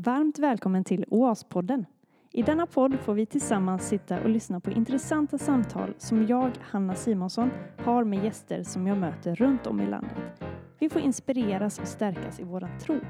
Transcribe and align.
Varmt 0.00 0.38
välkommen 0.38 0.84
till 0.84 1.04
OAS-podden. 1.08 1.84
I 2.32 2.42
denna 2.42 2.66
podd 2.66 3.00
får 3.00 3.14
vi 3.14 3.26
tillsammans 3.26 3.88
sitta 3.88 4.20
och 4.20 4.28
lyssna 4.28 4.60
på 4.60 4.70
intressanta 4.70 5.38
samtal 5.38 5.94
som 5.98 6.26
jag, 6.26 6.50
Hanna 6.60 6.94
Simonsson, 6.94 7.50
har 7.78 8.04
med 8.04 8.24
gäster 8.24 8.62
som 8.62 8.86
jag 8.86 8.98
möter 8.98 9.34
runt 9.34 9.66
om 9.66 9.80
i 9.80 9.86
landet. 9.86 10.42
Vi 10.78 10.88
får 10.88 11.02
inspireras 11.02 11.78
och 11.78 11.88
stärkas 11.88 12.40
i 12.40 12.44
våran 12.44 12.78
tro. 12.78 13.00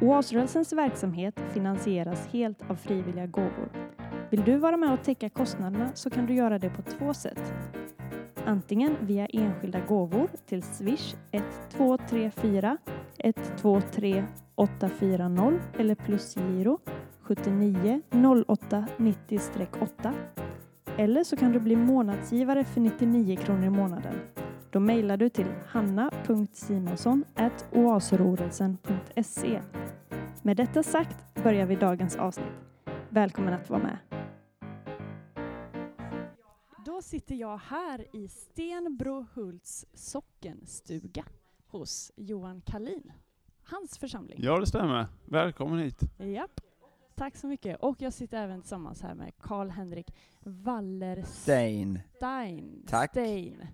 OAS-rörelsens 0.00 0.76
verksamhet 0.76 1.40
finansieras 1.52 2.26
helt 2.26 2.70
av 2.70 2.74
frivilliga 2.74 3.26
gåvor. 3.26 3.68
Vill 4.30 4.42
du 4.44 4.56
vara 4.56 4.76
med 4.76 4.92
och 4.92 5.02
täcka 5.02 5.28
kostnaderna 5.28 5.90
så 5.94 6.10
kan 6.10 6.26
du 6.26 6.34
göra 6.34 6.58
det 6.58 6.70
på 6.70 6.82
två 6.82 7.14
sätt. 7.14 7.54
Antingen 8.46 8.96
via 9.00 9.26
enskilda 9.26 9.80
gåvor 9.80 10.28
till 10.46 10.62
Swish 10.62 11.14
1234 11.30 12.76
123 13.18 14.24
840 14.54 15.60
eller 15.78 15.94
plusgiro 15.94 16.78
79 17.22 18.00
08 18.48 18.86
90-8. 18.96 20.12
Eller 20.96 21.24
så 21.24 21.36
kan 21.36 21.52
du 21.52 21.60
bli 21.60 21.76
månadsgivare 21.76 22.64
för 22.64 22.80
99 22.80 23.36
kronor 23.36 23.64
i 23.64 23.70
månaden. 23.70 24.14
Då 24.70 24.80
mejlar 24.80 25.16
du 25.16 25.28
till 25.28 25.46
hanna.simonsson 25.66 27.24
oasrorelsen.se. 27.72 29.60
Med 30.42 30.56
detta 30.56 30.82
sagt 30.82 31.42
börjar 31.42 31.66
vi 31.66 31.74
dagens 31.74 32.16
avsnitt. 32.16 32.46
Välkommen 33.08 33.54
att 33.54 33.70
vara 33.70 33.82
med. 33.82 34.13
Då 36.94 37.02
sitter 37.02 37.34
jag 37.34 37.58
här 37.58 38.16
i 38.16 38.28
Stenbrohults 38.28 39.86
sockenstuga 39.94 41.24
hos 41.66 42.12
Johan 42.16 42.60
Kalin. 42.60 43.12
Hans 43.62 43.98
församling. 43.98 44.38
Ja, 44.42 44.60
det 44.60 44.66
stämmer. 44.66 45.06
Välkommen 45.24 45.78
hit. 45.78 46.00
Japp. 46.18 46.60
Tack 47.14 47.36
så 47.36 47.46
mycket. 47.46 47.80
Och 47.80 48.02
jag 48.02 48.12
sitter 48.12 48.38
även 48.38 48.60
tillsammans 48.60 49.02
här 49.02 49.14
med 49.14 49.32
Karl-Henrik 49.38 50.14
Wallerstein. 50.40 52.00
Stein. 52.16 52.84
Tack. 52.88 53.10
Stein. 53.10 53.66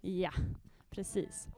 Ja, 0.00 0.32
precis. 0.90 1.48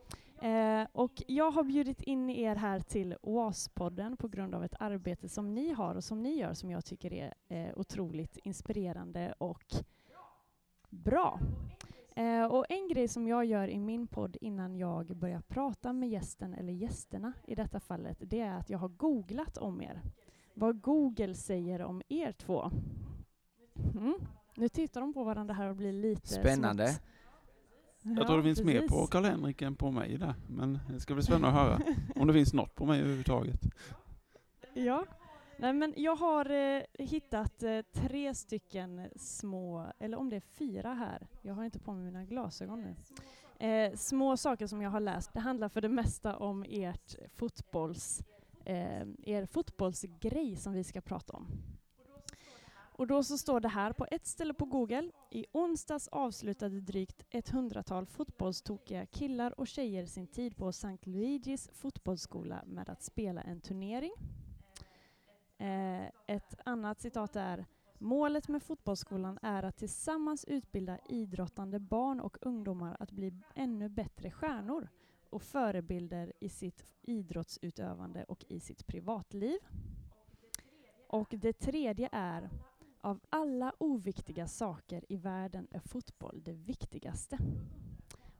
Eh, 0.41 0.87
och 0.91 1.23
jag 1.27 1.51
har 1.51 1.63
bjudit 1.63 2.01
in 2.01 2.29
er 2.29 2.55
här 2.55 2.79
till 2.79 3.15
OAS-podden 3.21 4.15
på 4.15 4.27
grund 4.27 4.55
av 4.55 4.63
ett 4.63 4.75
arbete 4.79 5.29
som 5.29 5.53
ni 5.53 5.71
har 5.73 5.95
och 5.95 6.03
som 6.03 6.23
ni 6.23 6.39
gör 6.39 6.53
som 6.53 6.71
jag 6.71 6.85
tycker 6.85 7.13
är 7.13 7.33
eh, 7.47 7.69
otroligt 7.75 8.37
inspirerande 8.37 9.33
och 9.37 9.75
bra. 10.89 11.39
Eh, 12.15 12.45
och 12.45 12.65
en 12.69 12.87
grej 12.87 13.07
som 13.07 13.27
jag 13.27 13.45
gör 13.45 13.67
i 13.67 13.79
min 13.79 14.07
podd 14.07 14.37
innan 14.41 14.75
jag 14.77 15.15
börjar 15.17 15.41
prata 15.41 15.93
med 15.93 16.09
gästen, 16.09 16.53
eller 16.53 16.73
gästerna 16.73 17.33
i 17.47 17.55
detta 17.55 17.79
fallet, 17.79 18.17
det 18.19 18.39
är 18.39 18.53
att 18.57 18.69
jag 18.69 18.77
har 18.79 18.87
googlat 18.89 19.57
om 19.57 19.81
er. 19.81 20.01
Vad 20.53 20.81
Google 20.81 21.33
säger 21.33 21.81
om 21.81 22.01
er 22.09 22.31
två. 22.31 22.71
Mm. 23.93 24.13
Nu 24.55 24.69
tittar 24.69 25.01
de 25.01 25.13
på 25.13 25.23
varandra 25.23 25.53
här 25.53 25.67
och 25.69 25.75
blir 25.75 25.93
lite 25.93 26.27
Spännande. 26.27 26.87
smått- 26.87 28.17
Jag 28.17 28.27
tror 28.27 28.37
det 28.37 28.43
finns 28.43 28.63
mer 28.63 28.87
på. 28.87 29.07
Karl-Henrik 29.07 29.61
än 29.61 29.75
på 29.75 29.91
mig 29.91 30.17
där. 30.17 30.33
Men 30.49 30.79
det 30.89 30.99
ska 30.99 31.13
bli 31.13 31.23
spännande 31.23 31.47
att 31.47 31.53
höra 31.53 31.79
om 32.15 32.27
det 32.27 32.33
finns 32.33 32.53
något 32.53 32.75
på 32.75 32.85
mig 32.85 32.99
överhuvudtaget. 32.99 33.59
Ja. 34.73 35.05
Nej, 35.59 35.73
men 35.73 35.93
jag 35.97 36.15
har 36.15 36.49
eh, 36.49 36.83
hittat 36.93 37.63
eh, 37.63 37.81
tre 37.93 38.35
stycken 38.35 39.09
små, 39.15 39.85
eller 39.99 40.17
om 40.17 40.29
det 40.29 40.35
är 40.35 40.43
fyra 40.57 40.93
här, 40.93 41.27
jag 41.41 41.53
har 41.53 41.65
inte 41.65 41.79
på 41.79 41.93
mig 41.93 42.03
mina 42.03 42.23
glasögon 42.23 42.81
nu. 42.81 42.95
Eh, 43.67 43.95
små 43.95 44.37
saker 44.37 44.67
som 44.67 44.81
jag 44.81 44.89
har 44.89 44.99
läst. 44.99 45.33
Det 45.33 45.39
handlar 45.39 45.69
för 45.69 45.81
det 45.81 45.89
mesta 45.89 46.37
om 46.37 46.65
ert 46.69 47.15
fotbolls, 47.35 48.21
eh, 48.65 49.07
er 49.23 49.45
fotbollsgrej 49.45 50.55
som 50.55 50.73
vi 50.73 50.83
ska 50.83 51.01
prata 51.01 51.33
om. 51.33 51.47
Och 52.97 53.07
då 53.07 53.23
så 53.23 53.37
står 53.37 53.59
det 53.59 53.67
här 53.67 53.93
på 53.93 54.07
ett 54.11 54.27
ställe 54.27 54.53
på 54.53 54.65
Google. 54.65 55.11
I 55.31 55.45
onsdags 55.51 56.07
avslutade 56.07 56.81
drygt 56.81 57.23
ett 57.29 57.49
hundratal 57.49 58.05
fotbollstokiga 58.05 59.05
killar 59.05 59.59
och 59.59 59.67
tjejer 59.67 60.05
sin 60.05 60.27
tid 60.27 60.57
på 60.57 60.69
St. 60.69 60.97
Luigis 61.01 61.69
fotbollsskola 61.73 62.63
med 62.65 62.89
att 62.89 63.03
spela 63.03 63.41
en 63.41 63.61
turnering. 63.61 64.13
Eh, 65.57 66.05
ett 66.27 66.55
annat 66.65 67.01
citat 67.01 67.35
är 67.35 67.65
Målet 67.99 68.47
med 68.47 68.63
fotbollsskolan 68.63 69.39
är 69.41 69.63
att 69.63 69.77
tillsammans 69.77 70.45
utbilda 70.45 70.99
idrottande 71.09 71.79
barn 71.79 72.19
och 72.19 72.37
ungdomar 72.41 72.97
att 72.99 73.11
bli 73.11 73.33
ännu 73.55 73.89
bättre 73.89 74.31
stjärnor 74.31 74.89
och 75.29 75.41
förebilder 75.41 76.33
i 76.39 76.49
sitt 76.49 76.85
idrottsutövande 77.01 78.23
och 78.23 78.45
i 78.47 78.59
sitt 78.59 78.87
privatliv. 78.87 79.57
Och 81.07 81.27
det 81.29 81.53
tredje 81.53 82.09
är 82.11 82.49
av 83.01 83.19
alla 83.29 83.73
oviktiga 83.77 84.47
saker 84.47 85.05
i 85.09 85.15
världen 85.15 85.67
är 85.71 85.79
fotboll 85.79 86.41
det 86.43 86.53
viktigaste. 86.53 87.37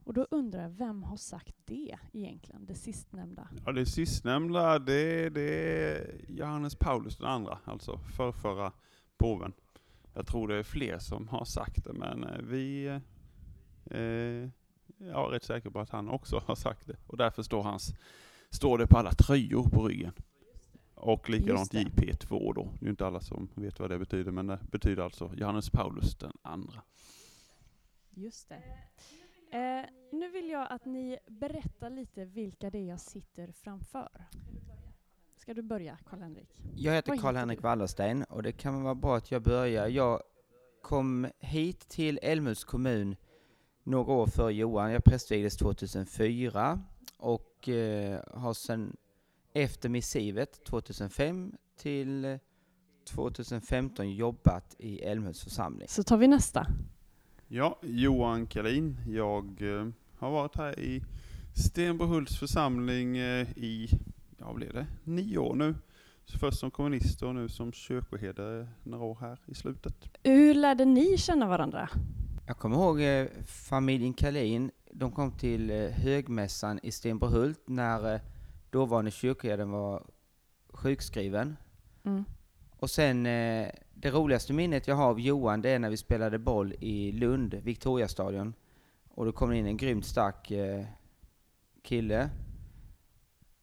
Och 0.07 0.13
då 0.13 0.27
undrar 0.31 0.61
jag, 0.61 0.69
vem 0.69 1.03
har 1.03 1.17
sagt 1.17 1.55
det 1.65 1.97
egentligen, 2.13 2.65
det 2.65 2.75
sistnämnda? 2.75 3.47
Ja, 3.65 3.71
det 3.71 3.85
sistnämnda, 3.85 4.79
det, 4.79 5.29
det 5.29 5.41
är 5.41 6.25
Johannes 6.27 6.75
Paulus 6.75 7.17
den 7.17 7.27
andra, 7.27 7.59
alltså 7.65 7.97
förrförra 7.97 8.71
påven. 9.17 9.53
Jag 10.13 10.27
tror 10.27 10.47
det 10.47 10.55
är 10.55 10.63
fler 10.63 10.99
som 10.99 11.27
har 11.27 11.45
sagt 11.45 11.83
det, 11.83 11.93
men 11.93 12.23
eh, 12.23 12.41
vi 12.41 12.85
eh, 13.85 14.49
jag 14.97 15.27
är 15.27 15.29
rätt 15.31 15.43
säker 15.43 15.69
på 15.69 15.79
att 15.79 15.89
han 15.89 16.09
också 16.09 16.43
har 16.45 16.55
sagt 16.55 16.87
det. 16.87 16.95
Och 17.07 17.17
därför 17.17 17.43
står, 17.43 17.63
hans, 17.63 17.93
står 18.49 18.77
det 18.77 18.87
på 18.87 18.97
alla 18.97 19.11
tröjor 19.11 19.69
på 19.69 19.87
ryggen. 19.87 20.13
Och 20.95 21.29
likadant 21.29 21.73
Just 21.73 21.95
JP2 21.95 22.53
då. 22.53 22.73
Det 22.79 22.85
är 22.85 22.89
inte 22.89 23.07
alla 23.07 23.19
som 23.21 23.49
vet 23.55 23.79
vad 23.79 23.89
det 23.89 23.99
betyder, 23.99 24.31
men 24.31 24.47
det 24.47 24.59
betyder 24.71 25.03
alltså 25.03 25.31
Johannes 25.35 25.69
Paulus 25.69 26.15
den 26.15 26.33
andra. 26.41 26.81
Just 28.09 28.49
det. 28.49 28.63
Eh, 29.51 29.85
nu 30.11 30.29
vill 30.29 30.49
jag 30.49 30.67
att 30.69 30.85
ni 30.85 31.17
berättar 31.27 31.89
lite 31.89 32.25
vilka 32.25 32.69
det 32.69 32.77
är 32.77 32.87
jag 32.87 32.99
sitter 32.99 33.51
framför. 33.51 34.09
Ska 35.35 35.53
du 35.53 35.61
börja, 35.61 35.97
Karl-Henrik? 36.05 36.61
Jag 36.75 36.93
heter 36.93 37.17
Karl-Henrik? 37.17 37.61
Wallerstein 37.61 38.23
och 38.23 38.43
det 38.43 38.51
kan 38.51 38.83
vara 38.83 38.95
bra 38.95 39.17
att 39.17 39.31
jag 39.31 39.41
börjar. 39.41 39.87
Jag 39.87 40.21
kom 40.81 41.27
hit 41.39 41.79
till 41.89 42.19
Älmhults 42.21 42.63
kommun 42.63 43.15
några 43.83 44.13
år 44.13 44.27
före 44.27 44.53
Johan. 44.53 44.91
Jag 44.91 45.03
prästvigdes 45.03 45.57
2004 45.57 46.79
och 47.17 47.69
eh, 47.69 48.21
har 48.33 48.53
sedan 48.53 48.97
efter 49.53 49.89
missivet 49.89 50.63
2005 50.65 51.53
till 51.77 52.25
eh, 52.25 52.37
2015 53.05 54.11
jobbat 54.11 54.75
i 54.79 55.01
Älmhults 55.01 55.43
församling. 55.43 55.87
Så 55.87 56.03
tar 56.03 56.17
vi 56.17 56.27
nästa. 56.27 56.67
Ja, 57.49 57.79
Johan 57.81 58.47
Kalin. 58.47 58.97
Jag 59.07 59.61
eh, 59.61 59.87
har 60.17 60.31
varit 60.31 60.55
här 60.55 60.79
i 60.79 61.03
Stenbrohults 61.55 62.39
församling 62.39 63.17
eh, 63.17 63.47
i, 63.57 63.89
ja 64.37 64.53
blev 64.53 64.73
det, 64.73 64.87
nio 65.03 65.37
år 65.37 65.55
nu. 65.55 65.75
Så 66.25 66.39
först 66.39 66.59
som 66.59 66.71
kommunist 66.71 67.21
och 67.21 67.35
nu 67.35 67.49
som 67.49 67.73
kyrkoherde 67.73 68.67
några 68.83 69.05
år 69.05 69.17
här 69.21 69.39
i 69.45 69.53
slutet. 69.53 70.09
Hur 70.23 70.53
lärde 70.53 70.85
ni 70.85 71.17
känna 71.17 71.47
varandra? 71.47 71.89
Jag 72.47 72.57
kommer 72.57 72.75
ihåg 72.75 73.01
eh, 73.01 73.27
familjen 73.45 74.13
Kalin. 74.13 74.71
De 74.91 75.11
kom 75.11 75.31
till 75.31 75.71
högmässan 75.91 76.79
i 76.83 76.91
Stenbrohult 76.91 77.61
när 77.65 78.21
dåvarande 78.69 79.11
kyrkoherden 79.11 79.71
var 79.71 80.03
sjukskriven. 80.69 81.57
Mm. 82.03 82.23
Och 82.79 82.89
sen, 82.89 83.25
det 83.99 84.11
roligaste 84.11 84.53
minnet 84.53 84.87
jag 84.87 84.95
har 84.95 85.09
av 85.09 85.19
Johan, 85.19 85.61
det 85.61 85.69
är 85.69 85.79
när 85.79 85.89
vi 85.89 85.97
spelade 85.97 86.39
boll 86.39 86.73
i 86.79 87.11
Lund, 87.11 87.53
Victoriastadion. 87.53 88.53
Och 89.09 89.25
då 89.25 89.31
kom 89.31 89.49
det 89.49 89.57
in 89.57 89.65
en 89.65 89.77
grymt 89.77 90.05
stark 90.05 90.51
eh, 90.51 90.85
kille. 91.83 92.29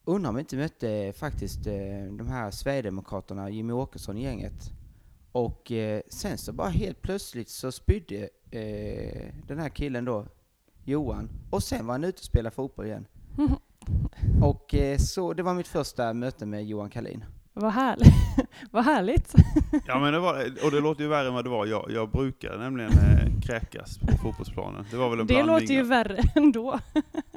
Undrar 0.04 0.28
om 0.28 0.34
vi 0.34 0.40
inte 0.40 0.56
mötte 0.56 0.90
eh, 0.90 1.12
faktiskt 1.12 1.66
eh, 1.66 2.04
de 2.18 2.26
här 2.28 2.50
Sverigedemokraterna, 2.50 3.50
Jimmy 3.50 3.72
Åkesson 3.72 4.18
i 4.18 4.22
gänget. 4.22 4.70
Och 5.32 5.72
eh, 5.72 6.00
sen 6.08 6.38
så 6.38 6.52
bara 6.52 6.68
helt 6.68 7.02
plötsligt 7.02 7.48
så 7.48 7.72
spydde 7.72 8.28
eh, 8.50 9.34
den 9.46 9.58
här 9.58 9.68
killen 9.68 10.04
då, 10.04 10.26
Johan. 10.84 11.28
Och 11.50 11.62
sen 11.62 11.86
var 11.86 11.94
han 11.94 12.04
ute 12.04 12.20
och 12.20 12.24
spelade 12.24 12.54
fotboll 12.54 12.86
igen. 12.86 13.06
Och 14.42 14.74
eh, 14.74 14.98
så, 14.98 15.32
det 15.32 15.42
var 15.42 15.54
mitt 15.54 15.68
första 15.68 16.12
möte 16.12 16.46
med 16.46 16.64
Johan 16.64 16.90
Kalin. 16.90 17.24
Vad 17.56 17.72
härligt. 17.72 18.14
Vad 18.70 18.84
härligt. 18.84 19.34
Ja 19.86 19.98
men 19.98 20.12
det 20.12 20.18
var, 20.18 20.64
och 20.64 20.70
det 20.70 20.80
låter 20.80 21.02
ju 21.02 21.08
värre 21.08 21.28
än 21.28 21.34
vad 21.34 21.44
det 21.44 21.50
var. 21.50 21.66
Jag, 21.66 21.90
jag 21.90 22.10
brukar 22.10 22.58
nämligen 22.58 22.92
eh, 22.92 23.40
kräkas 23.42 23.98
på 23.98 24.16
fotbollsplanen. 24.22 24.84
Det 24.90 24.96
var 24.96 25.10
väl 25.10 25.20
en 25.20 25.26
Det 25.26 25.34
blandning 25.34 25.54
låter 25.60 25.74
ju 25.74 25.82
värre 25.82 26.22
ändå. 26.34 26.80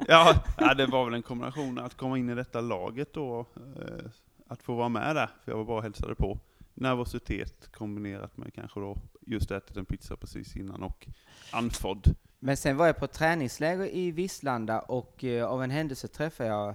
Ja, 0.08 0.44
ja, 0.58 0.74
det 0.74 0.86
var 0.86 1.04
väl 1.04 1.14
en 1.14 1.22
kombination 1.22 1.78
att 1.78 1.94
komma 1.94 2.18
in 2.18 2.30
i 2.30 2.34
detta 2.34 2.60
laget 2.60 3.14
då, 3.14 3.40
eh, 3.56 4.10
att 4.48 4.62
få 4.62 4.74
vara 4.74 4.88
med 4.88 5.16
där, 5.16 5.30
för 5.44 5.52
jag 5.52 5.56
var 5.58 5.64
bara 5.64 5.76
och 5.76 5.82
hälsade 5.82 6.14
på. 6.14 6.38
Nervositet 6.74 7.72
kombinerat 7.72 8.36
med 8.36 8.54
kanske 8.54 8.80
då 8.80 8.96
just 9.26 9.50
ätit 9.50 9.76
en 9.76 9.84
pizza 9.84 10.16
precis 10.16 10.56
innan 10.56 10.82
och 10.82 11.06
andfådd. 11.52 12.04
Men 12.38 12.56
sen 12.56 12.76
var 12.76 12.86
jag 12.86 12.96
på 12.96 13.06
träningsläger 13.06 13.94
i 13.94 14.10
Visslanda 14.10 14.80
och 14.80 15.24
eh, 15.24 15.46
av 15.46 15.62
en 15.62 15.70
händelse 15.70 16.08
träffade 16.08 16.50
jag 16.50 16.74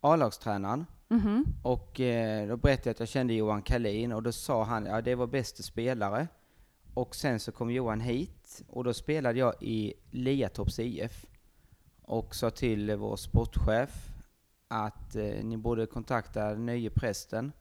A-lagstränaren 0.00 0.86
Mhm. 1.08 1.44
Och 1.62 2.00
eh, 2.00 2.48
då 2.48 2.56
berättade 2.56 2.88
jag 2.88 2.94
att 2.94 3.00
jag 3.00 3.08
kände 3.08 3.34
Johan 3.34 3.62
Kalin 3.62 4.12
och 4.12 4.22
då 4.22 4.32
sa 4.32 4.64
han 4.64 4.86
ja 4.86 5.00
det 5.00 5.14
var 5.14 5.26
bästa 5.26 5.62
spelare. 5.62 6.28
Och 6.94 7.14
sen 7.14 7.40
så 7.40 7.52
kom 7.52 7.70
Johan 7.70 8.00
hit 8.00 8.62
och 8.68 8.84
då 8.84 8.94
spelade 8.94 9.38
jag 9.38 9.54
i 9.60 9.94
Liatorps 10.10 10.78
IF. 10.78 11.26
Och 12.02 12.34
sa 12.34 12.50
till 12.50 12.96
vår 12.96 13.16
sportchef 13.16 14.08
att 14.68 15.16
eh, 15.16 15.44
ni 15.44 15.56
borde 15.56 15.86
kontakta 15.86 16.50
den 16.50 16.66
nye 16.66 16.90
prästen. 16.90 17.52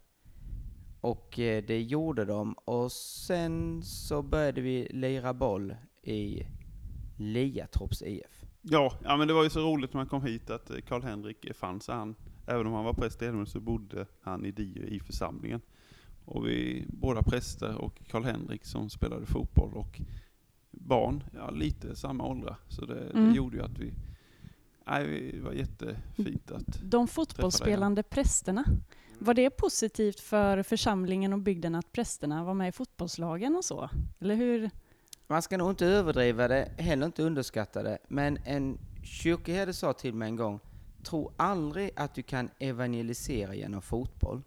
Och 1.01 1.39
eh, 1.39 1.63
det 1.63 1.81
gjorde 1.81 2.25
de 2.25 2.53
och 2.53 2.91
sen 2.91 3.83
så 3.83 4.21
började 4.21 4.61
vi 4.61 4.87
lira 4.91 5.33
boll 5.33 5.75
i 6.01 6.47
Liatorps 7.17 8.01
IF. 8.01 8.45
Ja, 8.61 8.93
ja, 9.03 9.17
men 9.17 9.27
det 9.27 9.33
var 9.33 9.43
ju 9.43 9.49
så 9.49 9.59
roligt 9.59 9.93
när 9.93 9.99
man 9.99 10.07
kom 10.07 10.23
hit 10.23 10.49
att 10.49 10.69
eh, 10.69 10.77
Karl-Henrik 10.77 11.55
fanns. 11.55 11.87
Han, 11.87 12.15
även 12.45 12.67
om 12.67 12.73
han 12.73 12.83
var 12.85 12.93
präst 12.93 13.21
i 13.21 13.25
Älmhult 13.25 13.49
så 13.49 13.59
bodde 13.59 14.05
han 14.21 14.45
i 14.45 14.51
Dio 14.51 14.83
i 14.83 14.99
församlingen. 14.99 15.61
Och 16.25 16.47
vi, 16.47 16.85
båda 16.87 17.21
präster 17.23 17.75
och 17.75 18.01
Karl-Henrik 18.07 18.65
som 18.65 18.89
spelade 18.89 19.25
fotboll 19.25 19.73
och 19.73 20.01
barn, 20.71 21.23
ja 21.35 21.49
lite 21.49 21.95
samma 21.95 22.27
åldrar. 22.27 22.55
Så 22.67 22.85
det, 22.85 23.09
Mm. 23.09 23.29
det 23.29 23.35
gjorde 23.35 23.57
ju 23.57 23.63
att 23.63 23.77
vi, 23.79 23.93
nej, 24.87 25.31
det 25.35 25.41
var 25.41 25.51
jättefint 25.53 26.51
att 26.51 26.79
De 26.91 27.07
fotbollsspelande 27.07 28.03
prästerna, 28.03 28.63
var 29.19 29.33
det 29.33 29.49
positivt 29.49 30.19
för 30.19 30.63
församlingen 30.63 31.33
och 31.33 31.39
bygden 31.39 31.75
att 31.75 31.91
prästerna 31.91 32.43
var 32.43 32.53
med 32.53 32.69
i 32.69 32.71
fotbollslagen 32.71 33.55
och 33.55 33.65
så? 33.65 33.89
Eller 34.19 34.35
hur? 34.35 34.69
Man 35.27 35.41
ska 35.41 35.57
nog 35.57 35.69
inte 35.69 35.85
överdriva 35.85 36.47
det, 36.47 36.71
heller 36.77 37.05
inte 37.05 37.23
underskatta 37.23 37.83
det, 37.83 37.97
men 38.07 38.37
en 38.45 38.77
kyrkoherde 39.03 39.73
sa 39.73 39.93
till 39.93 40.13
mig 40.13 40.27
en 40.29 40.35
gång, 40.35 40.59
tro 41.05 41.31
aldrig 41.37 41.91
att 41.95 42.13
du 42.15 42.23
kan 42.23 42.49
evangelisera 42.59 43.55
genom 43.55 43.81
fotboll. 43.81 44.41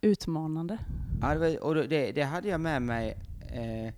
Utmanande. 0.00 0.78
Ja, 1.20 1.34
det, 1.34 1.38
var, 1.38 1.62
och 1.62 1.74
det, 1.74 2.12
det 2.12 2.22
hade 2.22 2.48
jag 2.48 2.60
med 2.60 2.82
mig, 2.82 3.18
eh, 3.52 3.94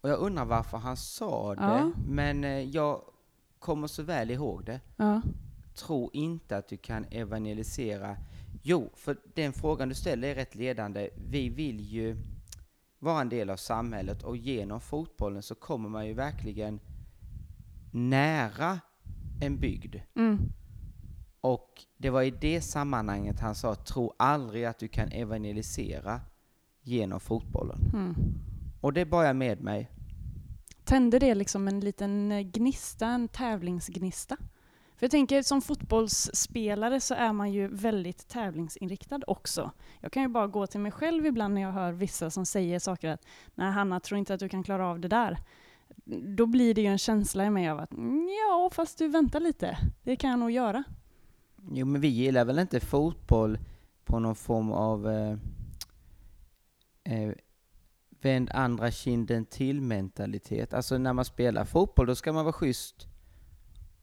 och 0.00 0.10
jag 0.10 0.18
undrar 0.18 0.44
varför 0.44 0.78
han 0.78 0.96
sa 0.96 1.54
det, 1.54 1.62
Ja. 1.62 1.92
men 2.08 2.44
eh, 2.44 2.50
jag 2.60 3.02
kommer 3.58 3.86
så 3.86 4.02
väl 4.02 4.30
ihåg 4.30 4.64
det. 4.64 4.80
Ja. 4.96 5.22
Tro 5.74 6.10
inte 6.12 6.56
att 6.56 6.68
du 6.68 6.76
kan 6.76 7.04
evangelisera. 7.10 8.16
Jo, 8.62 8.90
för 8.94 9.16
den 9.34 9.52
frågan 9.52 9.88
du 9.88 9.94
ställer 9.94 10.28
är 10.28 10.34
rätt 10.34 10.54
ledande. 10.54 11.10
Vi 11.30 11.48
vill 11.48 11.80
ju 11.80 12.16
vara 12.98 13.20
en 13.20 13.28
del 13.28 13.50
av 13.50 13.56
samhället 13.56 14.22
och 14.22 14.36
genom 14.36 14.80
fotbollen 14.80 15.42
så 15.42 15.54
kommer 15.54 15.88
man 15.88 16.06
ju 16.06 16.12
verkligen 16.14 16.80
nära 17.92 18.80
en 19.40 19.56
bygd. 19.60 19.96
Mm. 20.16 20.38
Och 21.40 21.84
det 21.96 22.10
var 22.10 22.22
i 22.22 22.30
det 22.30 22.60
sammanhanget 22.60 23.40
han 23.40 23.54
sa, 23.54 23.74
tro 23.74 24.12
aldrig 24.16 24.64
att 24.64 24.78
du 24.78 24.88
kan 24.88 25.08
evangelisera 25.12 26.20
genom 26.82 27.20
fotbollen. 27.20 27.78
Mm. 27.92 28.14
Och 28.80 28.92
det 28.92 29.04
bar 29.04 29.24
jag 29.24 29.36
med 29.36 29.60
mig. 29.60 29.90
Tände 30.84 31.18
det 31.18 31.34
liksom 31.34 31.68
en 31.68 31.80
liten 31.80 32.32
eh, 32.32 32.40
gnista, 32.40 33.06
en 33.06 33.28
tävlingsgnista? 33.28 34.36
För 34.96 35.04
jag 35.04 35.10
tänker 35.10 35.42
som 35.42 35.62
fotbollsspelare 35.62 37.00
så 37.00 37.14
är 37.14 37.32
man 37.32 37.52
ju 37.52 37.68
väldigt 37.68 38.28
tävlingsinriktad 38.28 39.20
också. 39.26 39.70
Jag 40.00 40.12
kan 40.12 40.22
ju 40.22 40.28
bara 40.28 40.46
gå 40.46 40.66
till 40.66 40.80
mig 40.80 40.92
själv 40.92 41.26
ibland 41.26 41.54
när 41.54 41.62
jag 41.62 41.72
hör 41.72 41.92
vissa 41.92 42.30
som 42.30 42.46
säger 42.46 42.78
saker 42.78 43.08
att 43.08 43.26
nej 43.54 43.72
Hanna, 43.72 44.00
tror 44.00 44.18
inte 44.18 44.34
att 44.34 44.40
du 44.40 44.48
kan 44.48 44.62
klara 44.62 44.86
av 44.86 45.00
det 45.00 45.08
där. 45.08 45.38
Då 46.36 46.46
blir 46.46 46.74
det 46.74 46.80
ju 46.80 46.86
en 46.86 46.98
känsla 46.98 47.44
i 47.44 47.50
mig 47.50 47.68
av 47.68 47.78
att 47.78 47.92
"Mm, 47.92 48.28
ja, 48.28 48.70
fast 48.72 48.98
du 48.98 49.08
väntar 49.08 49.40
lite. 49.40 49.78
Det 50.02 50.16
kan 50.16 50.30
jag 50.30 50.38
nog 50.38 50.50
göra. 50.50 50.84
Jo, 51.72 51.86
men 51.86 52.00
vi 52.00 52.08
gillar 52.08 52.44
väl 52.44 52.58
inte 52.58 52.80
fotboll 52.80 53.58
på 54.04 54.18
någon 54.18 54.36
form 54.36 54.72
av 54.72 55.08
eh, 55.08 55.36
eh, 57.04 57.32
vänd 58.22 58.50
andra 58.54 58.90
kinden 58.90 59.46
till 59.46 59.80
mentalitet. 59.80 60.74
Alltså 60.74 60.98
när 60.98 61.12
man 61.12 61.24
spelar 61.24 61.64
fotboll 61.64 62.06
då 62.06 62.14
ska 62.14 62.32
man 62.32 62.44
vara 62.44 62.52
schysst 62.52 63.06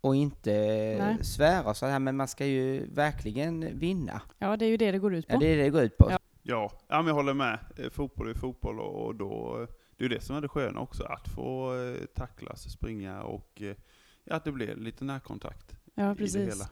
och 0.01 0.15
inte 0.15 0.51
Nej. 0.99 1.23
svära 1.23 1.73
så 1.73 1.85
här, 1.85 1.99
men 1.99 2.15
man 2.17 2.27
ska 2.27 2.45
ju 2.45 2.87
verkligen 2.93 3.79
vinna. 3.79 4.21
Ja, 4.37 4.57
det 4.57 4.65
är 4.65 4.69
ju 4.69 4.77
det 4.77 4.91
det 4.91 4.99
går 4.99 5.15
ut 5.15 5.27
på. 5.27 5.33
Ja, 5.33 5.39
det 5.39 5.45
är 5.47 5.57
det 5.57 5.63
det 5.63 5.69
går 5.69 5.81
ut 5.83 5.97
på. 5.97 6.11
Ja. 6.11 6.19
Ja, 6.49 6.71
men 6.89 7.07
jag 7.07 7.13
håller 7.13 7.33
med. 7.33 7.59
Eh, 7.77 7.89
Fotboll 7.89 8.29
är 8.29 8.33
fotboll 8.33 8.79
och 8.79 9.15
då, 9.15 9.57
eh, 9.61 9.67
det 9.97 10.05
är 10.05 10.09
ju 10.09 10.15
det 10.15 10.21
som 10.21 10.35
är 10.35 10.41
det 10.41 10.47
sköna 10.47 10.79
också, 10.79 11.03
att 11.03 11.27
få 11.27 11.75
eh, 11.75 12.05
tacklas, 12.15 12.71
springa 12.71 13.21
och 13.23 13.61
eh, 13.61 13.75
ja, 14.23 14.35
att 14.35 14.43
det 14.43 14.51
blir 14.51 14.75
lite 14.75 15.03
närkontakt 15.05 15.75
Ja, 15.95 16.05
i 16.05 16.07
det 16.09 16.15
precis. 16.15 16.47
hela. 16.47 16.69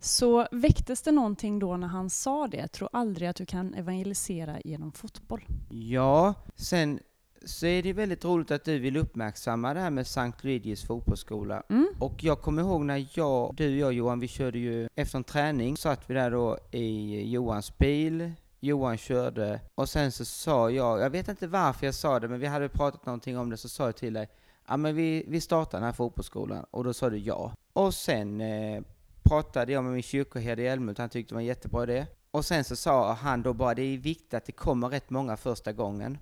Så 0.00 0.46
väcktes 0.50 1.02
det 1.02 1.12
någonting 1.12 1.58
då 1.58 1.76
när 1.76 1.86
han 1.86 2.10
sa 2.10 2.46
det? 2.46 2.68
Tro 2.68 2.88
aldrig 2.92 3.28
att 3.28 3.36
du 3.36 3.46
kan 3.46 3.74
evangelisera 3.74 4.60
genom 4.64 4.92
fotboll. 4.92 5.44
Ja, 5.70 6.34
sen 6.54 7.00
så 7.44 7.66
är 7.66 7.82
det 7.82 7.92
väldigt 7.92 8.24
roligt 8.24 8.50
att 8.50 8.64
du 8.64 8.78
vill 8.78 8.96
uppmärksamma 8.96 9.74
det 9.74 9.80
här 9.80 9.90
med 9.90 10.06
Sankt 10.06 10.44
Luigi's 10.44 10.86
fotbollsskola. 10.86 11.62
Mm. 11.68 11.88
Och 11.98 12.24
jag 12.24 12.40
kommer 12.40 12.62
ihåg 12.62 12.84
när 12.84 13.08
jag, 13.14 13.54
du 13.54 13.68
och 13.68 13.78
jag 13.78 13.92
Johan, 13.92 14.20
vi 14.20 14.28
körde 14.28 14.58
ju 14.58 14.88
efter 14.94 15.18
en 15.18 15.24
träning, 15.24 15.76
satt 15.76 16.10
vi 16.10 16.14
där 16.14 16.30
då 16.30 16.58
i 16.70 17.20
Johans 17.30 17.78
bil, 17.78 18.32
Johan 18.60 18.96
körde, 18.96 19.60
och 19.74 19.88
sen 19.88 20.12
så 20.12 20.24
sa 20.24 20.70
jag, 20.70 21.00
jag 21.00 21.10
vet 21.10 21.28
inte 21.28 21.46
varför 21.46 21.86
jag 21.86 21.94
sa 21.94 22.20
det, 22.20 22.28
men 22.28 22.40
vi 22.40 22.46
hade 22.46 22.68
pratat 22.68 23.06
någonting 23.06 23.38
om 23.38 23.50
det, 23.50 23.56
så 23.56 23.68
sa 23.68 23.84
jag 23.84 23.96
till 23.96 24.12
dig, 24.12 24.28
ja 24.68 24.76
men 24.76 24.94
vi, 24.94 25.24
vi 25.28 25.40
startar 25.40 25.78
den 25.78 25.84
här 25.84 25.92
fotbollsskolan, 25.92 26.64
och 26.70 26.84
då 26.84 26.94
sa 26.94 27.10
du 27.10 27.18
ja. 27.18 27.52
Och 27.72 27.94
sen 27.94 28.40
eh, 28.40 28.82
pratade 29.30 29.72
jag 29.72 29.84
med 29.84 29.92
min 29.92 30.02
kyrkoherde 30.02 30.62
i 30.62 30.66
Älmhult, 30.66 30.98
han 30.98 31.08
tyckte 31.08 31.32
det 31.32 31.34
var 31.34 31.40
en 31.40 31.46
jättebra 31.46 31.82
idé. 31.82 32.06
Och 32.30 32.44
sen 32.44 32.64
så 32.64 32.76
sa 32.76 33.12
han 33.12 33.42
då 33.42 33.52
bara, 33.52 33.74
det 33.74 33.82
är 33.82 33.98
viktigt 33.98 34.34
att 34.34 34.44
det 34.44 34.52
kommer 34.52 34.88
rätt 34.88 35.10
många 35.10 35.36
första 35.36 35.72
gången. 35.72 36.18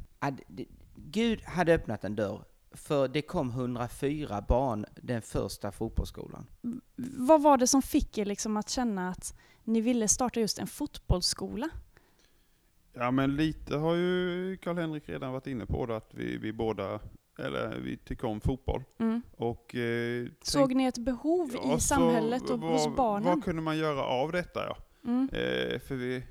Gud 0.95 1.43
hade 1.43 1.75
öppnat 1.75 2.05
en 2.05 2.17
dörr, 2.17 2.45
för 2.73 3.09
det 3.09 3.23
kom 3.23 3.51
104 3.51 4.45
barn 4.49 4.87
den 5.03 5.23
första 5.23 5.73
fotbollsskolan. 5.73 6.47
Vad 7.17 7.43
var 7.43 7.57
det 7.57 7.67
som 7.67 7.83
fick 7.83 8.19
er 8.19 8.25
liksom 8.25 8.57
att 8.57 8.69
känna 8.69 9.11
att 9.11 9.35
ni 9.65 9.81
ville 9.81 10.09
starta 10.09 10.41
just 10.41 10.59
en 10.59 10.67
fotbollsskola? 10.67 11.69
Ja 12.93 13.11
men 13.11 13.37
lite 13.37 13.77
har 13.77 13.95
ju 13.95 14.57
Karl-Henrik 14.57 15.09
redan 15.09 15.33
varit 15.33 15.47
inne 15.47 15.67
på 15.67 15.87
det, 15.87 15.97
att 15.97 16.15
vi, 16.15 16.37
vi 16.37 16.53
båda, 16.53 17.01
eller 17.38 17.79
vi 17.79 17.96
tycker 17.96 18.26
om 18.29 18.40
fotboll. 18.40 18.85
Mm. 18.99 19.23
Och, 19.37 19.75
eh, 19.75 20.26
Såg 20.43 20.75
ni 20.75 20.85
ett 20.85 20.99
behov 20.99 21.50
Ja, 21.55 21.76
i 21.76 21.81
samhället 21.81 22.50
och 22.50 22.61
vad, 22.61 22.70
hos 22.73 22.96
barnen? 22.96 23.29
Vad 23.29 23.44
kunde 23.44 23.62
man 23.62 23.79
göra 23.79 24.02
av 24.05 24.32
detta 24.32 24.64
ja? 24.67 24.76
Mm. 25.05 25.29
Eh, 25.32 25.79
för 25.81 25.94
vi, 25.94 26.23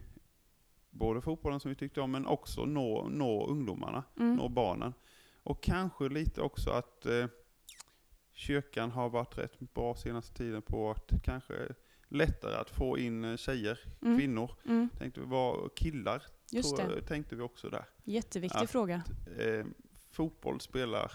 både 0.89 1.21
fotbollen 1.21 1.59
som 1.59 1.69
vi 1.69 1.75
tyckte 1.75 2.01
om, 2.01 2.11
men 2.11 2.25
också 2.25 2.65
nå, 2.65 3.07
nå 3.09 3.47
ungdomarna, 3.47 4.03
Mm. 4.19 4.35
nå 4.35 4.49
barnen. 4.49 4.93
Och 5.43 5.63
kanske 5.63 6.09
lite 6.09 6.41
också 6.41 6.69
att 6.69 7.05
eh, 7.05 7.25
kyrkan 8.33 8.91
har 8.91 9.09
varit 9.09 9.37
rätt 9.37 9.59
bra 9.59 9.95
senaste 9.95 10.33
tiden 10.37 10.61
på 10.61 10.91
att 10.91 11.11
kanske 11.23 11.53
lättare 12.07 12.55
att 12.55 12.69
få 12.69 12.97
in 12.97 13.23
eh, 13.23 13.37
tjejer, 13.37 13.79
Mm. 14.01 14.17
kvinnor. 14.19 14.51
Mm. 14.65 14.89
Tänkte 14.99 15.19
vi 15.21 15.25
var 15.25 15.69
killar, 15.75 16.23
Just 16.51 16.77
tror, 16.77 16.89
det. 16.95 17.01
tänkte 17.01 17.35
vi 17.35 17.41
också 17.41 17.69
där. 17.69 17.85
Jätteviktig 18.03 18.59
Att- 18.59 18.69
fråga. 18.71 19.01
Eh, 19.39 19.65
fotboll 20.17 20.61
spelar 20.61 21.11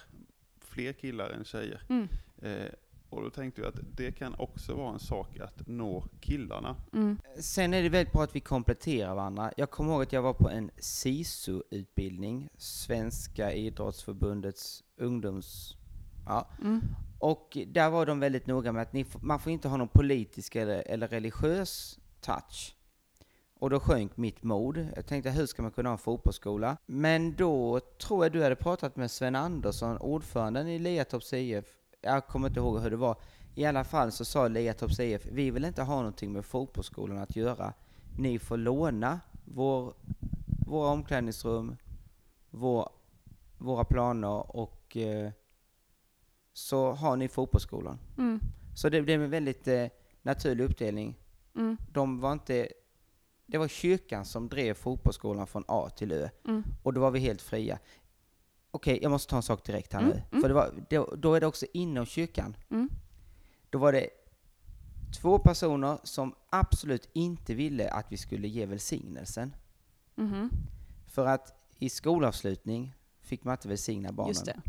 fler 0.61 0.93
killar 0.93 1.31
än 1.31 1.45
tjejer. 1.45 1.83
Mm. 1.89 2.09
Eh, 2.43 2.73
och 3.11 3.23
då 3.23 3.31
tänkte 3.31 3.61
vi 3.61 3.67
att 3.67 3.79
det 3.97 4.13
kan 4.13 4.35
också 4.35 4.75
vara 4.75 4.93
en 4.93 4.99
sak 4.99 5.41
att 5.41 5.69
nå 5.69 6.05
killarna. 6.21 6.77
Mm. 6.93 7.19
Sen 7.39 7.75
är 7.75 7.83
det 7.83 7.89
väldigt 7.89 8.13
bra 8.13 8.23
att 8.23 8.37
vi 8.37 8.41
kompletterar 8.41 9.15
varandra. 9.15 9.53
Jag 9.57 9.71
kommer 9.71 9.93
ihåg 9.93 10.03
att 10.03 10.13
jag 10.13 10.23
var 10.23 10.35
på 10.35 10.51
en 10.51 10.71
SISU-utbildning, 10.79 12.49
Svenska 12.57 13.53
idrottsförbundets 13.53 14.85
ungdoms... 14.97 15.77
Ja. 16.27 16.49
Mm. 16.61 16.81
Och 17.19 17.59
där 17.67 17.91
var 17.91 18.07
de 18.07 18.21
väldigt 18.21 18.47
noga 18.47 18.73
med 18.73 18.83
att 18.83 18.93
ni, 18.93 19.07
man 19.21 19.41
får 19.41 19.53
inte 19.53 19.69
ha 19.69 19.77
någon 19.77 19.89
politisk 19.89 20.57
eller, 20.57 20.83
eller 20.87 21.09
religiös 21.09 21.99
touch. 22.21 22.75
Och 23.63 23.71
då 23.71 23.81
sjönk 23.81 24.17
mitt 24.17 24.43
mod. 24.43 24.89
Jag 24.97 25.07
tänkte, 25.07 25.31
hur 25.31 25.47
ska 25.47 25.63
man 25.63 25.71
kunna 25.71 25.89
ha 25.89 25.93
en 25.93 25.99
fotbollsskola? 25.99 26.77
Men 26.87 27.35
då 27.35 27.81
tror 27.81 28.25
jag 28.25 28.33
du 28.33 28.43
hade 28.43 28.57
pratat 28.57 28.97
med 28.97 29.11
Sven 29.11 29.37
Andersson, 29.37 29.97
ordföranden 29.97 30.69
i 30.69 30.79
Liatorps 30.79 31.33
IF. 31.33 31.65
Jag 32.01 32.27
kommer 32.27 32.49
inte 32.49 32.61
ihåg 32.61 32.81
hur 32.81 32.91
det 32.91 32.97
var. 32.97 33.17
I 33.55 33.65
alla 33.65 33.85
fall 33.85 34.13
så 34.13 34.25
sa 34.25 34.49
Liatorps 34.49 35.01
IF, 35.01 35.27
vi 35.27 35.51
vill 35.51 35.65
inte 35.65 35.83
ha 35.83 35.97
någonting 35.97 36.33
med 36.33 36.45
fotbollsskolan 36.45 37.19
att 37.19 37.37
göra. 37.37 37.73
Ni 38.19 38.39
får 38.39 38.57
låna 38.57 39.21
vår, 39.45 39.95
våra 40.67 40.91
omklädningsrum, 40.91 41.77
vår, 42.51 42.89
våra 43.59 43.85
planer 43.85 44.57
och 44.57 44.97
eh, 44.97 45.31
så 46.53 46.93
har 46.93 47.17
ni 47.17 47.29
fotbollsskolan. 47.29 47.99
Mm. 48.19 48.41
Så 48.75 48.89
det 48.89 49.03
blev 49.03 49.23
en 49.23 49.31
väldigt 49.31 49.69
eh, 49.69 49.87
naturlig 50.23 50.65
uppdelning. 50.65 51.19
Mm. 51.57 51.77
De 51.93 52.21
var 52.21 52.33
inte, 52.33 52.69
det 53.53 53.59
var 53.59 53.69
kyrkan 53.69 54.25
som 54.25 54.49
drev 54.49 54.75
fotbollsskolan 54.75 55.47
från 55.47 55.65
A 55.69 55.91
till 55.97 56.13
Ö. 56.13 56.29
Mm. 56.49 56.65
Och 56.83 56.93
då 56.93 57.01
var 57.01 57.11
vi 57.11 57.19
helt 57.21 57.43
fria. 57.43 57.79
Okej, 58.71 58.99
jag 59.03 59.11
måste 59.11 59.31
ta 59.31 59.37
en 59.37 59.43
sak 59.43 59.67
direkt 59.67 59.93
här 59.93 60.01
Mm, 60.01 60.13
nu. 60.13 60.23
mm. 60.31 60.43
För 60.43 60.49
det 60.49 60.55
var, 60.55 60.85
då, 60.91 61.15
då 61.17 61.35
är 61.35 61.41
det 61.41 61.47
också 61.47 61.67
inom 61.73 62.07
kyrkan. 62.07 62.57
Mm. 62.71 62.89
Då 63.71 63.79
var 63.79 63.93
det 63.93 64.09
två 65.21 65.39
personer 65.39 65.99
som 66.03 66.35
absolut 66.51 67.09
inte 67.13 67.55
ville 67.55 67.91
att 67.91 68.07
vi 68.13 68.17
skulle 68.17 68.49
ge 68.49 68.67
välsignelsen. 68.67 69.55
Mhm. 70.15 70.51
För 71.07 71.27
att 71.27 71.55
i 71.79 71.89
skolavslutning 71.89 72.95
fick 73.21 73.45
man 73.45 73.53
inte 73.55 73.69
välsigna 73.69 74.13
barnen. 74.13 74.35
Det. 74.45 74.61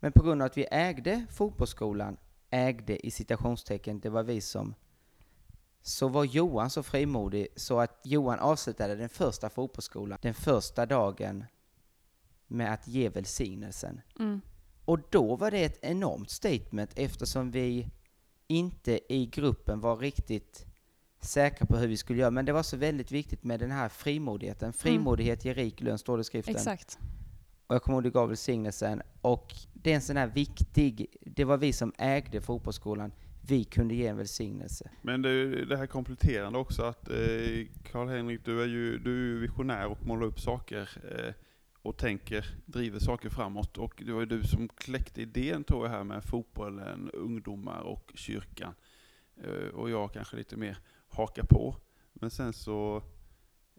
Men 0.00 0.12
på 0.12 0.22
grund 0.22 0.42
av 0.42 0.46
att 0.46 0.56
vi 0.56 0.66
ägde 0.70 1.26
fotbollsskolan, 1.30 2.16
ägde 2.50 3.06
i 3.06 3.10
citationstecken, 3.10 4.00
det 4.00 4.10
var 4.10 4.22
vi 4.22 4.40
som, 4.40 4.74
så 5.82 6.08
var 6.08 6.24
Johan 6.24 6.70
så 6.70 6.82
frimodig 6.82 7.48
så 7.56 7.80
att 7.80 8.00
Johan 8.04 8.38
avslutade 8.38 8.96
den 8.96 9.08
första 9.08 9.50
fotbollsskolan 9.50 10.18
den 10.22 10.34
första 10.34 10.86
dagen 10.86 11.44
med 12.46 12.72
att 12.72 12.88
ge 12.88 13.08
välsignelsen. 13.08 14.00
Mm. 14.18 14.40
Och 14.84 14.98
då 15.10 15.36
var 15.36 15.50
det 15.50 15.64
ett 15.64 15.78
enormt 15.82 16.30
statement 16.30 16.90
eftersom 16.96 17.50
vi 17.50 17.88
inte 18.46 19.14
i 19.14 19.26
gruppen 19.26 19.80
var 19.80 19.96
riktigt 19.96 20.66
säkra 21.20 21.66
på 21.66 21.76
hur 21.76 21.88
vi 21.88 21.96
skulle 21.96 22.20
göra. 22.20 22.30
Men 22.30 22.44
det 22.44 22.52
var 22.52 22.62
så 22.62 22.76
väldigt 22.76 23.12
viktigt 23.12 23.44
med 23.44 23.60
den 23.60 23.70
här 23.70 23.88
frimodigheten. 23.88 24.72
Frimodighet 24.72 25.44
ger 25.44 25.54
rik 25.54 25.80
lön, 25.80 25.98
står 25.98 26.16
det 26.16 26.20
i 26.20 26.24
skriften. 26.24 26.56
Exakt. 26.56 26.98
Och 27.66 27.74
jag 27.74 27.82
kommer 27.82 27.96
ihåg 27.96 28.04
du 28.04 28.10
gav 28.10 28.28
välsignelsen. 28.28 29.02
Och 29.20 29.54
det 29.72 29.90
är 29.90 29.94
en 29.94 30.02
sån 30.02 30.16
här 30.16 30.26
viktig, 30.26 31.16
det 31.20 31.44
var 31.44 31.56
vi 31.56 31.72
som 31.72 31.92
ägde 31.98 32.40
fotbollsskolan. 32.40 33.12
Vi 33.48 33.64
kunde 33.64 33.94
ge 33.94 34.06
en 34.06 34.16
välsignelse. 34.16 34.90
Men 35.02 35.22
det, 35.22 35.64
det 35.64 35.76
här 35.76 35.86
kompletterande 35.86 36.58
också 36.58 36.82
att 36.82 37.10
eh, 37.10 37.66
Karl-Henrik, 37.84 38.44
du 38.44 38.62
är 38.62 38.66
ju 38.66 38.98
du 38.98 39.36
är 39.36 39.40
visionär 39.40 39.86
och 39.86 40.06
målar 40.06 40.26
upp 40.26 40.40
saker 40.40 40.90
eh, 41.10 41.34
och 41.82 41.96
tänker, 41.96 42.46
driver 42.66 42.98
saker 42.98 43.28
framåt. 43.28 43.78
Och 43.78 44.02
det 44.06 44.12
var 44.12 44.20
ju 44.20 44.26
du 44.26 44.42
som 44.42 44.68
kläckte 44.68 45.22
idén 45.22 45.64
tror 45.64 45.86
jag 45.86 45.92
här 45.92 46.04
med 46.04 46.24
fotbollen, 46.24 47.10
ungdomar 47.10 47.80
och 47.80 48.12
kyrkan. 48.14 48.74
Eh, 49.36 49.74
och 49.74 49.90
jag 49.90 50.12
kanske 50.12 50.36
lite 50.36 50.56
mer 50.56 50.78
hakar 51.08 51.44
på. 51.44 51.76
Men 52.12 52.30
sen 52.30 52.52
så 52.52 53.02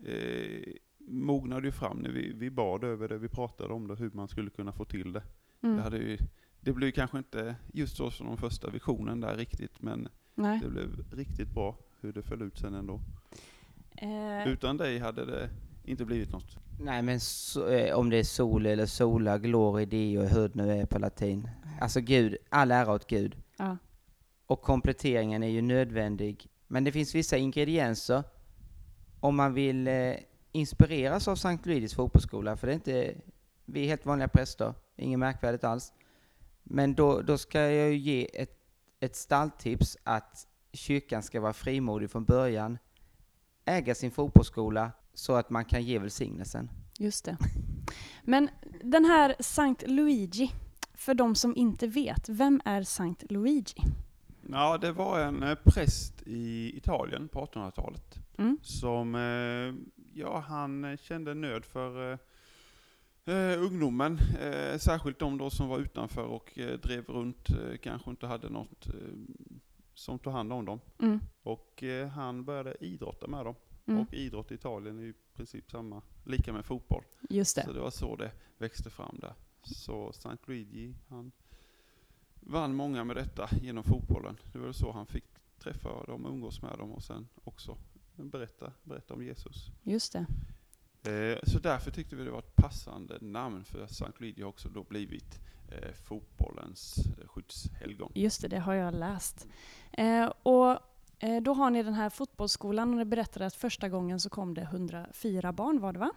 eh, 0.06 0.74
mognade 1.08 1.68
ju 1.68 1.72
fram 1.72 1.98
när 1.98 2.10
vi, 2.10 2.34
vi 2.34 2.50
bad 2.50 2.84
över 2.84 3.10
det, 3.10 3.18
vi 3.18 3.30
pratade 3.30 3.74
om 3.74 3.88
det, 3.88 3.96
hur 3.96 4.12
man 4.14 4.28
skulle 4.28 4.50
kunna 4.50 4.72
få 4.72 4.86
till 4.86 5.14
det. 5.14 5.24
Mm. 5.62 5.76
Det, 5.76 5.82
hade 5.82 5.98
ju, 5.98 6.18
det 6.64 6.74
blev 6.74 6.92
kanske 6.92 7.18
inte 7.18 7.56
just 7.74 7.98
så 7.98 8.12
som 8.12 8.28
de 8.28 8.38
första 8.38 8.70
visionen 8.70 9.20
där 9.22 9.36
riktigt, 9.38 9.82
men 9.82 10.08
Nej. 10.36 10.60
det 10.64 10.70
blev 10.70 11.06
riktigt 11.12 11.50
bra 11.50 11.78
hur 12.02 12.14
det 12.14 12.24
föll 12.24 12.42
ut 12.42 12.58
sen 12.58 12.74
ändå. 12.74 13.02
Eh, 13.96 14.48
Utan 14.48 14.78
dig 14.78 15.00
hade 15.00 15.26
det 15.26 15.50
inte 15.84 16.06
blivit 16.06 16.32
något. 16.32 16.58
Nej 16.80 17.02
men 17.02 17.20
så, 17.20 17.68
eh, 17.68 17.96
om 17.96 18.10
det 18.10 18.18
är 18.18 18.24
sol 18.24 18.66
eller 18.66 18.86
sola, 18.86 19.38
glory 19.38 19.86
deo, 19.86 20.22
hur 20.22 20.48
det 20.50 20.56
nu 20.56 20.72
är 20.72 20.86
på 20.86 21.00
latin. 21.00 21.50
Alltså 21.82 22.02
Gud, 22.02 22.38
all 22.50 22.72
ära 22.72 22.94
åt 22.94 23.08
Gud. 23.08 23.36
ja. 23.58 23.78
Och 24.48 24.62
kompletteringen 24.62 25.44
är 25.44 25.48
ju 25.48 25.62
nödvändig. 25.62 26.48
Men 26.68 26.84
det 26.84 26.92
finns 26.92 27.16
vissa 27.16 27.38
ingredienser 27.38 28.24
om 29.20 29.36
man 29.36 29.54
vill 29.54 29.88
eh, 29.88 30.14
inspireras 30.52 31.28
av 31.28 31.36
Sankt 31.36 31.66
Luidis 31.66 31.94
fotbollsskola, 31.96 32.58
för 32.58 32.68
det 32.68 32.74
är 32.74 32.76
inte, 32.76 33.14
vi 33.66 33.84
är 33.84 33.88
helt 33.88 34.06
vanliga 34.06 34.28
präster, 34.28 34.74
inget 34.96 35.20
märkvärdigt 35.20 35.64
alls. 35.64 35.94
Men 36.64 36.94
då, 36.94 37.22
då 37.22 37.38
ska 37.38 37.60
jag 37.62 37.90
ju 37.92 37.98
ge 37.98 38.42
ett, 38.42 38.58
ett 39.00 39.16
stalltips 39.16 39.98
att 40.04 40.48
kyrkan 40.74 41.24
ska 41.24 41.42
vara 41.42 41.54
frimodig 41.54 42.12
från 42.12 42.26
början, 42.26 42.78
äga 43.66 43.96
sin 43.96 44.12
fotbollsskola 44.12 44.92
så 45.14 45.36
att 45.36 45.50
man 45.50 45.66
kan 45.66 45.84
ge 45.84 46.00
välsignelsen. 46.00 46.70
Just 47.00 47.26
det. 47.26 47.38
Men 48.24 48.50
den 48.84 49.06
här 49.06 49.36
Sankt 49.40 49.84
Luigi, 49.88 50.52
för 50.94 51.14
de 51.14 51.36
som 51.36 51.56
inte 51.56 51.88
vet, 51.88 52.30
vem 52.30 52.62
är 52.66 52.84
Sankt 52.84 53.32
Luigi? 53.32 53.82
Ja, 54.50 54.78
det 54.78 54.92
var 54.92 55.20
en 55.20 55.44
eh, 55.44 55.56
präst 55.64 56.22
i 56.26 56.78
Italien 56.78 57.28
på 57.28 57.46
1800-talet 57.46 58.20
Mm. 58.38 58.58
som, 58.62 59.16
eh, 59.16 59.92
ja, 60.14 60.40
han 60.48 60.84
eh, 60.84 60.98
kände 60.98 61.34
nöd 61.34 61.66
för 61.66 62.20
eh, 63.26 63.64
ungdomen, 63.64 64.20
eh, 64.40 64.78
särskilt 64.78 65.20
de 65.20 65.38
då 65.38 65.50
som 65.50 65.68
var 65.68 65.80
utanför 65.80 66.26
och 66.26 66.60
eh, 66.60 66.80
drev 66.80 67.06
runt, 67.06 67.48
kanske 67.82 68.10
inte 68.10 68.28
hade 68.28 68.50
något 68.50 68.88
som 69.94 70.20
tog 70.20 70.34
hand 70.34 70.54
om 70.54 70.66
dem. 70.66 70.80
Mm. 71.00 71.20
Och 71.44 71.84
han 72.14 72.46
började 72.46 72.76
idrotta 72.80 73.28
med 73.28 73.46
dem. 73.46 73.56
Mm. 73.86 74.02
Och 74.02 74.14
idrott 74.14 74.52
i 74.52 74.56
Italien 74.56 74.98
är 74.98 75.04
ju 75.04 75.10
i 75.10 75.14
princip 75.36 75.72
samma, 75.72 76.02
lika 76.26 76.54
med 76.54 76.66
fotboll. 76.66 77.04
Just 77.30 77.56
det. 77.56 77.66
Så 77.66 77.74
det 77.74 77.80
var 77.80 77.92
så 77.92 78.16
det 78.16 78.32
växte 78.58 78.90
fram 78.90 79.18
där. 79.22 79.34
Så 79.62 80.10
St. 80.10 80.38
Luigi, 80.46 80.96
han 81.08 81.32
vann 82.40 82.76
många 82.76 83.04
med 83.04 83.16
detta 83.16 83.50
genom 83.62 83.84
fotbollen. 83.84 84.38
Det 84.54 84.60
var 84.60 84.72
så 84.72 84.92
han 84.92 85.06
fick 85.06 85.26
träffa 85.60 86.06
dem, 86.06 86.26
umgås 86.26 86.62
med 86.62 86.78
dem 86.78 86.92
och 86.92 87.04
sen 87.04 87.28
också 87.44 87.78
berätta, 88.16 88.72
berätta 88.84 89.14
om 89.14 89.24
Jesus. 89.24 89.72
Just 89.84 90.14
det. 90.14 90.26
Eh, 91.04 91.38
så 91.44 91.60
därför 91.60 91.92
tyckte 91.92 92.16
vi 92.16 92.24
det 92.24 92.32
var 92.32 92.40
ett 92.40 92.56
passande 92.56 93.18
namn 93.22 93.64
för 93.64 93.84
St. 93.84 94.06
Luigi 94.18 94.42
har 94.42 94.50
också 94.50 94.70
då 94.70 94.84
blivit 94.84 95.40
eh, 95.72 95.92
fotbollens 95.94 96.98
eh, 96.98 97.28
skyddshelgon. 97.28 98.12
Just 98.16 98.42
det, 98.42 98.48
det 98.48 98.60
har 98.60 98.74
jag 98.74 98.94
läst. 98.94 99.48
Eh, 99.92 100.26
och 100.26 100.72
eh, 101.20 101.42
då 101.42 101.54
har 101.54 101.70
ni 101.70 101.84
den 101.84 101.94
här 101.94 102.10
fotbollsskolan 102.10 102.90
och 102.90 102.98
ni 102.98 103.06
berättade 103.06 103.46
att 103.46 103.56
första 103.56 103.90
gången 103.90 104.20
så 104.20 104.30
kom 104.30 104.54
det 104.54 104.62
104 104.62 105.54
barn 105.54 105.80
var 105.80 105.94
det 105.94 106.00
va? 106.00 106.12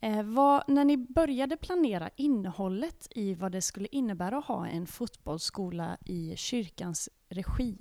Eh, 0.00 0.22
vad, 0.22 0.64
när 0.68 0.84
ni 0.84 0.96
började 0.96 1.56
planera 1.56 2.10
innehållet 2.16 3.08
i 3.10 3.34
vad 3.34 3.52
det 3.52 3.62
skulle 3.62 3.88
innebära 3.90 4.38
att 4.38 4.44
ha 4.44 4.66
en 4.66 4.86
fotbollsskola 4.86 5.96
i 6.04 6.36
kyrkans 6.36 7.08
regi, 7.28 7.78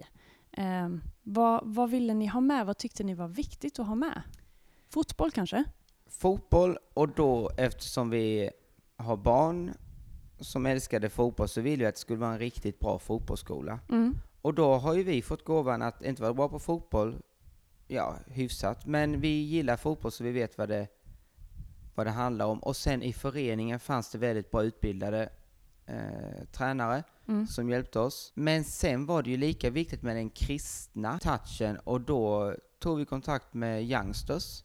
vad, 1.23 1.61
vad 1.65 1.89
ville 1.89 2.13
ni 2.13 2.27
ha 2.27 2.41
med? 2.41 2.65
Vad 2.65 2.77
tyckte 2.77 3.03
ni 3.03 3.13
var 3.13 3.27
viktigt 3.27 3.79
att 3.79 3.87
ha 3.87 3.95
med? 3.95 4.21
Fotboll 4.91 5.31
kanske? 5.31 5.63
Fotboll, 6.07 6.77
och 6.93 7.10
då 7.10 7.51
eftersom 7.57 8.10
vi 8.10 8.50
har 8.98 9.17
barn 9.17 9.74
som 10.39 10.65
älskade 10.65 11.10
fotboll 11.10 11.50
så 11.50 11.62
ville 11.62 11.83
vi 11.83 11.86
att 11.86 11.95
det 11.95 12.01
skulle 12.01 12.19
vara 12.19 12.31
en 12.33 12.39
riktigt 12.39 12.79
bra 12.79 13.00
fotbollsskola. 13.00 13.79
Mm. 13.89 14.17
Och 14.41 14.53
då 14.53 14.74
har 14.74 14.93
ju 14.93 15.03
vi 15.03 15.21
fått 15.21 15.45
gåvan 15.45 15.81
att 15.81 16.03
inte 16.03 16.21
vara 16.21 16.33
bra 16.33 16.50
på 16.50 16.60
fotboll, 16.60 17.21
ja, 17.88 18.15
hyfsat, 18.27 18.86
men 18.86 19.21
vi 19.21 19.27
gillar 19.27 19.77
fotboll 19.77 20.12
så 20.12 20.24
vi 20.24 20.31
vet 20.31 20.57
vad 20.57 20.69
det, 20.69 20.88
vad 21.95 22.05
det 22.05 22.12
handlar 22.12 22.45
om. 22.45 22.60
Och 22.60 22.75
sen 22.75 23.03
i 23.03 23.13
föreningen 23.13 23.79
fanns 23.79 24.12
det 24.12 24.17
väldigt 24.17 24.51
bra 24.51 24.63
utbildade 24.63 25.29
eh, 25.86 26.45
tränare 26.51 27.03
Mm. 27.27 27.48
som 27.48 27.69
hjälpte 27.69 28.00
oss. 28.00 28.31
Men 28.36 28.63
sen 28.63 29.05
var 29.05 29.24
det 29.24 29.29
ju 29.29 29.38
lika 29.38 29.69
viktigt 29.69 30.01
med 30.01 30.15
den 30.15 30.29
kristna 30.29 31.19
touchen 31.19 31.77
och 31.77 32.01
då 32.01 32.55
tog 32.79 32.98
vi 32.98 33.05
kontakt 33.05 33.53
med 33.53 33.83
Youngsters, 33.83 34.63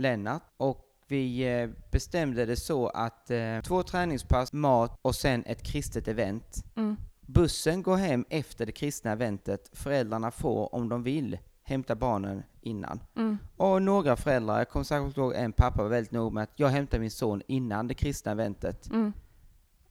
Lennart, 0.00 0.42
och 0.56 0.86
vi 1.08 1.52
eh, 1.52 1.70
bestämde 1.90 2.46
det 2.46 2.56
så 2.56 2.88
att 2.88 3.30
eh, 3.30 3.60
två 3.60 3.82
träningspass, 3.82 4.52
mat 4.52 4.98
och 5.02 5.14
sen 5.14 5.44
ett 5.46 5.62
kristet 5.62 6.08
event. 6.08 6.64
Mm. 6.76 6.96
Bussen 7.20 7.82
går 7.82 7.96
hem 7.96 8.24
efter 8.30 8.66
det 8.66 8.72
kristna 8.72 9.12
eventet. 9.12 9.70
Föräldrarna 9.72 10.30
får, 10.30 10.74
om 10.74 10.88
de 10.88 11.02
vill, 11.02 11.38
hämta 11.62 11.94
barnen 11.94 12.42
innan. 12.60 13.00
Mm. 13.16 13.38
Och 13.56 13.82
några 13.82 14.16
föräldrar, 14.16 14.58
jag 14.58 14.68
kommer 14.68 14.84
särskilt 14.84 15.16
ihåg 15.16 15.34
en 15.34 15.52
pappa 15.52 15.82
var 15.82 15.90
väldigt 15.90 16.12
noga 16.12 16.30
med 16.30 16.42
att 16.42 16.52
jag 16.56 16.68
hämtar 16.68 16.98
min 16.98 17.10
son 17.10 17.42
innan 17.46 17.88
det 17.88 17.94
kristna 17.94 18.32
eventet. 18.32 18.90
Mm. 18.90 19.12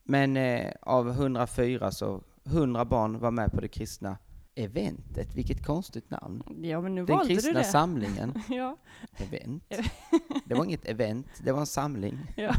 Men 0.02 0.36
eh, 0.36 0.72
av 0.80 1.08
104 1.08 1.90
så 1.90 2.22
100 2.44 2.84
barn 2.84 3.18
var 3.18 3.30
med 3.30 3.52
på 3.52 3.60
det 3.60 3.68
kristna 3.68 4.18
eventet. 4.64 5.34
Vilket 5.34 5.66
konstigt 5.66 6.10
namn. 6.10 6.42
Ja, 6.62 6.80
men 6.80 6.94
nu 6.94 7.04
Den 7.04 7.16
valde 7.16 7.28
du 7.28 7.40
kristna 7.40 7.58
det. 7.58 7.64
samlingen. 7.64 8.42
ja. 8.48 8.76
Event. 9.16 9.64
Det 10.44 10.54
var 10.54 10.64
inget 10.64 10.86
event, 10.88 11.26
det 11.44 11.52
var 11.52 11.60
en 11.60 11.66
samling. 11.66 12.18
Ja. 12.36 12.54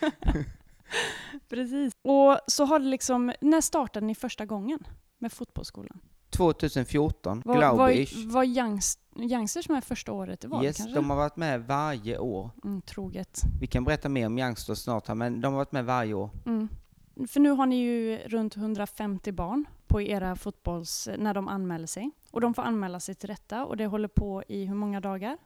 Precis. 1.48 1.92
Och 2.02 2.38
så 2.46 2.64
har 2.64 2.78
det 2.78 2.84
liksom, 2.86 3.32
när 3.40 3.60
startade 3.60 4.06
ni 4.06 4.14
första 4.14 4.46
gången 4.46 4.78
med 5.18 5.32
fotbollsskolan? 5.32 6.00
2014, 6.30 7.42
Var, 7.44 7.56
glaube 7.56 7.78
var, 7.78 7.90
ich. 7.90 8.24
var 8.26 8.44
Youngs, 8.44 8.98
Youngsters 9.16 9.68
med 9.68 9.84
första 9.84 10.12
året 10.12 10.40
det 10.40 10.48
var 10.48 10.64
Yes, 10.64 10.76
kanske? 10.76 10.94
de 10.94 11.10
har 11.10 11.16
varit 11.16 11.36
med 11.36 11.66
varje 11.66 12.18
år. 12.18 12.50
Mm, 12.64 12.82
troget. 12.82 13.40
Vi 13.60 13.66
kan 13.66 13.84
berätta 13.84 14.08
mer 14.08 14.26
om 14.26 14.38
Youngsters 14.38 14.78
snart 14.78 15.08
här, 15.08 15.14
men 15.14 15.40
de 15.40 15.52
har 15.52 15.58
varit 15.58 15.72
med 15.72 15.84
varje 15.84 16.14
år. 16.14 16.30
Mm. 16.46 16.68
För 17.28 17.40
nu 17.40 17.50
har 17.50 17.66
ni 17.66 17.76
ju 17.76 18.18
runt 18.18 18.56
150 18.56 19.32
barn 19.32 19.64
på 19.86 20.02
era 20.02 20.36
fotbolls... 20.36 21.08
när 21.18 21.34
de 21.34 21.48
anmäler 21.48 21.86
sig. 21.86 22.10
Och 22.30 22.40
de 22.40 22.54
får 22.54 22.62
anmäla 22.62 23.00
sig 23.00 23.14
till 23.14 23.28
detta 23.28 23.64
och 23.64 23.76
det 23.76 23.86
håller 23.86 24.08
på 24.08 24.42
i 24.48 24.64
hur 24.64 24.74
många 24.74 25.00
dagar? 25.00 25.38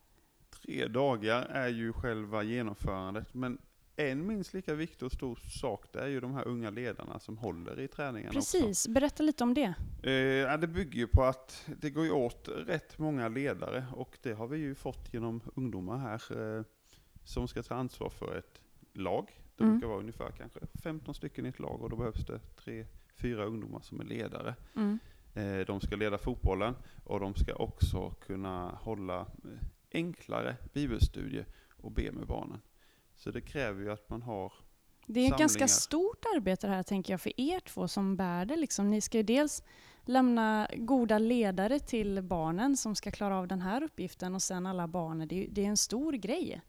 Tre 0.62 0.86
dagar 0.88 1.42
är 1.42 1.68
ju 1.68 1.92
själva 1.92 2.42
genomförandet, 2.42 3.34
men 3.34 3.58
en 3.96 4.26
minst 4.26 4.54
lika 4.54 4.74
viktig 4.74 5.06
och 5.06 5.12
stor 5.12 5.36
sak 5.36 5.84
det 5.92 6.00
är 6.00 6.06
ju 6.06 6.20
de 6.20 6.34
här 6.34 6.48
unga 6.48 6.70
ledarna 6.70 7.18
som 7.18 7.38
håller 7.38 7.80
i 7.80 7.88
träningen 7.88 8.28
också. 8.36 8.58
Precis, 8.58 8.88
berätta 8.88 9.22
lite 9.22 9.44
om 9.44 9.54
det. 9.54 9.74
Eh, 10.02 10.58
det 10.58 10.66
bygger 10.66 10.98
ju 10.98 11.06
på 11.06 11.24
att 11.24 11.66
det 11.80 11.90
går 11.90 12.10
åt 12.12 12.48
rätt 12.66 12.98
många 12.98 13.28
ledare 13.28 13.86
och 13.92 14.18
det 14.22 14.32
har 14.32 14.46
vi 14.46 14.58
ju 14.58 14.74
fått 14.74 15.14
genom 15.14 15.40
ungdomar 15.54 15.98
här 15.98 16.56
eh, 16.58 16.64
som 17.24 17.48
ska 17.48 17.62
ta 17.62 17.74
ansvar 17.74 18.08
för 18.10 18.36
ett 18.38 18.60
lag. 18.94 19.30
Det 19.56 19.64
Mm. 19.64 19.74
brukar 19.74 19.88
vara 19.88 19.98
ungefär 19.98 20.30
kanske 20.30 20.60
15 20.82 21.14
stycken 21.14 21.46
i 21.46 21.48
ett 21.48 21.58
lag 21.58 21.82
och 21.82 21.90
då 21.90 21.96
behövs 21.96 22.26
det 22.26 22.38
tre, 22.56 22.86
fyra 23.20 23.44
ungdomar 23.44 23.80
som 23.80 24.00
är 24.00 24.04
ledare. 24.04 24.54
Mm. 24.76 24.98
Eh, 25.34 25.66
de 25.66 25.80
ska 25.80 25.96
leda 25.96 26.18
fotbollen 26.18 26.74
och 27.04 27.20
de 27.20 27.34
ska 27.34 27.54
också 27.54 28.10
kunna 28.10 28.78
hålla 28.82 29.20
eh, 29.20 29.26
enklare 29.92 30.56
bibelstudier 30.72 31.46
och 31.82 31.92
be 31.92 32.12
med 32.12 32.26
barnen. 32.26 32.60
Så 33.16 33.30
det 33.30 33.40
kräver 33.40 33.82
ju 33.82 33.92
att 33.92 34.08
man 34.10 34.22
har 34.22 34.52
Det 35.06 35.20
är 35.20 35.32
ett 35.32 35.38
ganska 35.38 35.68
stort 35.68 36.24
arbete 36.36 36.66
det 36.66 36.72
här 36.72 36.82
tänker 36.82 37.12
jag 37.12 37.20
för 37.20 37.40
er 37.40 37.60
två 37.60 37.88
som 37.88 38.16
bär 38.16 38.44
det. 38.44 38.56
Liksom. 38.56 38.90
Ni 38.90 39.00
ska 39.00 39.16
ju 39.16 39.22
dels 39.22 39.62
lämna 40.04 40.68
goda 40.76 41.18
ledare 41.18 41.78
till 41.78 42.22
barnen 42.22 42.76
som 42.76 42.94
ska 42.94 43.10
klara 43.10 43.38
av 43.38 43.48
den 43.48 43.60
här 43.60 43.82
uppgiften 43.82 44.34
och 44.34 44.42
sen 44.42 44.66
alla 44.66 44.88
barnen. 44.88 45.28
Det 45.28 45.34
är, 45.34 45.40
ju- 45.42 45.48
det 45.50 45.64
är 45.64 45.68
en 45.68 45.76
stor 45.76 46.12
grej. 46.12 46.60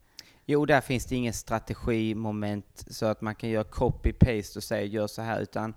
Jo, 0.44 0.66
där 0.66 0.80
finns 0.80 1.06
det 1.06 1.16
ingen 1.16 1.32
strategimoment 1.32 2.84
så 2.90 3.06
att 3.06 3.20
man 3.20 3.34
kan 3.34 3.50
göra 3.50 3.64
copy-paste 3.64 4.56
och 4.56 4.62
säga 4.62 4.84
gör 4.84 5.06
så 5.06 5.22
här, 5.22 5.40
utan 5.40 5.74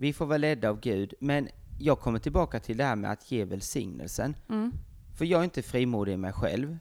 vi 0.00 0.12
får 0.12 0.26
vara 0.26 0.38
ledda 0.38 0.70
av 0.70 0.80
Gud. 0.80 1.14
Men 1.20 1.48
jag 1.78 2.00
kommer 2.00 2.18
tillbaka 2.18 2.60
till 2.60 2.76
det 2.76 2.84
här 2.84 2.96
med 2.96 3.10
att 3.10 3.30
ge 3.32 3.44
välsignelsen. 3.44 4.36
Mm. 4.48 4.72
För 5.14 5.24
jag 5.24 5.40
är 5.40 5.44
inte 5.44 5.62
frimodig 5.62 6.12
i 6.12 6.16
mig 6.16 6.32
själv. 6.32 6.78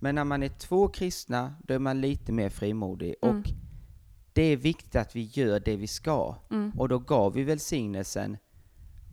Men 0.00 0.14
när 0.14 0.24
man 0.24 0.42
är 0.42 0.48
två 0.48 0.88
kristna, 0.88 1.54
då 1.62 1.74
är 1.74 1.78
man 1.78 2.00
lite 2.00 2.32
mer 2.32 2.48
frimodig. 2.48 3.14
Mm. 3.22 3.38
Och 3.38 3.44
det 4.32 4.42
är 4.42 4.56
viktigt 4.56 4.96
att 4.96 5.16
vi 5.16 5.22
gör 5.22 5.60
det 5.60 5.76
vi 5.76 5.86
ska. 5.86 6.36
Mm. 6.50 6.72
Och 6.78 6.88
då 6.88 6.98
gav 6.98 7.32
vi 7.32 7.44
välsignelsen. 7.44 8.36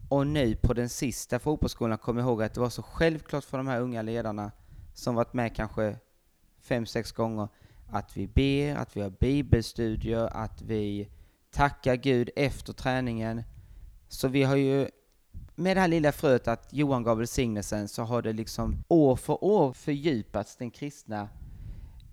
Och 0.10 0.28
nu 0.28 0.56
på 0.56 0.74
den 0.74 0.90
sista 0.90 1.40
fotbollsskolan 1.40 1.98
kom 1.98 2.18
jag 2.18 2.26
ihåg 2.26 2.44
att 2.44 2.54
det 2.54 2.60
var 2.60 2.70
så 2.70 2.82
självklart 2.82 3.44
för 3.44 3.58
de 3.58 3.68
här 3.68 3.82
unga 3.82 4.02
ledarna 4.02 4.52
som 4.94 5.16
varit 5.16 5.34
med 5.34 5.56
kanske 5.56 5.96
fem, 6.62 6.86
sex 6.86 7.12
gånger 7.12 7.48
att 7.90 8.18
vi 8.18 8.28
ber, 8.28 8.76
att 8.76 8.98
vi 8.98 9.02
har 9.02 9.10
bibelstudier, 9.10 10.30
att 10.34 10.62
vi 10.62 11.10
tackar 11.52 11.96
Gud 11.96 12.30
efter 12.36 12.74
träningen. 12.74 13.44
Så 14.08 14.28
vi 14.28 14.44
har 14.44 14.56
ju 14.56 14.88
med 15.56 15.78
det 15.78 15.82
här 15.82 15.88
lilla 15.88 16.12
fröet 16.12 16.48
att 16.48 16.74
Johan 16.74 17.04
gav 17.04 17.18
välsignelsen 17.18 17.88
så 17.88 18.04
har 18.04 18.22
det 18.22 18.34
liksom 18.34 18.84
år 18.88 19.16
för 19.16 19.44
år 19.44 19.74
fördjupats 19.74 20.56
den 20.56 20.72
kristna. 20.72 21.30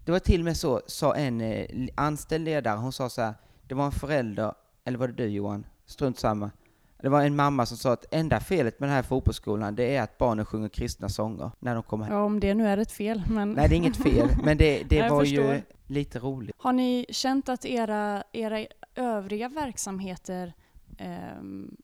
Det 0.04 0.12
var 0.12 0.18
till 0.18 0.40
och 0.40 0.44
med 0.44 0.56
så, 0.56 0.82
sa 0.86 1.14
en 1.14 1.40
eh, 1.40 1.66
anställd 1.94 2.44
ledare, 2.44 2.76
hon 2.78 2.92
sa 2.92 3.08
så 3.08 3.22
här, 3.22 3.34
det 3.68 3.74
var 3.74 3.86
en 3.86 3.92
förälder, 3.92 4.52
eller 4.84 4.98
var 4.98 5.08
det 5.08 5.14
du 5.14 5.26
Johan? 5.26 5.66
Strunt 5.86 6.18
samma. 6.18 6.50
Det 7.02 7.08
var 7.08 7.22
en 7.22 7.36
mamma 7.36 7.66
som 7.66 7.76
sa 7.76 7.92
att 7.92 8.14
enda 8.14 8.40
felet 8.40 8.80
med 8.80 8.88
den 8.88 8.96
här 8.96 9.02
fotbollsskolan 9.02 9.74
det 9.74 9.96
är 9.96 10.02
att 10.02 10.18
barnen 10.18 10.46
sjunger 10.46 10.68
kristna 10.68 11.08
sånger 11.08 11.50
när 11.58 11.74
de 11.74 11.82
kommer 11.82 12.04
hem. 12.04 12.14
Ja, 12.14 12.22
om 12.24 12.40
det 12.40 12.54
nu 12.54 12.66
är 12.66 12.78
ett 12.78 12.92
fel. 12.92 13.22
Men 13.28 13.52
Nej, 13.52 13.68
det 13.68 13.74
är 13.74 13.76
inget 13.76 13.96
fel, 13.96 14.28
men 14.44 14.56
det, 14.58 14.82
det 14.88 15.08
var 15.10 15.24
ju 15.24 15.36
förstår. 15.36 15.62
lite 15.86 16.18
roligt. 16.18 16.56
Har 16.58 16.72
ni 16.72 17.06
känt 17.10 17.48
att 17.48 17.64
era, 17.64 18.22
era 18.32 18.66
övriga 18.94 19.48
verksamheter 19.48 20.54
ehm, 20.98 21.76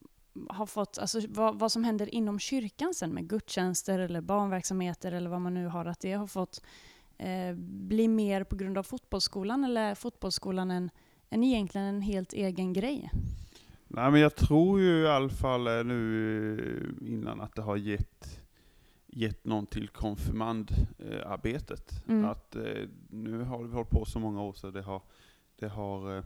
har 0.49 0.67
fått, 0.67 0.99
alltså 0.99 1.21
vad, 1.29 1.59
vad 1.59 1.73
som 1.73 1.85
händer 1.85 2.15
inom 2.15 2.39
kyrkan 2.39 2.95
sen 2.95 3.11
med 3.11 3.29
gudstjänster 3.29 3.99
eller 3.99 4.21
barnverksamheter 4.21 5.13
eller 5.13 5.31
vad 5.31 5.41
man 5.41 5.55
nu 5.55 5.67
har, 5.67 5.85
att 5.85 6.01
det 6.01 6.13
har 6.13 6.27
fått 6.27 6.63
eh, 7.19 7.55
bli 7.57 8.09
mer 8.09 8.45
på 8.45 8.57
grund 8.57 8.79
av 8.79 8.83
fotbollsskolan 8.83 9.65
eller 9.65 9.91
är 9.91 9.95
fotbollsskolan 9.95 10.71
en, 10.71 10.91
en 11.29 11.45
egentligen 11.45 11.87
en 11.87 12.03
helt 12.03 12.33
egen 12.33 12.73
grej? 12.73 13.11
Nej 13.89 14.11
men 14.11 14.21
jag 14.21 14.37
tror 14.37 14.81
ju 14.81 15.03
i 15.03 15.09
alla 15.09 15.29
fall 15.29 15.67
eh, 15.67 15.85
nu 15.85 16.59
eh, 16.59 16.63
innan 17.13 17.41
att 17.41 17.55
det 17.55 17.63
har 17.63 17.77
gett, 17.77 18.41
gett 19.07 19.45
någon 19.45 19.67
till 19.67 19.89
konfirmandarbetet. 19.89 22.09
Mm. 22.09 22.25
Att 22.25 22.57
eh, 22.57 22.89
nu 23.11 23.43
har 23.43 23.63
vi 23.63 23.75
hållit 23.75 23.91
på 23.91 24.05
så 24.05 24.19
många 24.19 24.43
år 24.43 24.53
så 24.53 24.71
det 24.71 24.83
har, 24.83 25.03
det 25.57 25.69
har 25.69 26.17
eh, 26.17 26.25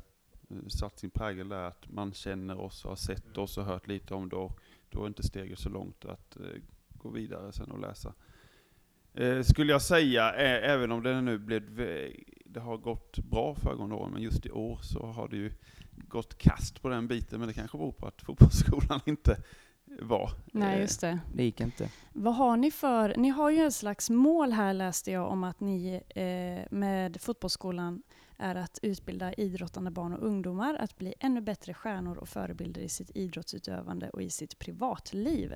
satt 0.69 0.99
sin 0.99 1.11
prägel 1.11 1.49
där 1.49 1.63
att 1.63 1.91
man 1.91 2.13
känner 2.13 2.61
oss 2.61 2.85
och 2.85 2.91
har 2.91 2.97
sett 2.97 3.39
oss 3.39 3.59
och 3.59 3.65
hört 3.65 3.87
lite 3.87 4.15
om 4.15 4.29
det 4.29 4.37
och 4.37 4.61
då 4.91 5.03
är 5.03 5.07
inte 5.07 5.23
steget 5.23 5.59
så 5.59 5.69
långt 5.69 6.05
att 6.05 6.37
eh, 6.37 6.47
gå 6.89 7.09
vidare 7.09 7.53
sen 7.53 7.71
och 7.71 7.81
läsa. 7.81 8.15
Eh, 9.15 9.43
skulle 9.43 9.73
jag 9.73 9.83
säga, 9.83 10.33
även 10.33 10.93
om 10.93 11.03
det 11.03 11.21
nu 11.21 11.39
blev, 11.39 11.77
det 12.45 12.61
har 12.61 12.77
gått 12.77 13.19
bra 13.19 13.55
föregående 13.55 13.97
år, 13.97 14.09
men 14.09 14.23
just 14.23 14.47
i 14.47 14.51
år 14.51 14.79
så 14.83 15.07
har 15.07 15.29
det 15.29 15.37
ju 15.37 15.53
gått 15.97 16.39
kast 16.39 16.83
på 16.83 16.89
den 16.89 17.09
biten, 17.09 17.39
men 17.39 17.49
det 17.49 17.55
kanske 17.55 17.79
beror 17.79 17.93
på 17.93 18.07
att 18.07 18.23
fotbollsskolan 18.23 19.01
inte 19.07 19.37
var. 20.01 20.31
Nej, 20.53 20.75
eh, 20.75 20.81
just 20.81 21.01
det. 21.01 21.19
Det 21.35 21.45
gick 21.45 21.61
inte. 21.61 21.91
Vad 22.13 22.35
har 22.35 22.57
ni 22.57 22.71
för, 22.71 23.17
ni 23.17 23.29
har 23.29 23.51
ju 23.51 23.67
ett 23.67 23.75
slags 23.75 24.11
mål 24.11 24.53
här 24.53 24.75
läste 24.75 25.11
jag 25.11 25.29
om 25.29 25.45
att 25.45 25.61
ni 25.61 26.03
eh, 26.09 26.77
med 26.77 27.21
fotbollsskolan 27.21 28.03
är 28.39 28.55
att 28.55 28.79
utbilda 28.83 29.33
idrottande 29.33 29.91
barn 29.91 30.13
och 30.13 30.27
ungdomar 30.27 30.75
att 30.81 30.97
bli 30.97 31.15
ännu 31.21 31.41
bättre 31.41 31.75
stjärnor 31.75 32.17
och 32.19 32.29
förebilder 32.29 32.81
i 32.81 32.89
sitt 32.89 33.11
idrottsutövande 33.15 34.11
och 34.11 34.23
i 34.23 34.31
sitt 34.31 34.59
privatliv. 34.59 35.53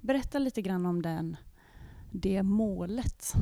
Berätta 0.00 0.38
lite 0.38 0.62
grann 0.62 0.86
om 0.86 1.02
den, 1.02 1.36
det 2.12 2.42
målet. 2.42 3.32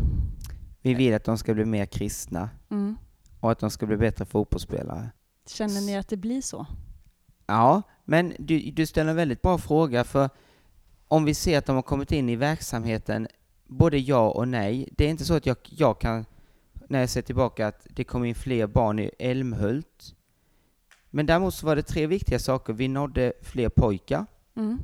Vi 0.83 0.94
vill 0.94 1.14
att 1.14 1.25
de 1.25 1.38
ska 1.38 1.55
bli 1.55 1.64
mer 1.64 1.87
kristna 1.87 2.51
Mm. 2.70 2.96
och 3.40 3.53
att 3.53 3.59
de 3.59 3.70
ska 3.70 3.87
bli 3.87 3.96
bättre 3.96 4.25
fotbollsspelare. 4.25 5.11
Känner 5.46 5.81
ni 5.81 5.96
att 5.96 6.09
det 6.09 6.16
blir 6.16 6.40
så? 6.42 6.66
Ja, 7.46 7.83
men 8.05 8.33
du, 8.38 8.70
du 8.70 8.87
ställer 8.87 9.11
en 9.11 9.16
väldigt 9.16 9.42
bra 9.42 9.59
fråga 9.59 10.05
för 10.05 10.31
om 11.09 11.25
vi 11.25 11.35
ser 11.35 11.59
att 11.59 11.66
de 11.66 11.77
har 11.77 11.83
kommit 11.83 12.12
in 12.12 12.29
i 12.29 12.37
verksamheten, 12.37 13.29
både 13.66 13.99
ja 13.99 14.31
och 14.31 14.49
nej. 14.49 14.88
Det 14.96 15.05
är 15.05 15.09
inte 15.09 15.25
så 15.25 15.35
att 15.35 15.46
jag, 15.46 15.57
jag 15.62 16.01
kan, 16.01 16.25
när 16.88 17.01
jag 17.01 17.11
ser 17.11 17.22
tillbaka, 17.22 17.66
att 17.66 17.87
det 17.90 18.05
kom 18.05 18.25
in 18.25 18.35
fler 18.35 18.66
barn 18.66 18.99
i 18.99 19.11
Älmhult. 19.18 20.14
Men 21.11 21.27
däremot 21.27 21.55
så 21.55 21.66
var 21.66 21.77
det 21.77 21.83
tre 21.83 22.07
viktiga 22.07 22.38
saker. 22.38 22.72
Vi 22.72 22.88
nådde 22.88 23.33
fler 23.42 23.68
pojkar. 23.68 24.27
Mm. 24.55 24.79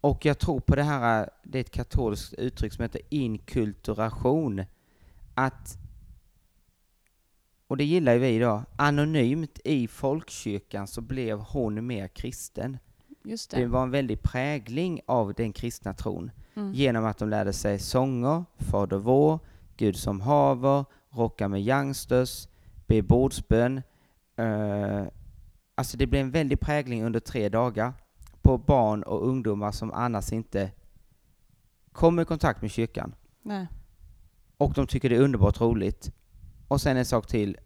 Och 0.00 0.24
jag 0.24 0.38
tror 0.38 0.60
på 0.60 0.76
det 0.76 0.82
här, 0.82 1.30
det 1.42 1.58
är 1.58 1.60
ett 1.60 1.70
katolskt 1.70 2.34
uttryck 2.34 2.72
som 2.72 2.82
heter 2.82 3.00
inkulturation. 3.08 4.64
Att, 5.34 5.78
och 7.66 7.76
det 7.76 7.84
gillar 7.84 8.12
ju 8.12 8.18
vi 8.18 8.38
då, 8.38 8.62
anonymt 8.76 9.60
i 9.64 9.88
folkkyrkan 9.88 10.86
så 10.86 11.00
blev 11.00 11.38
hon 11.38 11.86
mer 11.86 12.08
kristen. 12.08 12.78
Just 13.24 13.50
Det 13.50 13.60
det. 13.60 13.66
var 13.66 13.82
en 13.82 13.90
väldig 13.90 14.22
prägling 14.22 15.00
av 15.06 15.34
den 15.34 15.52
kristna 15.52 15.94
tron. 15.94 16.30
Mm. 16.54 16.72
Genom 16.72 17.04
att 17.04 17.18
de 17.18 17.28
lärde 17.28 17.52
sig 17.52 17.78
sånger, 17.78 18.44
Fader 18.58 18.98
vår, 18.98 19.38
Gud 19.76 19.96
som 19.96 20.20
haver, 20.20 20.84
rocka 21.10 21.48
med 21.48 21.62
youngsters, 21.62 22.48
be 22.86 23.02
bordsbön. 23.02 23.82
Uh, 24.38 25.06
alltså 25.74 25.96
det 25.96 26.06
blev 26.06 26.22
en 26.22 26.30
väldig 26.30 26.60
prägling 26.60 27.04
under 27.04 27.20
tre 27.20 27.48
dagar 27.48 27.92
på 28.42 28.58
barn 28.58 29.02
och 29.02 29.28
ungdomar 29.28 29.72
som 29.72 29.92
annars 29.92 30.32
inte 30.32 30.70
kommer 31.92 32.22
i 32.22 32.24
kontakt 32.24 32.62
med 32.62 32.70
kyrkan. 32.70 33.14
Nej. 33.42 33.66
Och 34.56 34.72
de 34.72 34.86
tycker 34.86 35.08
det 35.08 35.16
är 35.16 35.20
underbart 35.20 35.60
roligt. 35.60 36.12
Och 36.68 36.80
sen 36.80 36.96
en 36.96 37.04
sak 37.04 37.26
till. 37.26 37.58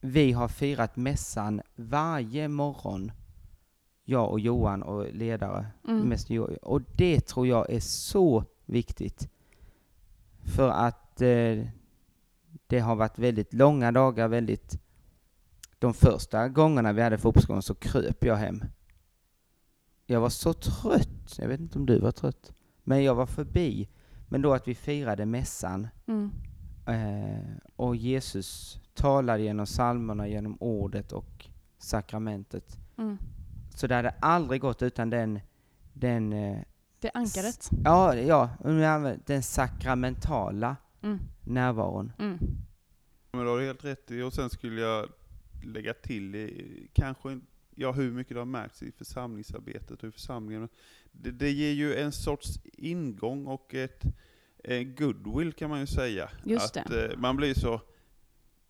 Vi 0.00 0.32
har 0.32 0.48
firat 0.48 0.96
mässan 0.96 1.62
varje 1.76 2.48
morgon. 2.48 3.12
Jag 4.04 4.30
och 4.30 4.40
Johan 4.40 4.82
och 4.82 5.14
ledare. 5.14 5.66
Mm. 5.88 6.08
Mest 6.08 6.28
och 6.62 6.82
det 6.96 7.20
tror 7.20 7.46
jag 7.46 7.70
är 7.70 7.80
så 7.80 8.44
viktigt. 8.66 9.28
För 10.56 10.68
att 10.68 11.22
eh, 11.22 11.66
det 12.66 12.78
har 12.78 12.96
varit 12.96 13.18
väldigt 13.18 13.52
långa 13.52 13.92
dagar, 13.92 14.28
väldigt... 14.28 14.78
De 15.78 15.94
första 15.94 16.48
gångerna 16.48 16.92
vi 16.92 17.02
hade 17.02 17.18
fotbollsgången 17.18 17.62
så 17.62 17.74
kröp 17.74 18.24
jag 18.24 18.36
hem. 18.36 18.64
Jag 20.06 20.20
var 20.20 20.28
så 20.28 20.52
trött. 20.52 21.38
Jag 21.38 21.48
vet 21.48 21.60
inte 21.60 21.78
om 21.78 21.86
du 21.86 21.98
var 22.00 22.12
trött. 22.12 22.52
Men 22.84 23.04
jag 23.04 23.14
var 23.14 23.26
förbi. 23.26 23.88
Men 24.28 24.42
då 24.42 24.54
att 24.54 24.68
vi 24.68 24.74
firade 24.74 25.26
mässan 25.26 25.88
Mm. 26.06 26.30
eh, 26.86 27.56
och 27.76 27.96
Jesus 27.96 28.80
talade 28.94 29.42
genom 29.42 29.66
psalmerna, 29.66 30.28
genom 30.28 30.56
ordet 30.60 31.12
och 31.12 31.46
sakramentet. 31.78 32.78
Mm. 32.98 33.18
Så 33.74 33.86
det 33.86 33.94
hade 33.94 34.10
aldrig 34.10 34.60
gått 34.60 34.82
utan 34.82 35.10
den, 35.10 35.40
den 35.92 36.32
eh, 36.32 36.58
Det 37.00 37.10
ankaret. 37.14 37.70
Ja, 37.84 38.14
ja, 38.14 38.50
den 39.26 39.42
sakramentala 39.42 40.76
Mm. 41.02 41.18
närvaron. 41.44 42.12
Mm. 42.18 42.38
Men 43.32 43.40
du 43.44 43.46
har 43.50 43.60
helt 43.60 43.84
rätt 43.84 44.10
i, 44.10 44.22
och 44.22 44.32
sen 44.32 44.50
skulle 44.50 44.80
jag 44.80 45.08
lägga 45.64 45.94
till, 45.94 46.34
eh, 46.34 46.48
kanske, 46.92 47.40
ja 47.74 47.92
hur 47.92 48.10
mycket 48.12 48.34
det 48.34 48.40
har 48.40 48.44
märkts 48.46 48.82
i 48.82 48.92
församlingsarbetet 48.92 50.02
och 50.02 50.08
i 50.08 50.12
församlingen. 50.12 50.68
Det, 51.12 51.30
det 51.30 51.50
ger 51.50 51.72
ju 51.72 51.94
en 51.94 52.12
sorts 52.12 52.48
ingång 52.64 53.46
och 53.46 53.74
ett 53.74 54.02
en 54.64 54.94
goodwill 54.94 55.52
kan 55.52 55.70
man 55.70 55.80
ju 55.80 55.86
säga. 55.86 56.30
Just 56.44 56.76
att 56.76 56.90
eh, 56.92 57.16
man 57.16 57.36
blir 57.36 57.54
så, 57.54 57.80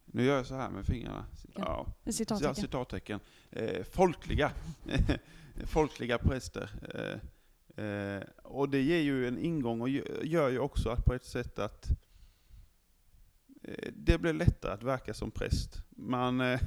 nu 0.05 0.25
gör 0.25 0.37
jag 0.37 0.47
så 0.47 0.55
här 0.55 0.71
med 0.71 0.87
fingrarna. 0.87 1.27
Ja, 1.55 1.95
ja, 2.05 2.13
Citattecken. 2.13 2.55
citattecken. 2.55 3.21
Eh, 3.51 3.83
folkliga. 3.85 4.53
folkliga 5.65 6.19
präster. 6.19 6.71
Eh, 6.95 7.85
eh, 7.85 8.23
och 8.43 8.69
det 8.69 8.81
ger 8.81 9.01
ju 9.01 9.29
en 9.29 9.39
ingång 9.39 9.81
och 9.81 9.89
gö- 9.89 10.25
gör 10.25 10.49
ju 10.49 10.59
också 10.59 10.89
att 10.91 11.05
på 11.05 11.15
ett 11.15 11.25
sätt 11.25 11.59
att 11.59 11.89
eh, 11.91 11.97
det 13.93 14.19
blir 14.19 14.33
lättare 14.33 14.73
att 14.73 14.83
verka 14.83 15.15
som 15.15 15.31
präst. 15.31 15.83
Man, 15.91 16.41
eh, 16.41 16.61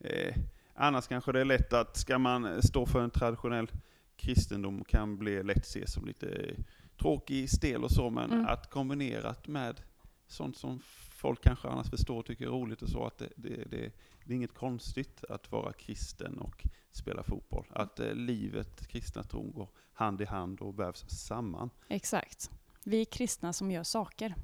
eh, 0.00 0.34
annars 0.74 1.06
kanske 1.06 1.32
det 1.32 1.40
är 1.40 1.44
lätt 1.44 1.72
att, 1.72 1.96
ska 1.96 2.18
man 2.18 2.62
stå 2.62 2.86
för 2.86 3.02
en 3.02 3.10
traditionell 3.10 3.68
kristendom 4.16 4.84
kan 4.84 5.18
bli 5.18 5.42
lätt 5.42 5.64
ses 5.66 5.92
som 5.92 6.04
lite 6.04 6.54
tråkig, 7.00 7.50
stel 7.50 7.84
och 7.84 7.90
så, 7.90 8.10
men 8.10 8.32
Mm. 8.32 8.46
att 8.46 8.70
kombinerat 8.70 9.46
med 9.48 9.80
sånt 10.26 10.56
som 10.56 10.80
folk 11.10 11.42
kanske 11.42 11.68
annars 11.68 11.90
förstår 11.90 12.18
och 12.18 12.26
tycker 12.26 12.44
är 12.46 12.50
roligt 12.50 12.82
och 12.82 12.88
så, 12.88 13.06
att 13.06 13.18
det, 13.18 13.28
det, 13.36 13.48
det, 13.70 13.92
det 14.24 14.32
är 14.32 14.36
inget 14.36 14.54
konstigt 14.54 15.24
att 15.28 15.52
vara 15.52 15.72
kristen 15.72 16.38
och 16.38 16.64
spela 16.92 17.22
fotboll. 17.22 17.66
Att 17.70 18.00
eh, 18.00 18.14
livet, 18.14 18.86
kristna 18.88 19.22
tron 19.22 19.52
går 19.52 19.68
hand 19.92 20.20
i 20.20 20.24
hand 20.24 20.60
och 20.60 20.78
vävs 20.78 21.04
samman. 21.08 21.70
Exakt. 21.88 22.50
Vi 22.84 23.00
är 23.00 23.04
kristna 23.04 23.52
som 23.52 23.70
gör 23.70 23.82
saker. 23.82 24.34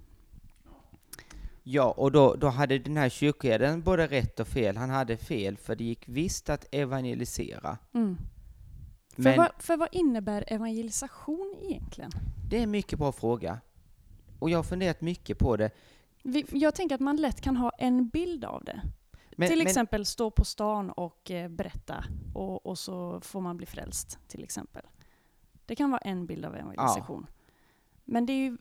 Ja, 1.63 1.91
och 1.97 2.13
då, 2.13 2.35
då 2.35 2.49
hade 2.49 2.79
den 2.79 2.97
här 2.97 3.09
kyrkoherden 3.09 3.83
både 3.83 4.07
rätt 4.07 4.41
och 4.41 4.49
fel. 4.49 4.77
Han 4.77 4.91
hade 4.91 5.17
fel, 5.17 5.57
för 5.57 5.77
det 5.77 5.85
gick 5.85 6.09
visst 6.09 6.51
att 6.51 6.67
evangelisera. 6.75 7.79
Mm. 7.95 8.17
För, 9.15 9.23
Men 9.23 9.37
vad, 9.37 9.51
för 9.59 9.77
vad 9.77 9.89
innebär 9.93 10.45
evangelisation 10.47 11.55
egentligen? 11.63 12.11
det 12.51 12.59
är 12.59 12.63
en 12.63 12.71
mycket 12.71 12.99
bra 12.99 13.13
fråga. 13.13 13.61
Och 14.39 14.51
jag 14.51 14.59
har 14.59 14.63
funderat 14.63 15.01
mycket 15.01 15.39
på 15.39 15.57
det. 15.57 15.71
Vi, 16.23 16.47
jag 16.51 16.75
tänker 16.75 16.95
att 16.95 17.01
man 17.01 17.17
lätt 17.17 17.41
kan 17.41 17.57
ha 17.57 17.71
en 17.79 18.09
bild 18.09 18.45
av 18.45 18.65
det. 18.65 18.83
Men, 19.37 19.49
till 19.49 19.59
men, 19.59 19.67
exempel 19.67 20.07
stå 20.07 20.31
på 20.31 20.45
stan 20.45 20.91
och 20.91 21.31
eh, 21.31 21.49
berätta 21.49 22.05
och, 22.35 22.67
och 22.67 22.79
så 22.79 23.21
får 23.21 23.41
man 23.41 23.57
bli 23.57 23.67
frälst, 23.67 24.19
till 24.29 24.45
exempel. 24.45 24.83
Det 25.67 25.77
kan 25.77 25.91
vara 25.91 26.01
en 26.01 26.27
bild 26.27 26.45
av 26.45 26.57
evangelisation. 26.57 27.27
Men 28.05 28.27
det 28.27 28.33
är 28.33 28.37
ju, 28.37 28.59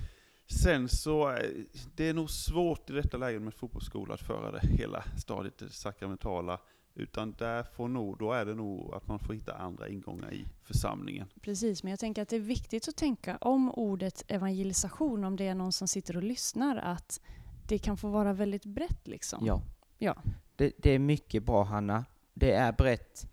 Sen 0.48 0.90
så, 0.90 1.32
eh, 1.32 1.50
det 1.96 2.10
är 2.10 2.14
nog 2.14 2.30
svårt 2.30 2.90
i 2.90 2.94
detta 2.94 3.18
läget 3.18 3.42
med 3.42 3.54
fotbollsskola 3.54 4.14
att 4.14 4.22
föra 4.22 4.52
det 4.52 4.68
hela 4.68 5.04
stadiet 5.18 5.58
det 5.58 5.70
sakramentala. 5.70 6.60
Utan 6.98 7.32
där 7.32 7.64
får 7.64 7.88
nog, 7.88 8.18
då 8.18 8.32
är 8.32 8.46
det 8.46 8.56
nog 8.56 8.94
att 8.94 9.08
man 9.08 9.20
får 9.20 9.34
hitta 9.34 9.54
andra 9.54 9.90
ingångar 9.90 10.34
i 10.34 10.48
församlingen. 10.64 11.28
Precis, 11.42 11.84
men 11.84 11.90
jag 11.90 12.00
tänker 12.00 12.22
att 12.22 12.30
det 12.30 12.36
är 12.36 12.40
viktigt 12.40 12.88
att 12.88 12.96
tänka 12.96 13.38
om 13.42 13.72
ordet 13.72 14.24
evangelisation, 14.28 15.24
om 15.24 15.36
det 15.36 15.48
är 15.48 15.56
någon 15.56 15.72
som 15.72 15.88
sitter 15.88 16.18
och 16.18 16.24
lyssnar, 16.24 16.78
att 16.78 17.22
det 17.68 17.78
kan 17.78 17.98
få 17.98 18.10
vara 18.10 18.34
väldigt 18.34 18.66
brett 18.66 19.08
liksom. 19.08 19.46
Ja. 19.46 19.62
Ja. 19.98 20.16
Det, 20.56 20.74
det 20.78 20.92
är 20.92 21.00
mycket 21.00 21.44
bra, 21.44 21.64
Hanna. 21.64 22.06
Det 22.34 22.52
är 22.52 22.72
brett. 22.72 23.28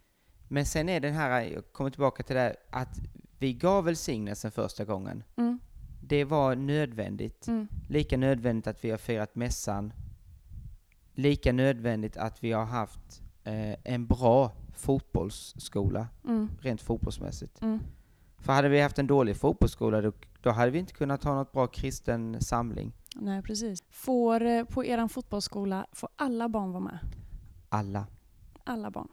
Men 0.48 0.66
sen 0.66 0.88
är 0.88 1.00
den 1.00 1.14
här, 1.14 1.40
jag 1.40 1.72
kommer 1.72 1.90
tillbaka 1.90 2.22
till 2.22 2.36
det 2.36 2.42
här, 2.42 2.56
att 2.70 2.98
vi 3.38 3.52
gav 3.52 3.84
välsignelsen 3.84 4.50
första 4.50 4.84
gången. 4.84 5.24
Mm. 5.36 5.60
Det 6.02 6.24
var 6.24 6.56
nödvändigt. 6.56 7.46
Mm. 7.48 7.68
Lika 7.88 8.16
nödvändigt 8.16 8.66
att 8.66 8.84
vi 8.84 8.90
har 8.90 8.98
firat 8.98 9.34
mässan. 9.34 9.92
Lika 11.14 11.52
nödvändigt 11.52 12.16
att 12.16 12.44
vi 12.44 12.52
har 12.52 12.64
haft 12.64 13.21
eh, 13.44 13.74
en 13.84 14.06
bra 14.06 14.50
fotbollsskola, 14.74 16.06
Mm. 16.24 16.50
rent 16.60 16.82
fotbollsmässigt. 16.82 17.62
Mm. 17.62 17.80
För 18.38 18.52
hade 18.52 18.68
vi 18.68 18.80
haft 18.80 18.98
en 18.98 19.06
dålig 19.06 19.36
fotbollsskola, 19.36 20.00
då, 20.00 20.12
då 20.40 20.50
hade 20.50 20.70
vi 20.70 20.78
inte 20.78 20.92
kunnat 20.92 21.24
ha 21.24 21.34
något 21.34 21.52
bra 21.52 21.66
kristen 21.66 22.40
samling. 22.40 22.92
Nej, 23.16 23.42
precis. 23.42 23.82
Får, 23.90 24.42
eh, 24.46 24.64
på 24.64 24.84
er 24.84 25.08
fotbollsskola, 25.08 25.86
får 25.92 26.08
alla 26.16 26.48
barn 26.48 26.72
vara 26.72 26.84
med? 26.84 26.98
Alla. 27.68 28.06
Alla 28.64 28.90
barn? 28.90 29.08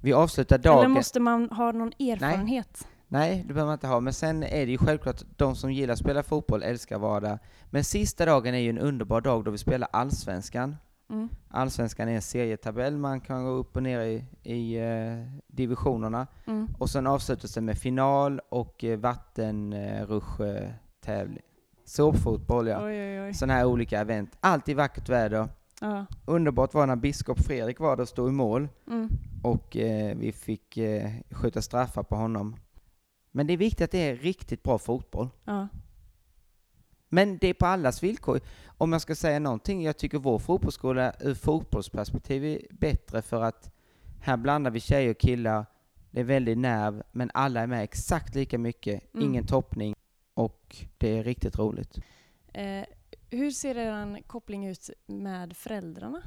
Vi 0.00 0.12
avslutar 0.12 0.58
dagen... 0.58 0.78
Eller 0.78 0.88
måste 0.88 1.20
man 1.20 1.50
ha 1.50 1.72
någon 1.72 1.92
erfarenhet? 1.98 2.88
Nej, 3.08 3.44
det 3.46 3.54
behöver 3.54 3.66
man 3.66 3.72
inte 3.74 3.86
ha. 3.86 4.00
Men 4.00 4.12
sen 4.12 4.42
är 4.42 4.66
det 4.66 4.72
ju 4.72 4.78
självklart 4.78 5.22
de 5.36 5.56
som 5.56 5.72
gillar 5.72 5.92
att 5.92 5.98
spela 5.98 6.22
fotboll 6.22 6.62
älskar 6.62 6.96
att 6.96 7.02
vara 7.02 7.20
där. 7.20 7.38
Men 7.70 7.84
sista 7.84 8.26
dagen 8.26 8.54
är 8.54 8.58
ju 8.58 8.70
en 8.70 8.78
underbar 8.78 9.20
dag 9.20 9.44
då 9.44 9.50
vi 9.50 9.58
spelar 9.58 9.88
Allsvenskan. 9.92 10.76
Mm. 11.10 11.28
Allsvenskan 11.48 12.08
är 12.08 12.14
en 12.14 12.22
serietabell, 12.22 12.96
man 12.96 13.20
kan 13.20 13.44
gå 13.44 13.50
upp 13.50 13.76
och 13.76 13.82
ner 13.82 14.00
i, 14.00 14.24
i 14.42 14.78
eh, 14.78 15.18
divisionerna. 15.46 16.26
Mm. 16.46 16.68
Och 16.78 16.90
sen 16.90 17.06
avslutas 17.06 17.54
det 17.54 17.60
med 17.60 17.78
final 17.78 18.40
och 18.48 18.84
eh, 18.84 18.98
vattenrutschtävling. 18.98 21.42
Såpfotboll 21.84 22.66
ja. 22.66 22.84
Oj, 22.84 23.00
oj, 23.00 23.20
oj. 23.20 23.34
Sådana 23.34 23.54
här 23.54 23.64
olika 23.64 24.00
event. 24.00 24.36
Alltid 24.40 24.76
vackert 24.76 25.08
väder. 25.08 25.48
Ja. 25.80 26.06
Underbart 26.24 26.74
var 26.74 26.86
när 26.86 26.96
biskop 26.96 27.40
Fredrik 27.40 27.80
var 27.80 27.96
där 27.96 28.02
och 28.02 28.08
stod 28.08 28.28
i 28.28 28.32
mål. 28.32 28.68
Mm. 28.86 29.08
och 29.42 29.76
eh, 29.76 30.16
vi 30.16 30.32
fick 30.32 30.76
eh, 30.76 31.10
skjuta 31.30 31.62
straffar 31.62 32.02
på 32.02 32.16
honom. 32.16 32.56
Men 33.30 33.46
det 33.46 33.52
är 33.52 33.56
viktigt 33.56 33.84
att 33.84 33.90
det 33.90 33.98
är 33.98 34.16
riktigt 34.16 34.62
bra 34.62 34.78
fotboll. 34.78 35.28
Ja. 35.44 35.68
Men 37.08 37.38
det 37.38 37.46
är 37.48 37.54
på 37.54 37.66
allas 37.66 38.02
villkor. 38.02 38.40
Om 38.66 38.92
jag 38.92 39.00
ska 39.02 39.14
säga 39.14 39.38
någonting, 39.38 39.82
jag 39.82 39.96
tycker 39.96 40.18
vår 40.18 40.38
fotbollsskola 40.38 41.12
ur 41.20 41.34
fotbollsperspektiv 41.34 42.44
är 42.44 42.60
bättre 42.70 43.22
för 43.22 43.42
att 43.42 43.70
här 44.20 44.36
blandar 44.36 44.70
vi 44.70 44.80
tjejer 44.80 45.10
och 45.10 45.18
killar, 45.18 45.66
det 46.10 46.20
är 46.20 46.24
väldigt 46.24 46.58
nerv, 46.58 47.02
men 47.12 47.30
alla 47.34 47.60
är 47.60 47.66
med 47.66 47.82
exakt 47.84 48.34
lika 48.34 48.58
mycket, 48.58 49.14
Mm. 49.14 49.26
ingen 49.26 49.46
toppning 49.46 49.94
och 50.34 50.76
det 50.98 51.18
är 51.18 51.24
riktigt 51.24 51.58
roligt. 51.58 51.98
Eh, 52.52 52.84
hur 53.30 53.50
ser 53.50 53.74
er 53.78 54.22
koppling 54.26 54.66
ut 54.66 54.90
med 55.06 55.56
föräldrarna? 55.56 56.22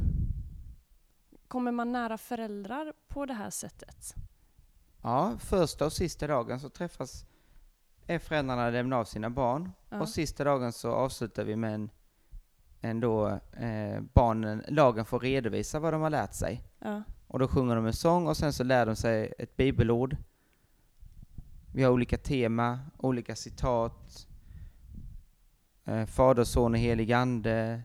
Kommer 1.48 1.72
man 1.72 1.92
nära 1.92 2.18
föräldrar 2.18 2.94
på 3.08 3.26
det 3.26 3.34
här 3.34 3.50
sättet? 3.50 4.16
Ja, 5.02 5.34
första 5.40 5.86
och 5.86 5.94
sista 5.94 6.28
dagen 6.28 6.60
så 6.60 6.70
träffas 6.70 7.26
föräldrarna 8.08 8.70
lämnar 8.70 8.98
av 8.98 9.06
sina 9.06 9.30
barn 9.30 9.72
Ja. 9.90 10.00
och 10.02 10.10
sista 10.10 10.44
dagen 10.44 10.72
så 10.74 10.92
avslutar 10.92 11.44
vi 11.44 11.56
med 11.56 11.74
en, 11.74 11.90
en 12.82 13.00
då, 13.00 13.28
eh, 13.54 14.02
barnen, 14.14 14.64
lagen 14.68 15.06
får 15.06 15.20
redovisa 15.20 15.80
vad 15.80 15.94
de 15.94 16.02
har 16.02 16.10
lärt 16.10 16.34
sig. 16.34 16.64
Ja. 16.80 17.04
Och 17.28 17.40
då 17.40 17.48
sjunger 17.48 17.76
de 17.76 17.86
en 17.86 17.94
sång 17.94 18.28
och 18.28 18.38
sen 18.38 18.54
så 18.54 18.64
lär 18.64 18.86
de 18.86 18.96
sig 18.96 19.34
ett 19.40 19.58
bibelord. 19.58 20.18
Vi 21.74 21.84
har 21.84 21.92
olika 21.92 22.18
tema, 22.18 22.80
olika 22.98 23.36
citat. 23.36 24.28
Eh, 25.86 26.06
Fader, 26.06 26.44
Son 26.44 26.74
och 26.74 26.80
helig 26.80 27.12
Ande. 27.12 27.82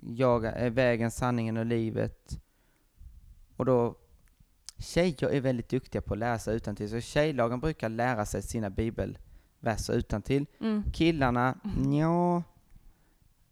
Jag 0.00 0.44
är 0.44 0.70
vägen, 0.70 1.10
sanningen 1.10 1.56
och 1.56 1.66
livet. 1.66 2.40
Och 3.56 3.64
då, 3.64 3.96
tjejer 4.78 5.28
är 5.30 5.40
väldigt 5.40 5.68
duktiga 5.68 6.02
på 6.02 6.14
att 6.14 6.18
läsa 6.18 6.52
utantill, 6.52 6.90
så 6.90 7.00
tjejlagen 7.00 7.60
brukar 7.60 7.88
lära 7.88 8.26
sig 8.26 8.42
sina 8.42 8.70
bibelverser 9.64 9.92
utantill. 9.94 10.46
Mm. 10.60 10.84
Killarna, 10.92 11.54
ja. 12.00 12.42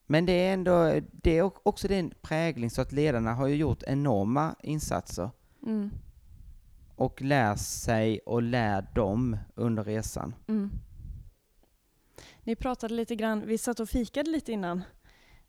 Men 0.07 0.27
det 0.27 0.33
är 0.33 0.55
ändå, 0.55 1.01
det 1.12 1.38
är 1.38 1.68
också 1.68 1.88
den 1.88 2.12
prägling 2.22 2.70
så 2.70 2.83
att 2.83 2.92
ledarna 2.92 3.35
har 3.35 3.46
ju 3.46 3.55
gjort 3.57 3.83
enorma 3.83 4.55
insatser 4.62 5.31
Mm. 5.66 5.90
och 6.96 7.22
lär 7.22 7.57
sig 7.57 8.18
och 8.27 8.42
lär 8.42 8.87
dem 8.94 9.37
under 9.55 9.85
resan. 9.85 10.35
Mm. 10.48 10.70
Ni 12.42 12.57
pratade 12.57 12.94
lite 12.94 13.16
grann, 13.16 13.46
vi 13.46 13.59
satt 13.59 13.81
och 13.81 13.88
fikade 13.88 14.31
lite 14.31 14.53
innan. 14.53 14.83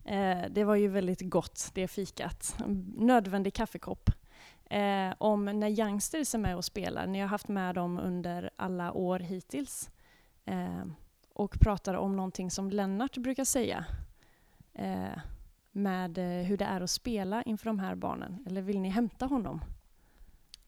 Eh, 0.04 0.38
det 0.50 0.64
var 0.64 0.74
ju 0.76 0.88
väldigt 0.88 1.30
gott, 1.30 1.70
det 1.74 1.88
fikat. 1.88 2.56
Nödvändig 2.96 3.54
kaffekopp. 3.54 4.10
Eh, 4.70 5.14
om 5.18 5.44
när 5.44 5.68
youngsters 5.68 6.34
är 6.34 6.38
med 6.38 6.56
och 6.56 6.64
spelar. 6.64 7.06
Ni 7.06 7.20
har 7.20 7.28
haft 7.28 7.48
med 7.48 7.74
dem 7.74 7.98
under 7.98 8.50
alla 8.56 8.92
år 8.92 9.18
hittills. 9.18 9.90
Eh, 10.44 10.84
och 11.32 11.60
pratar 11.60 11.94
om 11.94 12.16
någonting 12.16 12.50
som 12.50 12.70
Lennart 12.70 13.16
brukar 13.16 13.44
säga. 13.44 13.84
eh, 14.72 15.18
med 15.72 16.18
eh, 16.18 16.46
hur 16.46 16.56
det 16.56 16.64
är 16.64 16.80
att 16.80 16.90
spela 16.90 17.42
inför 17.42 17.64
de 17.66 17.78
här 17.78 17.94
barnen? 17.94 18.44
Eller 18.46 18.62
vill 18.62 18.80
ni 18.80 18.88
hämta 18.88 19.26
honom? 19.26 19.60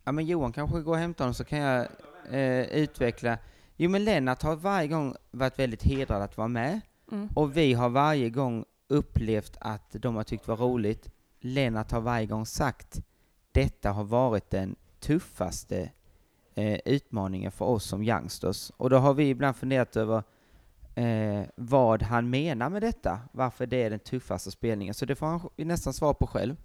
Ja 0.05 0.13
men 0.13 0.27
Johan 0.27 0.53
kanske 0.53 0.81
går 0.81 0.93
och 0.93 0.99
hämtar 0.99 1.25
honom 1.25 1.35
så 1.35 1.45
kan 1.45 1.59
jag 1.59 1.87
eh, 2.31 2.61
utveckla. 2.67 3.39
Jo 3.77 3.91
men 3.91 4.05
Lennart 4.05 4.43
har 4.43 4.57
varje 4.57 4.89
gång 4.89 5.15
varit 5.31 5.59
väldigt 5.59 5.83
hedrad 5.83 6.23
att 6.23 6.37
vara 6.37 6.49
med 6.49 6.81
Mm. 7.13 7.29
och 7.35 7.57
vi 7.57 7.73
har 7.75 7.89
varje 7.89 8.31
gång 8.31 8.65
upplevt 8.89 9.57
att 9.61 9.91
de 9.93 10.17
har 10.17 10.25
tyckt 10.25 10.49
var 10.49 10.57
roligt. 10.57 11.11
Lennart 11.41 11.93
har 11.93 12.01
varje 12.01 12.27
gång 12.27 12.47
sagt 12.47 13.01
detta 13.53 13.93
har 13.93 14.05
varit 14.05 14.51
den 14.51 14.77
tuffaste 15.01 15.91
eh, 16.57 16.79
utmaningen 16.85 17.53
för 17.53 17.65
oss 17.65 17.85
som 17.85 18.03
youngsters. 18.03 18.71
Och 18.77 18.91
då 18.91 18.97
har 18.97 19.15
vi 19.15 19.29
ibland 19.29 19.57
funderat 19.57 19.97
över 19.97 20.23
eh, 20.95 21.43
vad 21.57 22.03
han 22.03 22.31
menar 22.31 22.71
med 22.71 22.83
detta, 22.83 23.21
varför 23.33 23.67
det 23.67 23.83
är 23.83 23.91
den 23.91 23.99
tuffaste 23.99 24.51
spelningen. 24.51 24.95
Så 24.95 25.05
det 25.07 25.17
får 25.17 25.27
han 25.27 25.49
nästan 25.57 25.93
svara 25.93 26.15
på 26.15 26.27
själv. 26.27 26.57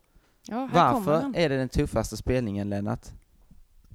Ja, 0.48 0.70
Varför 0.74 1.32
är 1.36 1.50
det 1.50 1.58
den 1.58 1.70
tuffaste 1.70 2.18
spelningen, 2.18 2.70
Lennart? 2.70 3.08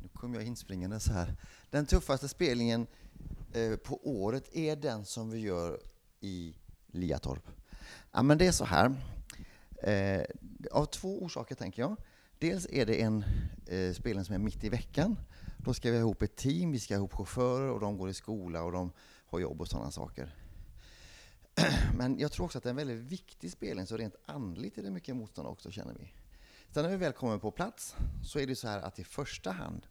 Nu 0.02 0.08
kommer 0.08 0.36
jag 0.36 0.46
inspringande 0.46 1.00
så 1.00 1.12
här. 1.12 1.34
Den 1.70 1.86
tuffaste 1.86 2.28
spelningen 2.28 2.86
eh, 3.52 3.76
på 3.76 4.00
året 4.04 4.56
är 4.56 4.76
den 4.76 5.04
som 5.04 5.30
vi 5.30 5.38
gör 5.38 5.80
i 6.20 6.54
Liatorp. 6.86 7.48
Ja, 8.12 8.22
men 8.22 8.38
det 8.38 8.46
är 8.46 8.52
så 8.52 8.64
här. 8.64 8.94
Eh, 9.82 10.22
av 10.72 10.84
två 10.84 11.22
orsaker 11.22 11.54
tänker 11.54 11.82
jag. 11.82 11.96
Dels 12.38 12.66
är 12.70 12.86
det 12.86 13.02
en 13.02 13.24
eh, 13.66 13.92
spelning 13.92 14.24
som 14.24 14.34
är 14.34 14.38
mitt 14.38 14.64
i 14.64 14.68
veckan. 14.68 15.16
Då 15.66 15.74
ska 15.74 15.90
vi 15.90 15.96
ha 15.96 16.00
ihop 16.00 16.22
ett 16.22 16.36
team, 16.36 16.72
vi 16.72 16.80
ska 16.80 16.94
ha 16.94 16.98
ihop 16.98 17.12
chaufförer 17.12 17.70
och 17.70 17.80
de 17.80 17.98
går 17.98 18.08
i 18.08 18.14
skola 18.14 18.62
och 18.62 18.72
de 18.72 18.92
har 19.26 19.38
jobb 19.38 19.60
och 19.60 19.68
sådana 19.68 19.90
saker. 19.90 20.34
Men 21.98 22.18
jag 22.18 22.32
tror 22.32 22.44
också 22.44 22.58
att 22.58 22.64
det 22.64 22.68
är 22.68 22.70
en 22.70 22.76
väldigt 22.76 23.12
viktig 23.12 23.52
spelning, 23.52 23.86
så 23.86 23.96
rent 23.96 24.14
andligt 24.26 24.78
är 24.78 24.82
det 24.82 24.90
mycket 24.90 25.16
motstånd 25.16 25.48
också 25.48 25.70
känner 25.70 25.94
vi. 25.94 26.12
Sen 26.70 26.82
när 26.82 26.90
vi 26.90 26.96
väl 26.96 27.12
kommer 27.12 27.38
på 27.38 27.50
plats 27.50 27.96
så 28.24 28.38
är 28.38 28.46
det 28.46 28.56
så 28.56 28.68
här 28.68 28.80
att 28.80 28.98
i 28.98 29.04
första 29.04 29.50
hand 29.50 29.86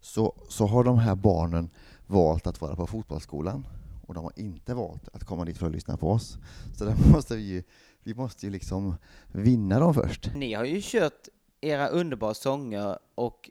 så, 0.00 0.34
så 0.48 0.66
har 0.66 0.84
de 0.84 0.98
här 0.98 1.14
barnen 1.14 1.70
valt 2.06 2.46
att 2.46 2.60
vara 2.60 2.76
på 2.76 2.86
fotbollsskolan 2.86 3.66
och 4.06 4.14
de 4.14 4.24
har 4.24 4.32
inte 4.36 4.74
valt 4.74 5.08
att 5.12 5.24
komma 5.24 5.44
dit 5.44 5.58
för 5.58 5.66
att 5.66 5.72
lyssna 5.72 5.96
på 5.96 6.10
oss. 6.10 6.38
Så 6.76 6.84
där 6.84 6.96
måste 7.12 7.36
vi 7.36 7.42
ju, 7.42 7.62
vi 8.02 8.14
måste 8.14 8.46
ju 8.46 8.52
liksom 8.52 8.94
vinna 9.32 9.78
dem 9.78 9.94
först. 9.94 10.30
Ni 10.34 10.54
har 10.54 10.64
ju 10.64 10.80
kört 10.82 11.28
era 11.60 11.88
underbara 11.88 12.34
sånger 12.34 12.98
och 13.14 13.50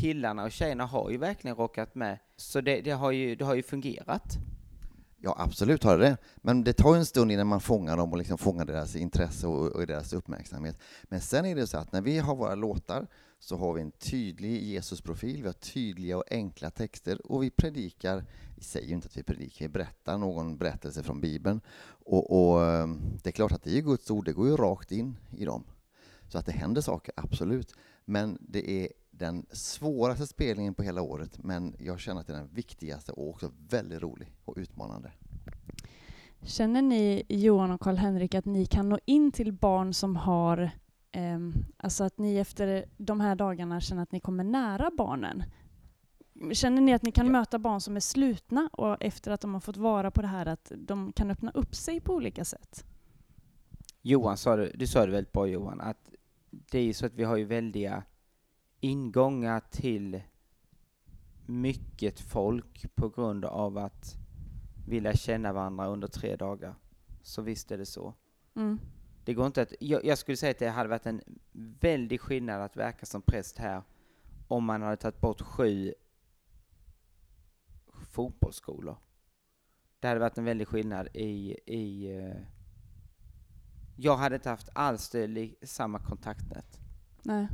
killarna 0.00 0.44
och 0.44 0.52
tjejerna 0.52 0.86
har 0.86 1.10
ju 1.10 1.16
verkligen 1.16 1.56
rockat 1.56 1.94
med. 1.94 2.18
Så 2.36 2.60
det, 2.60 2.80
det, 2.80 2.90
har, 2.90 3.10
ju, 3.10 3.34
det 3.34 3.44
har 3.44 3.54
ju 3.54 3.62
fungerat. 3.62 4.38
Ja, 5.20 5.36
absolut 5.38 5.84
har 5.84 5.98
det 5.98 6.04
det. 6.04 6.16
Men 6.36 6.64
det 6.64 6.72
tar 6.72 6.94
ju 6.94 6.98
en 6.98 7.06
stund 7.06 7.32
innan 7.32 7.46
man 7.46 7.60
fångar 7.60 7.96
dem 7.96 8.12
och 8.12 8.18
liksom 8.18 8.38
fångar 8.38 8.64
deras 8.64 8.96
intresse 8.96 9.46
och, 9.46 9.66
och 9.66 9.86
deras 9.86 10.12
uppmärksamhet. 10.12 10.78
Men 11.02 11.20
sen 11.20 11.44
är 11.46 11.54
det 11.54 11.66
så 11.66 11.78
att 11.78 11.92
när 11.92 12.00
vi 12.00 12.18
har 12.18 12.36
våra 12.36 12.54
låtar 12.54 13.06
så 13.40 13.56
har 13.56 13.72
vi 13.72 13.80
en 13.80 13.90
tydlig 13.90 14.62
Jesusprofil, 14.62 15.42
vi 15.42 15.46
har 15.46 15.52
tydliga 15.52 16.16
och 16.16 16.24
enkla 16.30 16.70
texter 16.70 17.32
och 17.32 17.42
vi 17.42 17.50
predikar, 17.50 18.24
vi 18.56 18.62
säger 18.62 18.88
ju 18.88 18.94
inte 18.94 19.06
att 19.06 19.16
vi 19.16 19.22
predikar, 19.22 19.64
vi 19.64 19.68
berättar 19.68 20.18
någon 20.18 20.58
berättelse 20.58 21.02
från 21.02 21.20
Bibeln. 21.20 21.60
Och, 22.04 22.52
och 22.52 22.66
ehm, 22.66 23.00
det 23.22 23.30
är 23.30 23.32
klart 23.32 23.52
att 23.52 23.62
det 23.62 23.78
är 23.78 23.82
Guds 23.82 24.10
ord, 24.10 24.24
det 24.24 24.32
går 24.32 24.48
ju 24.48 24.56
rakt 24.56 24.92
in 24.92 25.16
i 25.36 25.44
dem. 25.44 25.64
Så 26.28 26.38
att 26.38 26.46
det 26.46 26.52
händer 26.52 26.80
saker, 26.80 27.14
absolut. 27.16 27.74
Men 28.04 28.38
det 28.40 28.70
är 28.70 28.88
den 29.10 29.46
svåraste 29.50 30.26
spelningen 30.26 30.74
på 30.74 30.82
hela 30.82 31.02
året, 31.02 31.38
men 31.44 31.74
jag 31.78 32.00
känner 32.00 32.20
att 32.20 32.26
det 32.26 32.32
är 32.32 32.36
den 32.36 32.48
viktigaste 32.54 33.12
och 33.12 33.28
också 33.28 33.52
väldigt 33.68 34.02
rolig 34.02 34.32
och 34.44 34.54
utmanande. 34.56 35.12
Känner 36.42 36.82
ni, 36.82 37.22
Johan 37.28 37.70
och 37.70 37.80
Karl-Henrik, 37.80 38.34
att 38.34 38.44
ni 38.44 38.66
kan 38.66 38.88
nå 38.88 38.98
in 39.04 39.32
till 39.32 39.52
barn 39.52 39.94
som 39.94 40.16
har... 40.16 40.70
ehm, 41.12 41.54
alltså 41.76 42.04
att 42.04 42.18
ni 42.18 42.36
efter 42.38 42.84
de 42.96 43.20
här 43.20 43.34
dagarna 43.36 43.80
känner 43.80 44.02
att 44.02 44.12
ni 44.12 44.20
kommer 44.20 44.44
nära 44.44 44.90
barnen? 44.98 45.42
Känner 46.52 46.82
ni 46.82 46.94
att 46.94 47.02
ni 47.02 47.12
kan 47.12 47.26
Ja. 47.26 47.32
möta 47.32 47.58
barn 47.58 47.80
som 47.80 47.96
är 47.96 48.00
slutna 48.00 48.68
och 48.72 48.96
efter 49.02 49.30
att 49.30 49.40
de 49.40 49.54
har 49.54 49.60
fått 49.60 49.76
vara 49.76 50.10
på 50.10 50.22
det 50.22 50.28
här 50.28 50.46
att 50.46 50.72
de 50.76 51.12
kan 51.12 51.30
öppna 51.30 51.50
upp 51.50 51.74
sig 51.74 52.00
på 52.00 52.14
olika 52.14 52.44
sätt? 52.44 52.84
Johan 54.02 54.36
sa 54.36 54.56
det, 54.56 54.72
du 54.74 54.86
sa 54.86 55.06
det 55.06 55.12
väldigt 55.12 55.32
bra 55.32 55.46
Johan, 55.46 55.80
att 55.80 56.10
det 56.50 56.78
är 56.78 56.82
ju 56.82 56.92
så 56.92 57.06
att 57.06 57.14
vi 57.14 57.24
har 57.24 57.36
ju 57.36 57.44
väldiga 57.44 58.04
ingångar 58.80 59.62
till 59.70 60.22
mycket 61.46 62.20
folk 62.20 62.94
på 62.94 63.08
grund 63.08 63.44
av 63.44 63.78
att 63.78 64.16
vi 64.88 65.00
lär 65.00 65.12
känna 65.12 65.52
varandra 65.52 65.86
under 65.86 66.08
tre 66.08 66.36
dagar. 66.36 66.74
Så 67.22 67.42
visst 67.42 67.70
är 67.70 67.78
det 67.78 67.86
så. 67.86 68.14
Mm. 68.54 68.78
Det 69.24 69.34
går 69.34 69.46
inte 69.46 69.62
att, 69.62 69.72
jag, 69.80 70.04
jag 70.04 70.18
skulle 70.18 70.36
säga 70.36 70.50
att 70.50 70.58
det 70.58 70.68
hade 70.68 70.88
varit 70.88 71.06
en 71.06 71.22
väldig 71.80 72.20
skillnad 72.20 72.62
att 72.62 72.76
verka 72.76 73.06
som 73.06 73.22
präst 73.22 73.58
här 73.58 73.82
om 74.48 74.64
man 74.64 74.82
hade 74.82 74.96
tagit 74.96 75.20
bort 75.20 75.40
sju 75.40 75.94
fotbollsskolor. 77.86 78.96
Det 80.00 80.08
hade 80.08 80.20
varit 80.20 80.38
en 80.38 80.44
väldig 80.44 80.68
skillnad 80.68 81.08
i, 81.14 81.58
i 81.66 82.16
eh, 82.16 82.36
jag 84.00 84.16
hade 84.16 84.34
inte 84.34 84.50
haft 84.50 84.68
alls 84.72 85.10
det, 85.10 85.54
samma 85.62 85.98
kontaktnät. 85.98 86.78
Nej. 87.22 87.48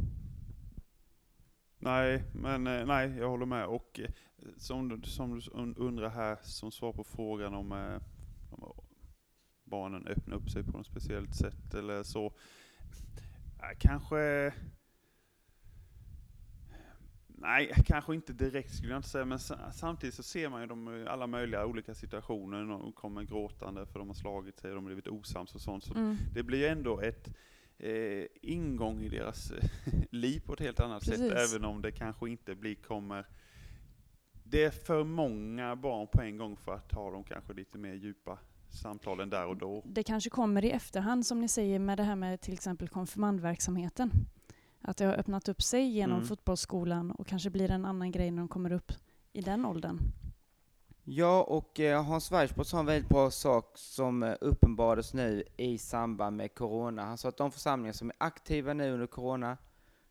Nej, 1.78 2.24
men 2.34 2.66
eh, 2.66 2.86
nej, 2.86 3.16
jag 3.18 3.28
håller 3.28 3.46
med. 3.46 3.66
Och 3.66 4.00
eh, 4.00 4.10
som, 4.56 4.88
du- 4.88 5.02
som 5.08 5.30
du 5.34 5.40
un- 5.50 5.74
undrar 5.78 6.08
här, 6.08 6.38
som 6.42 6.72
svar 6.72 6.92
på 6.92 7.04
frågan 7.04 7.54
om, 7.54 7.72
eh, 7.72 8.00
om 8.50 8.74
barnen 9.64 10.06
öppnar 10.06 10.36
upp 10.36 10.50
sig 10.50 10.64
på 10.64 10.70
något 10.70 10.86
speciellt 10.86 11.34
sätt 11.34 11.74
eller 11.74 12.02
så. 12.02 12.26
Eh, 13.58 13.78
kanske... 13.78 14.52
Nej, 17.36 17.72
kanske 17.86 18.14
inte 18.14 18.32
direkt 18.32 18.74
skulle 18.74 18.90
jag 18.92 18.98
inte 18.98 19.08
säga, 19.08 19.24
men 19.24 19.38
sa- 19.38 19.72
samtidigt 19.72 20.14
så 20.14 20.22
ser 20.22 20.48
man 20.48 20.60
ju 20.60 20.66
dem 20.66 20.94
i 20.96 21.06
alla 21.08 21.26
möjliga 21.26 21.66
olika 21.66 21.94
situationer. 21.94 22.64
De 22.64 22.92
kommer 22.92 23.22
gråtande 23.22 23.86
för 23.86 23.98
de 23.98 24.08
har 24.08 24.14
slagit 24.14 24.58
sig, 24.58 24.70
de 24.70 24.76
har 24.76 24.84
blivit 24.86 25.08
osams 25.08 25.54
och 25.54 25.60
sånt. 25.60 25.84
Så 25.84 25.94
Mm. 25.94 26.16
det 26.34 26.42
blir 26.42 26.68
ändå 26.68 27.00
ett 27.00 27.28
eh, 27.78 28.24
ingång 28.42 29.00
i 29.02 29.08
deras 29.08 29.52
liv 30.10 30.40
på 30.46 30.52
ett 30.52 30.60
helt 30.60 30.80
annat 30.80 31.02
sätt, 31.04 31.18
Precis. 31.30 31.54
även 31.54 31.64
om 31.64 31.82
det 31.82 31.92
kanske 31.92 32.30
inte 32.30 32.54
blir, 32.54 32.74
kommer... 32.74 33.26
Det 34.46 34.64
är 34.64 34.70
för 34.70 35.04
många 35.04 35.76
barn 35.76 36.06
på 36.12 36.22
en 36.22 36.36
gång 36.36 36.56
för 36.56 36.74
att 36.74 36.92
ha 36.94 37.10
de 37.10 37.24
kanske 37.24 37.52
lite 37.52 37.78
mer 37.78 37.94
djupa 37.94 38.38
samtalen 38.70 39.30
där 39.30 39.46
och 39.46 39.56
då. 39.56 39.82
Det 39.86 40.02
kanske 40.02 40.30
kommer 40.30 40.64
i 40.64 40.70
efterhand, 40.70 41.26
som 41.26 41.40
ni 41.40 41.48
säger, 41.48 41.78
med 41.78 41.98
det 41.98 42.02
här 42.02 42.16
med 42.16 42.40
till 42.40 42.54
exempel 42.54 42.88
konfirmandverksamheten. 42.88 44.10
Att 44.86 44.96
det 44.96 45.04
har 45.04 45.14
öppnat 45.14 45.48
upp 45.48 45.62
sig 45.62 45.84
genom 45.88 46.16
Mm. 46.16 46.28
fotbollsskolan 46.28 47.10
och 47.10 47.26
kanske 47.26 47.50
blir 47.50 47.70
en 47.70 47.84
annan 47.84 48.10
grej 48.10 48.30
när 48.30 48.38
de 48.38 48.48
kommer 48.48 48.72
upp 48.72 48.92
i 49.32 49.40
den 49.40 49.64
åldern. 49.66 49.98
Ja, 51.04 51.42
och 51.42 51.80
eh, 51.80 52.04
Hans 52.04 52.32
Weissbrott 52.32 52.66
sa 52.66 52.78
en 52.80 52.86
väldigt 52.86 53.08
bra 53.08 53.30
sak 53.30 53.72
som 53.74 54.22
eh, 54.22 54.34
uppenbarades 54.40 55.14
nu 55.14 55.44
i 55.56 55.78
samband 55.78 56.36
med 56.36 56.54
corona. 56.54 57.04
Han 57.04 57.18
sa 57.18 57.28
att 57.28 57.36
de 57.36 57.50
församlingar 57.50 57.92
som 57.92 58.08
är 58.10 58.16
aktiva 58.18 58.72
nu 58.74 58.92
under 58.92 59.06
corona, 59.06 59.56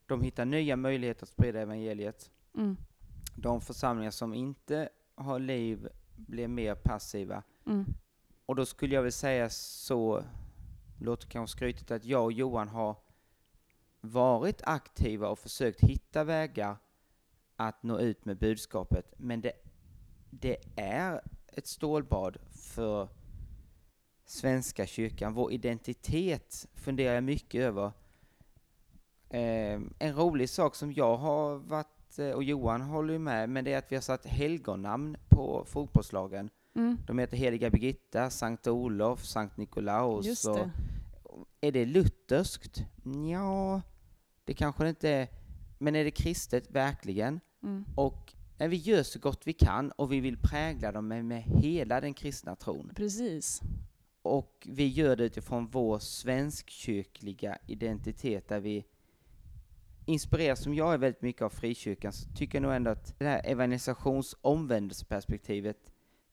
de 0.05 0.21
hittar 0.21 0.45
nya 0.45 0.75
möjligheter 0.75 1.23
att 1.23 1.29
sprida 1.29 1.59
evangeliet. 1.61 2.31
Mm. 2.57 2.77
De 3.35 3.61
församlingar 3.61 4.11
som 4.11 4.33
inte 4.33 4.89
har 5.15 5.39
liv 5.39 5.87
blir 6.15 6.47
mer 6.47 6.75
passiva. 6.75 7.43
Mm. 7.65 7.85
Och 8.45 8.55
då 8.55 8.65
skulle 8.65 8.95
jag 8.95 9.01
väl 9.03 9.11
säga 9.11 9.49
så, 9.49 10.23
låter 10.99 11.27
kanske 11.27 11.57
skrytigt, 11.57 11.91
att 11.91 12.05
jag 12.05 12.23
och 12.23 12.31
Johan 12.31 12.67
har 12.67 12.97
varit 14.05 14.61
aktiva 14.63 15.27
och 15.27 15.39
försökt 15.39 15.81
hitta 15.81 16.23
vägar 16.23 16.77
att 17.55 17.83
nå 17.83 17.99
ut 17.99 18.25
med 18.25 18.37
budskapet. 18.37 19.13
Men 19.17 19.41
det, 19.41 19.53
det 20.29 20.57
är 20.75 21.21
ett 21.47 21.67
stålbad 21.67 22.37
för 22.51 23.09
Svenska 24.25 24.85
kyrkan. 24.85 25.33
Vår 25.33 25.51
identitet 25.51 26.67
funderar 26.73 27.13
jag 27.13 27.23
mycket 27.23 27.61
över. 27.61 27.91
Eh, 29.29 29.81
en 29.99 30.15
rolig 30.15 30.49
sak 30.49 30.75
som 30.75 30.93
jag 30.93 31.17
har 31.17 31.55
varit, 31.55 32.19
eh, 32.19 32.29
och 32.29 32.43
Johan 32.43 32.81
håller 32.81 33.13
ju 33.13 33.19
med, 33.19 33.49
men 33.49 33.65
det 33.65 33.73
är 33.73 33.77
att 33.77 33.91
vi 33.91 33.95
har 33.95 34.01
satt 34.01 34.25
helgonnamn 34.25 35.17
på 35.29 35.65
fotbollslagen. 35.67 36.49
Mm. 36.75 36.97
De 37.07 37.19
heter 37.19 37.37
Heliga 37.37 37.69
Birgitta, 37.69 38.29
Sankt 38.29 38.67
Olof, 38.67 39.25
Sankt 39.25 39.57
Nikolaus. 39.57 40.25
Just 40.25 40.47
och-. 40.47 40.67
Är 41.61 41.71
det 41.71 41.85
lutherskt? 41.85 42.85
Ja, 43.31 43.81
det 44.45 44.53
kanske 44.53 44.83
det 44.83 44.89
inte 44.89 45.09
är. 45.09 45.27
Men 45.77 45.95
är 45.95 46.03
det 46.03 46.11
kristet? 46.11 46.71
Verkligen. 46.71 47.39
Mm. 47.63 47.85
Och 47.95 48.33
när 48.57 48.67
vi 48.67 48.75
gör 48.75 49.03
så 49.03 49.19
gott 49.19 49.47
vi 49.47 49.53
kan 49.53 49.91
och 49.91 50.11
vi 50.11 50.19
vill 50.19 50.37
prägla 50.37 50.91
dem 50.91 51.07
med, 51.07 51.25
med 51.25 51.43
hela 51.43 52.01
den 52.01 52.13
kristna 52.13 52.55
tron. 52.55 52.91
Precis. 52.95 53.61
Och 54.21 54.67
vi 54.69 54.87
gör 54.87 55.15
det 55.15 55.23
utifrån 55.23 55.67
vår 55.67 55.99
svenskkyrkliga 55.99 57.57
identitet 57.67 58.47
där 58.47 58.59
vi 58.59 58.85
inspireras, 60.05 60.63
som 60.63 60.73
jag 60.73 60.93
är 60.93 60.97
väldigt 60.97 61.21
mycket 61.21 61.41
av 61.41 61.49
frikyrkan, 61.49 62.13
så 62.13 62.29
tycker 62.29 62.55
jag 62.57 62.61
nog 62.61 62.73
ändå 62.73 62.91
att 62.91 63.19
det 63.19 63.25
här 63.25 63.41
evangelisations 63.45 64.35
omvändelseperspektivet, 64.41 65.77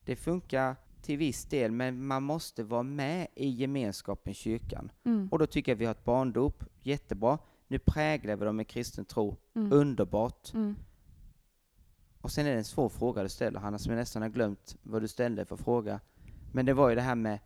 det 0.05 0.16
funkar 0.16 0.77
till 1.03 1.18
viss 1.18 1.44
del, 1.44 1.73
men 1.73 2.07
man 2.07 2.23
måste 2.23 2.62
vara 2.62 2.83
med 2.83 3.27
i 3.35 3.49
gemenskapen 3.49 4.35
kyrkan. 4.35 4.92
Mm. 5.05 5.29
Och 5.29 5.38
då 5.38 5.46
tycker 5.46 5.73
jag 5.73 5.77
vi 5.77 5.85
har 5.85 5.92
ett 5.92 6.05
barndop, 6.05 6.64
jättebra. 6.81 7.38
Nu 7.70 7.78
präglar 7.78 8.37
vi 8.37 8.44
dem 8.44 8.56
med 8.56 8.68
kristen 8.68 9.04
tro, 9.04 9.37
Mm. 9.54 9.72
underbart. 9.72 10.54
Mm. 10.54 10.76
Och 12.20 12.30
sen 12.33 12.46
är 12.46 12.50
det 12.52 12.59
en 12.59 12.64
svår 12.64 12.88
fråga 12.88 13.22
du 13.22 13.28
ställer 13.28 13.61
Hanna, 13.61 13.78
som 13.78 13.92
jag 13.92 13.98
nästan 13.98 14.22
har 14.22 14.28
glömt 14.28 14.76
vad 14.83 15.02
du 15.02 15.09
ställde 15.09 15.44
för 15.44 15.56
fråga. 15.56 16.00
Men 16.52 16.66
det 16.66 16.72
var 16.74 16.88
ju 16.88 16.94
det 16.94 17.00
här 17.00 17.14
med 17.14 17.38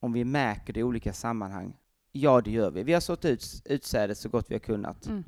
om 0.00 0.12
vi 0.12 0.24
märker 0.24 0.72
det 0.72 0.80
i 0.80 0.82
olika 0.82 1.12
sammanhang. 1.12 1.76
Ja, 2.12 2.40
det 2.40 2.50
gör 2.50 2.70
vi. 2.70 2.82
Vi 2.82 2.92
har 2.92 3.00
sått 3.00 3.24
ut 3.24 3.62
utsädet 3.64 4.18
så 4.18 4.28
gott 4.28 4.50
vi 4.50 4.54
har 4.54 4.60
kunnat. 4.60 5.06
Mm. 5.06 5.24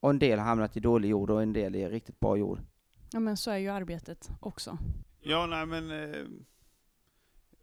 Och 0.00 0.10
en 0.10 0.18
del 0.18 0.38
har 0.38 0.46
hamnat 0.46 0.76
i 0.76 0.80
dålig 0.80 1.08
jord 1.08 1.30
och 1.30 1.42
en 1.42 1.52
del 1.52 1.76
i 1.76 1.88
riktigt 1.88 2.20
bra 2.20 2.36
jord. 2.36 2.60
Ja 3.12 3.20
men 3.20 3.36
så 3.36 3.50
är 3.50 3.56
ju 3.58 3.68
arbetet 3.68 4.30
också. 4.40 4.78
Ja, 5.20 5.46
nej 5.46 5.66
men 5.66 5.90
eh, 5.90 6.26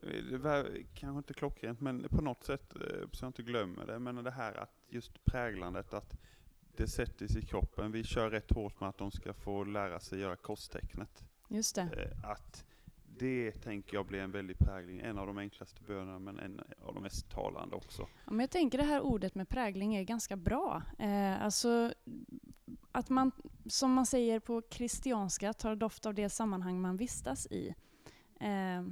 det 0.02 0.38
var 0.38 0.70
kanske 0.94 1.18
inte 1.18 1.34
klockrent, 1.34 1.82
men 1.82 2.08
på 2.10 2.22
något 2.22 2.44
sätt, 2.44 2.76
eh, 2.76 3.10
så 3.12 3.26
jag 3.26 3.30
inte 3.30 3.44
glömmer 3.44 3.86
det, 3.86 4.00
men 4.00 4.24
det 4.24 4.32
här 4.32 4.54
att 4.54 4.74
just 4.90 5.26
präglandet, 5.26 5.94
att 5.94 6.18
det 6.76 6.88
sätter 6.88 7.28
sig 7.28 7.42
i 7.44 7.46
kroppen. 7.46 7.92
Vi 7.92 8.04
kör 8.04 8.30
rätt 8.30 8.52
hårt 8.52 8.80
med 8.80 8.90
att 8.90 8.98
de 8.98 9.12
ska 9.12 9.34
få 9.34 9.64
lära 9.64 10.00
sig 10.00 10.20
göra 10.20 10.36
korstecknet. 10.36 11.24
Just 11.48 11.76
det. 11.76 11.82
Eh, 11.82 12.30
att 12.30 12.66
det 13.20 13.52
tänker 13.52 13.98
jag 13.98 14.06
blir 14.06 14.20
en 14.20 14.32
väldig 14.32 14.58
prägling, 14.58 15.00
en 15.00 15.18
av 15.18 15.28
de 15.28 15.38
enklaste 15.38 15.82
bönerna, 15.88 16.20
men 16.20 16.40
en 16.40 16.62
av 16.86 16.94
de 16.94 17.04
mest 17.04 17.30
talande 17.30 17.76
också. 17.76 18.02
Ja, 18.02 18.32
men 18.32 18.40
jag 18.40 18.50
tänker 18.50 18.78
det 18.78 18.84
här 18.84 19.02
ordet 19.02 19.36
med 19.36 19.50
prägling 19.50 19.96
är 19.96 20.04
ganska 20.04 20.36
bra. 20.36 20.84
Eh, 21.00 21.44
alltså 21.44 21.94
att 22.92 23.10
man, 23.10 23.32
som 23.66 23.94
man 23.94 24.06
säger 24.06 24.40
på 24.40 24.62
kristianska, 24.62 25.54
tar 25.54 25.76
doft 25.76 26.06
av 26.06 26.14
det 26.14 26.30
sammanhang 26.30 26.82
man 26.82 26.98
vistas 26.98 27.48
i. 27.48 27.76
Eh, 28.40 28.84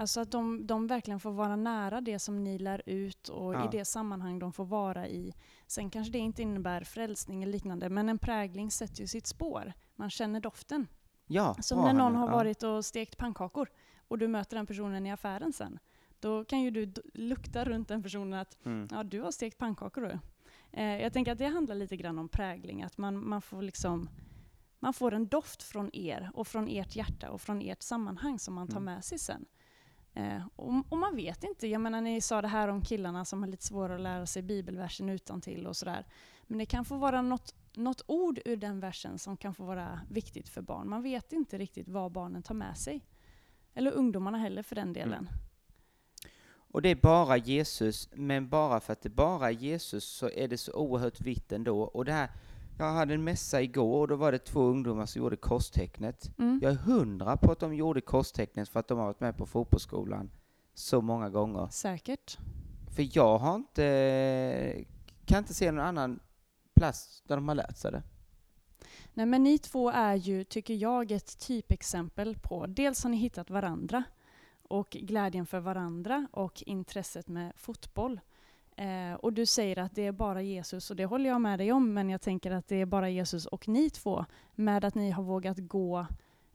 alltså 0.00 0.20
att 0.20 0.30
de, 0.30 0.66
de 0.66 0.86
verkligen 0.86 1.20
får 1.20 1.30
vara 1.32 1.56
nära 1.56 2.00
det 2.00 2.18
som 2.18 2.44
ni 2.44 2.58
lär 2.58 2.82
ut 2.86 3.28
och 3.28 3.54
Ja. 3.54 3.64
i 3.64 3.68
det 3.78 3.84
sammanhang 3.84 4.38
de 4.38 4.52
får 4.52 4.64
vara 4.64 5.08
i. 5.08 5.34
Sen 5.66 5.90
kanske 5.90 6.12
det 6.12 6.18
inte 6.18 6.42
innebär 6.42 6.84
frälsning 6.84 7.42
eller 7.42 7.52
liknande, 7.52 7.88
men 7.88 8.08
en 8.08 8.18
prägling 8.18 8.70
sätter 8.70 9.00
ju 9.00 9.06
sitt 9.06 9.26
spår. 9.26 9.72
Man 9.96 10.10
känner 10.10 10.40
doften. 10.40 10.86
Ja, 11.26 11.54
Som 11.60 11.80
när 11.80 11.92
någon 11.92 12.14
har 12.16 12.30
varit 12.30 12.62
och 12.62 12.84
stekt 12.84 13.16
pannkakor 13.16 13.68
och 14.08 14.18
du 14.18 14.28
möter 14.28 14.56
den 14.56 14.66
personen 14.66 15.06
i 15.06 15.12
affären 15.12 15.52
sen. 15.52 15.78
Då 16.20 16.44
kan 16.44 16.60
ju 16.60 16.70
du 16.70 16.92
lukta 17.14 17.64
runt 17.64 17.88
den 17.88 18.02
personen 18.02 18.40
att 18.40 18.58
Mm. 18.66 18.88
ja, 18.90 19.02
du 19.02 19.20
har 19.20 19.30
stekt 19.30 19.58
pannkakor 19.58 20.00
du. 20.02 20.18
Eh, 20.72 21.02
jag 21.02 21.12
tänker 21.12 21.32
att 21.32 21.38
det 21.38 21.46
handlar 21.46 21.74
lite 21.74 21.96
grann 21.96 22.18
om 22.18 22.28
prägling, 22.28 22.82
att 22.82 22.98
man, 22.98 23.28
man 23.28 23.42
får 23.42 23.62
liksom 23.62 24.08
man 24.82 24.92
får 24.92 25.14
en 25.14 25.26
doft 25.28 25.62
från 25.62 25.90
er 25.92 26.30
och 26.34 26.46
från 26.46 26.68
ert 26.68 26.96
hjärta 26.96 27.30
och 27.30 27.40
från 27.40 27.62
ert 27.62 27.82
sammanhang 27.82 28.38
som 28.38 28.54
man 28.54 28.66
tar 28.68 28.76
Mm. 28.80 28.84
med 28.94 29.04
sig 29.04 29.18
sen. 29.18 29.44
Eh, 30.14 30.46
och, 30.56 30.72
och 30.88 30.98
man 30.98 31.16
vet 31.16 31.44
inte, 31.44 31.66
jag 31.66 31.80
menar 31.80 32.00
ni 32.00 32.20
sa 32.20 32.42
det 32.42 32.48
här 32.48 32.68
om 32.68 32.82
killarna 32.82 33.24
som 33.24 33.42
har 33.42 33.48
lite 33.50 33.64
svårare 33.64 33.94
att 33.94 34.00
lära 34.00 34.26
sig 34.26 34.42
bibelversen 34.42 35.08
utan 35.08 35.40
till 35.40 35.66
och 35.66 35.76
sådär. 35.76 36.06
Men 36.46 36.58
det 36.58 36.66
kan 36.66 36.84
få 36.84 36.96
vara 36.96 37.22
något, 37.22 37.54
något 37.72 38.02
ord 38.06 38.40
ur 38.44 38.56
den 38.56 38.80
versen 38.80 39.18
som 39.18 39.36
kan 39.36 39.54
få 39.54 39.64
vara 39.64 40.00
viktigt 40.10 40.48
för 40.48 40.62
barn. 40.62 40.88
Man 40.88 41.02
vet 41.02 41.32
inte 41.32 41.58
riktigt 41.58 41.88
vad 41.88 42.12
barnen 42.12 42.42
tar 42.42 42.54
med 42.54 42.78
sig. 42.78 43.04
Eller 43.74 43.92
ungdomarna 43.92 44.38
heller 44.38 44.62
för 44.62 44.74
den 44.74 44.92
delen. 44.92 45.28
Mm. 45.28 45.40
Och 46.72 46.82
det 46.82 46.88
är 46.88 46.94
bara 46.94 47.36
Jesus, 47.36 48.08
men 48.12 48.48
bara 48.48 48.80
för 48.80 48.92
att 48.92 49.02
det 49.02 49.08
bara 49.08 49.48
är 49.48 49.54
Jesus 49.54 50.04
så 50.04 50.30
är 50.30 50.48
det 50.48 50.58
så 50.58 50.72
oerhört 50.72 51.20
vitt 51.20 51.52
ändå. 51.52 51.82
Och 51.82 52.04
det 52.04 52.12
här, 52.12 52.30
jag 52.80 52.92
hade 52.92 53.14
en 53.14 53.24
mässa 53.24 53.62
igår 53.62 54.00
och 54.00 54.08
då 54.08 54.16
var 54.16 54.32
det 54.32 54.38
två 54.38 54.60
ungdomar 54.60 55.06
som 55.06 55.22
gjorde 55.22 55.36
korstecknet. 55.36 56.38
Mm. 56.38 56.60
Jag 56.62 56.72
är 56.72 56.76
hundra 56.76 57.36
på 57.36 57.52
att 57.52 57.58
de 57.58 57.74
gjorde 57.74 58.00
korstecknet 58.00 58.68
för 58.68 58.80
att 58.80 58.88
de 58.88 58.98
har 58.98 59.04
varit 59.04 59.20
med 59.20 59.36
på 59.36 59.46
fotbollsskolan 59.46 60.30
så 60.74 61.00
många 61.00 61.30
gånger. 61.30 61.68
Säkert. 61.70 62.38
För 62.96 63.16
jag 63.16 63.38
har 63.38 63.56
inte, 63.56 64.84
kan 65.24 65.38
inte 65.38 65.54
se 65.54 65.72
någon 65.72 65.84
annan 65.84 66.20
plats 66.74 67.22
där 67.26 67.36
de 67.36 67.48
har 67.48 67.54
lärt 67.54 67.76
sig 67.76 67.92
det. 67.92 68.02
Nej, 69.14 69.26
men 69.26 69.42
ni 69.42 69.58
två 69.58 69.90
är 69.90 70.14
ju, 70.14 70.44
tycker 70.44 70.74
jag, 70.74 71.10
ett 71.10 71.38
typexempel 71.38 72.36
på... 72.42 72.66
Dels 72.66 73.02
har 73.02 73.10
ni 73.10 73.16
hittat 73.16 73.50
varandra 73.50 74.02
och 74.62 74.90
glädjen 74.90 75.46
för 75.46 75.60
varandra 75.60 76.26
och 76.32 76.62
intresset 76.66 77.28
med 77.28 77.52
fotboll. 77.56 78.20
Eh, 78.80 79.14
och 79.14 79.32
du 79.32 79.46
säger 79.46 79.78
att 79.78 79.94
det 79.94 80.06
är 80.06 80.12
bara 80.12 80.42
Jesus, 80.42 80.90
och 80.90 80.96
det 80.96 81.04
håller 81.04 81.30
jag 81.30 81.40
med 81.40 81.58
dig 81.58 81.72
om, 81.72 81.94
men 81.94 82.10
jag 82.10 82.20
tänker 82.20 82.50
att 82.50 82.68
det 82.68 82.76
är 82.76 82.86
bara 82.86 83.10
Jesus 83.10 83.46
och 83.46 83.68
ni 83.68 83.90
två, 83.90 84.24
med 84.54 84.84
att 84.84 84.94
ni 84.94 85.10
har 85.10 85.22
vågat 85.22 85.58
gå 85.58 86.06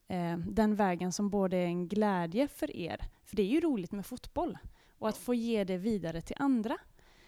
eh, 0.08 0.38
den 0.38 0.76
vägen 0.76 1.12
som 1.12 1.30
både 1.30 1.58
är 1.58 1.66
en 1.66 1.88
glädje 1.88 2.48
för 2.48 2.76
er, 2.76 3.02
för 3.24 3.36
det 3.36 3.42
är 3.42 3.48
ju 3.48 3.60
roligt 3.60 3.92
med 3.92 4.06
fotboll, 4.06 4.58
och 4.90 5.10
att 5.10 5.18
få 5.18 5.34
ge 5.34 5.64
det 5.64 5.78
vidare 5.78 6.22
till 6.22 6.36
andra. 6.40 6.78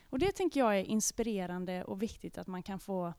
Och 0.10 0.20
det 0.20 0.32
tänker 0.32 0.60
jag 0.60 0.80
är 0.80 0.84
inspirerande 0.84 1.84
och 1.84 2.02
viktigt 2.02 2.38
att 2.38 2.48
man 2.48 2.64
kan 2.64 2.80
få 2.80 3.14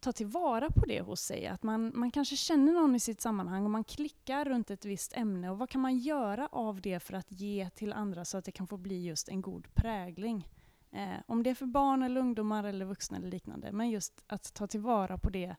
ta 0.00 0.12
tillvara 0.12 0.70
på 0.70 0.86
det 0.86 1.00
hos 1.00 1.20
sig. 1.20 1.46
Att 1.46 1.62
man, 1.62 1.92
man 1.94 2.10
kanske 2.10 2.36
känner 2.36 2.72
någon 2.72 2.94
i 2.94 3.00
sitt 3.00 3.20
sammanhang 3.20 3.64
och 3.64 3.70
man 3.70 3.84
klickar 3.84 4.44
runt 4.44 4.70
ett 4.70 4.84
visst 4.84 5.16
ämne. 5.16 5.50
Och 5.50 5.58
vad 5.58 5.70
kan 5.70 5.80
man 5.80 5.98
göra 5.98 6.48
av 6.52 6.80
det 6.80 7.00
för 7.00 7.14
att 7.14 7.32
ge 7.32 7.70
till 7.70 7.92
andra 7.92 8.24
så 8.24 8.38
att 8.38 8.44
det 8.44 8.52
kan 8.52 8.66
få 8.66 8.76
bli 8.76 9.04
just 9.04 9.28
en 9.28 9.42
god 9.42 9.74
prägling? 9.74 10.48
Eh, 10.92 11.16
om 11.26 11.42
det 11.42 11.50
är 11.50 11.54
för 11.54 11.66
barn 11.66 12.02
eller 12.02 12.20
ungdomar 12.20 12.64
eller 12.64 12.84
vuxna 12.84 13.16
eller 13.16 13.30
liknande. 13.30 13.72
Men 13.72 13.90
just 13.90 14.24
att 14.26 14.54
ta 14.54 14.66
tillvara 14.66 15.18
på 15.18 15.30
det 15.30 15.56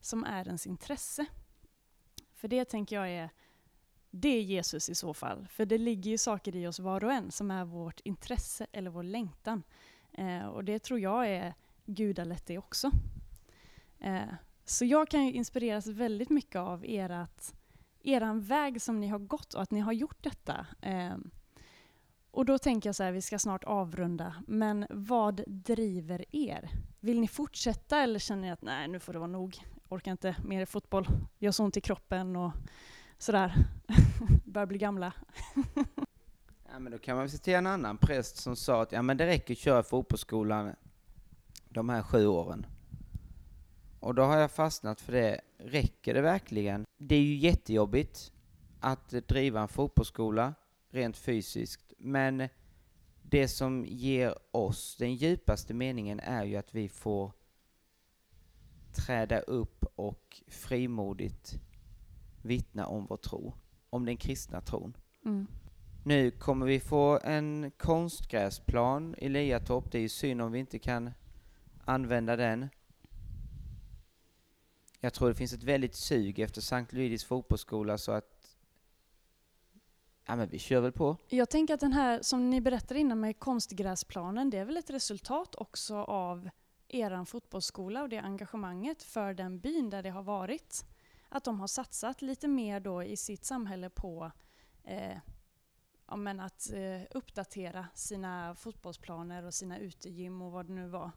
som 0.00 0.24
är 0.24 0.46
ens 0.46 0.66
intresse. 0.66 1.26
För 2.34 2.48
det 2.48 2.64
tänker 2.64 2.96
jag 2.96 3.10
är 3.10 3.30
det 4.10 4.28
är 4.28 4.42
Jesus 4.42 4.88
i 4.88 4.94
så 4.94 5.14
fall. 5.14 5.46
För 5.48 5.66
det 5.66 5.78
ligger 5.78 6.10
ju 6.10 6.18
saker 6.18 6.56
i 6.56 6.66
oss 6.66 6.78
var 6.78 7.04
och 7.04 7.12
en 7.12 7.30
som 7.30 7.50
är 7.50 7.64
vårt 7.64 8.00
intresse 8.00 8.66
eller 8.72 8.90
vår 8.90 9.02
längtan. 9.02 9.62
Eh, 10.12 10.46
och 10.46 10.64
det 10.64 10.78
tror 10.78 11.00
jag 11.00 11.28
är 11.28 11.54
gudalätt 11.86 12.46
det 12.46 12.58
också. 12.58 12.90
Eh, 13.98 14.32
så 14.64 14.84
jag 14.84 15.08
kan 15.08 15.26
ju 15.26 15.32
inspireras 15.32 15.86
väldigt 15.86 16.30
mycket 16.30 16.56
av 16.56 16.84
ert, 16.86 17.52
eran 18.02 18.40
väg 18.40 18.82
som 18.82 19.00
ni 19.00 19.08
har 19.08 19.18
gått 19.18 19.54
och 19.54 19.62
att 19.62 19.70
ni 19.70 19.80
har 19.80 19.92
gjort 19.92 20.22
detta. 20.22 20.66
Eh, 20.82 21.16
och 22.36 22.44
då 22.44 22.58
tänker 22.58 22.88
jag 22.88 22.96
så 22.96 23.02
här, 23.02 23.12
vi 23.12 23.22
ska 23.22 23.38
snart 23.38 23.64
avrunda, 23.64 24.34
men 24.46 24.86
vad 24.90 25.44
driver 25.46 26.24
er? 26.36 26.70
Vill 27.00 27.20
ni 27.20 27.28
fortsätta 27.28 28.00
eller 28.00 28.18
känner 28.18 28.42
ni 28.42 28.50
att 28.50 28.62
nej, 28.62 28.88
nu 28.88 29.00
får 29.00 29.12
det 29.12 29.18
vara 29.18 29.30
nog, 29.30 29.58
orkar 29.88 30.10
inte 30.12 30.36
mer 30.44 30.66
fotboll, 30.66 31.08
gör 31.38 31.52
så 31.52 31.64
ont 31.64 31.76
i 31.76 31.80
kroppen 31.80 32.36
och 32.36 32.52
sådär, 33.18 33.54
börjar 34.44 34.66
bli 34.66 34.78
gamla. 34.78 35.12
Ja, 36.72 36.78
men 36.78 36.92
då 36.92 36.98
kan 36.98 37.16
man 37.16 37.24
väl 37.24 37.30
citera 37.30 37.58
en 37.58 37.66
annan 37.66 37.98
präst 37.98 38.36
som 38.36 38.56
sa 38.56 38.82
att 38.82 38.92
ja, 38.92 39.02
men 39.02 39.16
det 39.16 39.26
räcker 39.26 39.54
att 39.54 39.58
köra 39.58 39.82
fotbollsskolan 39.82 40.74
de 41.68 41.88
här 41.88 42.02
sju 42.02 42.26
åren. 42.26 42.66
Och 44.00 44.14
då 44.14 44.22
har 44.22 44.36
jag 44.36 44.50
fastnat 44.50 45.00
för 45.00 45.12
det. 45.12 45.40
Räcker 45.58 46.14
det 46.14 46.20
verkligen? 46.20 46.84
Det 46.98 47.14
är 47.14 47.22
ju 47.22 47.36
jättejobbigt 47.36 48.32
att 48.80 49.10
driva 49.10 49.60
en 49.60 49.68
fotbollsskola 49.68 50.54
rent 50.90 51.16
fysiskt, 51.16 51.85
men 52.06 52.48
det 53.22 53.48
som 53.48 53.84
ger 53.84 54.34
oss 54.50 54.96
den 54.96 55.14
djupaste 55.14 55.74
meningen 55.74 56.20
är 56.20 56.44
ju 56.44 56.56
att 56.56 56.74
vi 56.74 56.88
får 56.88 57.32
träda 58.92 59.40
upp 59.40 59.84
och 59.94 60.42
frimodigt 60.48 61.60
vittna 62.42 62.86
om 62.86 63.06
vår 63.06 63.16
tro, 63.16 63.54
om 63.90 64.04
den 64.04 64.16
kristna 64.16 64.60
tron. 64.60 64.96
Mm. 65.24 65.46
Nu 66.04 66.30
kommer 66.30 66.66
vi 66.66 66.80
få 66.80 67.20
en 67.24 67.70
konstgräsplan 67.70 69.14
i 69.18 69.28
Liatorp. 69.28 69.92
Det 69.92 69.98
är 69.98 70.02
ju 70.02 70.08
synd 70.08 70.42
om 70.42 70.52
vi 70.52 70.58
inte 70.58 70.78
kan 70.78 71.10
använda 71.84 72.36
den. 72.36 72.68
Jag 75.00 75.14
tror 75.14 75.28
det 75.28 75.34
finns 75.34 75.52
ett 75.52 75.62
väldigt 75.62 75.94
sug 75.94 76.38
efter 76.38 76.60
Sankt 76.60 76.92
Luidis 76.92 77.24
fotbollsskola 77.24 77.98
så 77.98 78.12
att... 78.12 78.35
Ja 80.26 80.36
men 80.36 80.48
vi 80.48 80.58
kör 80.58 80.80
väl 80.80 80.92
på. 80.92 81.16
Jag 81.28 81.50
tänker 81.50 81.74
att 81.74 81.80
den 81.80 81.92
här, 81.92 82.22
som 82.22 82.50
ni 82.50 82.60
berättade 82.60 83.00
innan 83.00 83.20
med 83.20 83.38
konstgräsplanen, 83.38 84.50
det 84.50 84.58
är 84.58 84.64
väl 84.64 84.76
ett 84.76 84.90
resultat 84.90 85.54
också 85.54 85.96
av 85.96 86.48
er 86.88 87.24
fotbollsskola 87.24 88.02
och 88.02 88.08
det 88.08 88.18
engagemanget 88.18 89.02
för 89.02 89.34
den 89.34 89.58
byn 89.60 89.90
där 89.90 90.02
det 90.02 90.10
har 90.10 90.22
varit. 90.22 90.86
Att 91.28 91.44
de 91.44 91.60
har 91.60 91.66
satsat 91.66 92.22
lite 92.22 92.48
mer 92.48 92.80
då 92.80 93.02
i 93.02 93.16
sitt 93.16 93.44
samhälle 93.44 93.90
på 93.90 94.30
eh, 94.84 95.18
ja, 96.08 96.16
men 96.16 96.40
att 96.40 96.72
eh, 96.72 97.16
uppdatera 97.18 97.86
sina 97.94 98.54
fotbollsplaner 98.54 99.44
och 99.44 99.54
sina 99.54 99.78
utegym 99.78 100.42
och 100.42 100.52
vad 100.52 100.66
det 100.66 100.72
nu 100.72 100.88
var. 100.88 101.10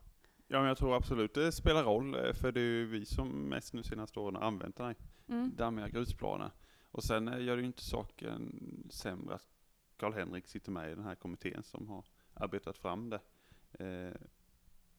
Ja, 0.48 0.60
men 0.60 0.68
jag 0.68 0.78
tror 0.78 0.96
absolut 0.96 1.34
det 1.34 1.52
spelar 1.52 1.84
roll, 1.84 2.16
eh, 2.16 2.34
för 2.34 2.52
det 2.52 2.60
är 2.60 2.64
ju 2.64 2.86
vi 2.86 3.06
som 3.06 3.30
mest 3.30 3.74
nu 3.74 3.84
senaste 3.84 4.20
åren 4.20 4.36
har 4.36 4.44
använt 4.44 4.76
den 4.76 4.86
här 4.86 4.96
Mm. 5.30 5.56
dammiga 5.56 5.88
grusplanen. 5.88 6.52
Och 6.92 7.04
sen 7.04 7.28
eh, 7.28 7.44
gör 7.44 7.56
det 7.56 7.62
ju 7.62 7.68
inte 7.68 7.84
saken 7.84 8.88
sämre 8.90 9.36
att 9.36 9.48
Karl-Henrik 9.98 10.48
sitter 10.48 10.72
med 10.72 10.92
i 10.92 10.96
den 10.96 11.04
här 11.04 11.16
kommittén 11.16 11.64
som 11.64 11.90
har 11.90 12.06
arbetat 12.34 12.78
fram 12.78 13.10
det. 13.10 13.22
Eh, 13.72 14.22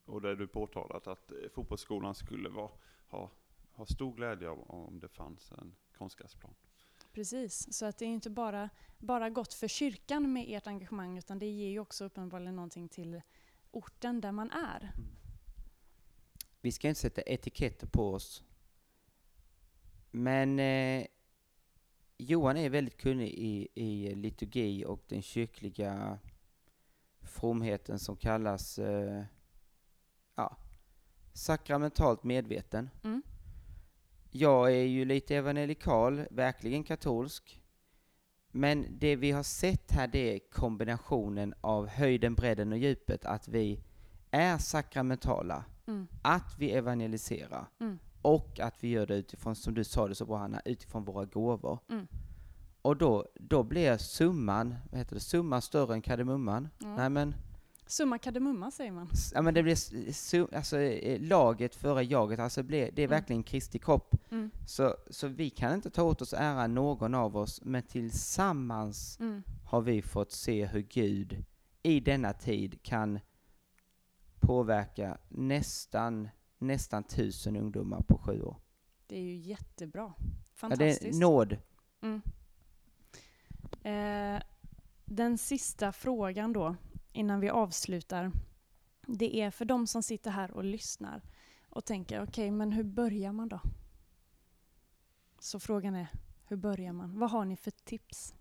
och 0.05 0.21
där 0.21 0.35
du 0.35 0.47
påtalat 0.47 1.07
att 1.07 1.31
eh, 1.31 1.37
fotbollsskolan 1.53 2.15
skulle 2.15 2.49
vara, 2.49 2.71
ha, 3.07 3.31
ha 3.73 3.85
stor 3.85 4.15
glädje 4.15 4.49
av 4.49 4.71
om 4.71 4.99
det 4.99 5.09
fanns 5.09 5.51
en 5.51 5.75
konstgräsplan. 5.97 6.53
Precis, 7.13 7.73
så 7.73 7.85
att 7.85 7.97
det 7.97 8.05
är 8.05 8.09
inte 8.09 8.29
bara, 8.29 8.69
bara 8.97 9.29
gott 9.29 9.53
för 9.53 9.67
kyrkan 9.67 10.33
med 10.33 10.45
ert 10.47 10.67
engagemang 10.67 11.17
utan 11.17 11.39
det 11.39 11.49
ger 11.49 11.69
ju 11.69 11.79
också 11.79 12.05
uppenbarligen 12.05 12.55
någonting 12.55 12.89
till 12.89 13.21
orten 13.71 14.21
där 14.21 14.31
man 14.31 14.51
är. 14.51 14.93
Vi 16.61 16.71
ska 16.71 16.89
inte 16.89 17.01
sätta 17.01 17.21
etiketter 17.21 17.87
på 17.87 18.13
oss. 18.13 18.43
Men 20.11 20.59
eh, 20.59 21.05
Johan 22.23 22.57
är 22.57 22.69
väldigt 22.69 22.97
kunnig 22.97 23.29
i, 23.29 23.67
i 23.75 24.15
liturgi 24.15 24.85
och 24.85 25.03
den 25.07 25.21
kyrkliga 25.21 26.19
fromheten 27.21 27.99
som 27.99 28.15
kallas 28.15 28.79
eh, 28.79 29.23
ja, 30.35 30.57
sakramentalt 31.33 32.23
medveten. 32.23 32.89
Mm. 33.03 33.21
Jag 34.31 34.71
är 34.71 34.83
ju 34.83 35.05
lite 35.05 35.35
evangelikal, 35.35 36.25
verkligen 36.31 36.83
katolsk. 36.83 37.61
Men 38.51 38.87
det 38.99 39.15
vi 39.15 39.31
har 39.31 39.43
sett 39.43 39.91
här 39.91 40.07
det 40.07 40.35
är 40.35 40.39
kombinationen 40.39 41.53
av 41.61 41.87
höjden, 41.87 42.35
bredden 42.35 42.71
och 42.71 42.77
djupet, 42.77 43.25
att 43.25 43.47
vi 43.47 43.83
är 44.31 44.57
sakramentala, 44.57 45.65
Mm. 45.87 46.07
att 46.21 46.55
vi 46.59 46.71
evangeliserar 46.71 47.65
Mm. 47.79 47.99
Och 48.21 48.59
att 48.59 48.83
vi 48.83 48.87
gör 48.87 49.07
det 49.07 49.15
utifrån, 49.15 49.55
som 49.55 49.73
du 49.73 49.83
sa 49.83 50.07
det 50.07 50.15
så 50.15 50.25
bra 50.25 50.37
Hanna, 50.37 50.61
utifrån 50.65 51.05
våra 51.05 51.25
gåvor. 51.25 51.79
Mm. 51.89 52.07
Och 52.81 52.97
då, 52.97 53.25
då 53.35 53.63
blir 53.63 53.97
summan, 53.97 54.75
vad 54.91 54.99
heter 54.99 55.15
det, 55.15 55.19
summan 55.19 55.61
större 55.61 55.93
än 55.93 56.01
kardemumman? 56.01 56.69
Ja. 56.79 56.95
Nej 56.95 57.09
men, 57.09 57.35
Summa 57.87 58.17
kardemumma 58.17 58.71
säger 58.71 58.91
man. 58.91 59.09
ja, 59.33 59.41
men 59.41 59.53
det 59.53 59.63
blir 59.63 60.11
su, 60.11 60.47
alltså, 60.55 60.77
eh, 60.79 61.21
laget 61.21 61.75
före 61.75 62.03
jaget, 62.03 62.39
alltså 62.39 62.63
blir, 62.63 62.91
det 62.91 63.01
är 63.01 63.07
Mm. 63.07 63.19
verkligen 63.19 63.43
Kristi 63.43 63.79
kropp. 63.79 64.15
Mm. 64.31 64.51
Så, 64.67 64.95
så 65.09 65.27
vi 65.27 65.49
kan 65.49 65.73
inte 65.73 65.89
ta 65.89 66.03
åt 66.03 66.21
oss 66.21 66.33
ära 66.33 66.67
någon 66.67 67.15
av 67.15 67.37
oss, 67.37 67.61
men 67.63 67.83
tillsammans 67.83 69.19
Mm. 69.19 69.43
har 69.65 69.81
vi 69.81 70.01
fått 70.01 70.31
se 70.31 70.65
hur 70.65 70.81
Gud 70.81 71.45
i 71.83 71.99
denna 71.99 72.33
tid 72.33 72.83
kan 72.83 73.19
påverka 74.39 75.17
nästan, 75.29 76.29
nästan 76.61 77.03
tusen 77.03 77.55
ungdomar 77.55 78.01
på 78.01 78.17
sju 78.17 78.41
år. 78.41 78.57
Det 79.07 79.15
är 79.15 79.21
ju 79.21 79.35
jättebra. 79.35 80.13
Ja, 80.17 80.25
det 80.25 80.53
Fantastiskt. 80.53 81.15
är 81.15 81.19
nåd. 81.19 81.57
Mm. 82.01 82.21
Eh, 83.83 84.43
den 85.05 85.37
sista 85.37 85.91
frågan 85.91 86.53
då, 86.53 86.75
innan 87.11 87.39
vi 87.39 87.49
avslutar. 87.49 88.31
Det 89.07 89.41
är 89.41 89.51
för 89.51 89.65
de 89.65 89.87
som 89.87 90.03
sitter 90.03 90.31
här 90.31 90.51
och 90.51 90.63
lyssnar 90.63 91.21
och 91.69 91.85
tänker, 91.85 92.23
okej, 92.23 92.51
men 92.51 92.71
hur 92.71 92.83
börjar 92.83 93.31
man 93.31 93.49
då? 93.49 93.59
Så 95.39 95.59
frågan 95.59 95.95
är, 95.95 96.07
hur 96.47 96.57
börjar 96.57 96.93
man? 96.93 97.19
Vad 97.19 97.31
har 97.31 97.45
ni 97.45 97.57
för 97.57 97.71
tips? 97.71 98.35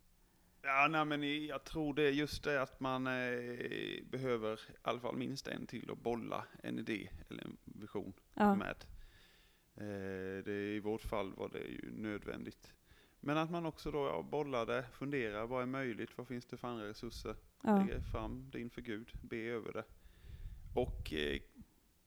Ja, 0.62 0.88
nej, 0.90 1.04
men 1.04 1.46
jag 1.46 1.64
tror 1.64 1.94
det 1.94 2.02
är 2.02 2.10
just 2.10 2.44
det 2.44 2.62
att 2.62 2.80
man 2.80 3.06
eh, 3.06 4.04
behöver 4.04 4.54
i 4.54 4.72
alla 4.82 5.00
fall 5.00 5.16
minst 5.16 5.46
en 5.48 5.66
till 5.66 5.90
att 5.90 5.98
bolla 5.98 6.44
en 6.62 6.78
idé 6.78 7.08
eller 7.28 7.44
en 7.44 7.56
vision 7.64 8.12
Ja, 8.34 8.54
med. 8.54 8.84
Eh, 9.74 10.44
det, 10.44 10.74
I 10.76 10.80
vårt 10.80 11.02
fall 11.02 11.34
var 11.34 11.48
det 11.48 11.58
ju 11.64 11.90
nödvändigt. 11.92 12.72
Men 13.20 13.36
att 13.36 13.50
man 13.50 13.66
också 13.66 13.90
då 13.90 14.06
ja, 14.06 14.22
bollade, 14.22 14.84
funderar, 14.92 15.46
vad 15.46 15.62
är 15.62 15.66
möjligt, 15.66 16.18
vad 16.18 16.28
finns 16.28 16.46
det 16.46 16.56
för 16.56 16.68
andra 16.68 16.88
resurser? 16.88 17.36
ja, 17.62 17.78
Lägger 17.78 18.00
fram 18.00 18.50
det 18.50 18.60
inför 18.60 18.82
Gud, 18.82 19.12
be 19.20 19.36
över 19.36 19.72
det. 19.72 19.84
Och 20.72 21.12
eh, 21.12 21.40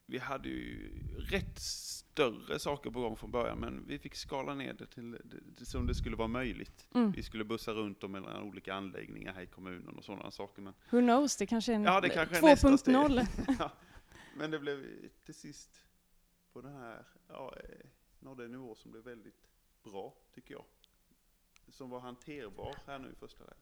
vi 0.05 0.17
hade 0.17 0.49
ju 0.49 0.91
rätt 1.17 1.59
större 1.59 2.59
saker 2.59 2.89
på 2.89 3.01
gång 3.01 3.17
från 3.17 3.31
början, 3.31 3.59
men 3.59 3.87
vi 3.87 3.99
fick 3.99 4.15
skala 4.15 4.55
ner 4.55 4.73
det 4.73 4.85
till 4.85 5.17
det, 5.57 5.65
som 5.65 5.87
det 5.87 5.95
skulle 5.95 6.15
vara 6.15 6.27
möjligt. 6.27 6.87
mm. 6.93 7.11
Vi 7.11 7.23
skulle 7.23 7.43
bussa 7.43 7.71
runt 7.71 8.01
dem 8.01 8.11
mellan 8.11 8.43
olika 8.43 8.73
anläggningar 8.73 9.33
här 9.33 9.41
i 9.41 9.47
kommunen 9.47 9.97
och 9.97 10.03
sådana 10.03 10.31
saker. 10.31 10.61
Men, 10.61 10.73
Who 10.89 10.99
knows, 10.99 11.37
det 11.37 11.45
kanske 11.45 11.71
är 11.71 11.75
en 11.75 11.83
Ja, 11.83 12.01
det 12.01 12.09
kanske 12.09 12.37
är 12.37 12.41
nästa 12.41 12.77
steg. 12.77 12.95
2.0. 12.95 13.25
ja, 13.59 13.71
men 14.37 14.51
det 14.51 14.59
blev 14.59 15.09
till 15.25 15.33
sist 15.35 15.83
på 16.53 16.61
den 16.61 16.73
här, 16.73 17.05
ja, 17.27 17.53
eh, 17.63 17.85
nådde 18.19 18.45
en 18.45 18.51
nivå 18.51 18.75
som 18.75 18.91
blev 18.91 19.03
väldigt 19.03 19.49
bra, 19.83 20.13
tycker 20.33 20.53
jag. 20.53 20.65
Som 21.69 21.89
var 21.89 21.99
hanterbar 21.99 22.75
här 22.87 22.99
nu 22.99 23.11
i 23.11 23.15
första 23.15 23.43
läget. 23.43 23.57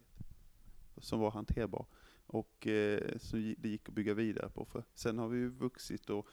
Som 0.98 1.20
var 1.20 1.32
hanterbar. 1.32 1.86
Och 2.32 2.68
eh, 2.68 3.18
som 3.18 3.56
det 3.58 3.70
gick 3.70 3.90
att 3.90 3.96
bygga 3.96 4.14
vidare 4.14 4.50
på. 4.50 4.66
För 4.66 4.84
sen 4.94 5.18
har 5.18 5.28
vi 5.28 5.38
ju 5.38 5.50
vuxit 5.50 6.10
och 6.10 6.28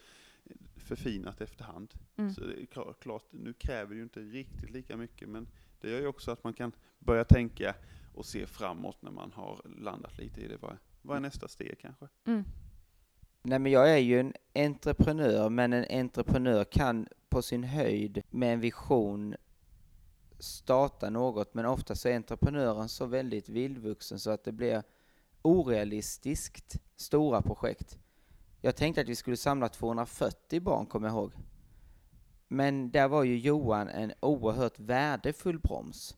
förfinat 0.76 1.40
efterhand. 1.40 1.94
Mm. 2.16 2.30
Så 2.30 2.40
det 2.40 2.62
är 2.62 2.66
klart, 2.66 3.00
klart, 3.00 3.24
nu 3.30 3.52
kräver 3.52 3.90
det 3.90 3.96
ju 3.96 4.02
inte 4.02 4.20
riktigt 4.20 4.70
lika 4.70 4.96
mycket, 4.96 5.28
men 5.28 5.48
det 5.80 5.90
gör 5.90 6.00
ju 6.00 6.06
också 6.06 6.30
att 6.30 6.44
man 6.44 6.52
kan 6.52 6.72
börja 6.98 7.24
tänka 7.24 7.74
och 8.14 8.26
se 8.26 8.46
framåt 8.46 9.02
när 9.02 9.10
man 9.10 9.32
har 9.32 9.60
landat 9.78 10.18
lite 10.18 10.40
i 10.40 10.48
det. 10.48 10.56
Vad 10.56 10.70
är, 10.70 10.78
vad 11.02 11.16
är 11.16 11.20
nästa 11.20 11.48
steg 11.48 11.78
kanske? 11.80 12.08
Mm. 12.24 12.44
Nej 13.42 13.58
men 13.58 13.72
jag 13.72 13.90
är 13.90 13.98
ju 13.98 14.20
en 14.20 14.32
entreprenör, 14.54 15.50
men 15.50 15.72
en 15.72 16.00
entreprenör 16.00 16.64
kan 16.64 17.08
på 17.28 17.42
sin 17.42 17.64
höjd 17.64 18.22
med 18.30 18.52
en 18.52 18.60
vision 18.60 19.34
starta 20.38 21.10
något, 21.10 21.54
men 21.54 21.66
ofta 21.66 21.94
så 21.94 22.08
är 22.08 22.16
entreprenören 22.16 22.88
så 22.88 23.06
väldigt 23.06 23.48
vildvuxen 23.48 24.18
så 24.18 24.30
att 24.30 24.44
det 24.44 24.52
blir 24.52 24.82
orealistiskt 25.48 26.76
stora 26.96 27.42
projekt. 27.42 27.98
Jag 28.60 28.76
tänkte 28.76 29.00
att 29.00 29.08
vi 29.08 29.14
skulle 29.14 29.36
samla 29.36 29.68
240 29.68 30.60
barn, 30.60 30.86
kommer 30.86 31.08
jag 31.08 31.14
ihåg. 31.14 31.32
Men 32.48 32.90
där 32.90 33.08
var 33.08 33.24
ju 33.24 33.38
Johan 33.38 33.88
en 33.88 34.12
oerhört 34.20 34.78
värdefull 34.78 35.58
broms. 35.58 36.16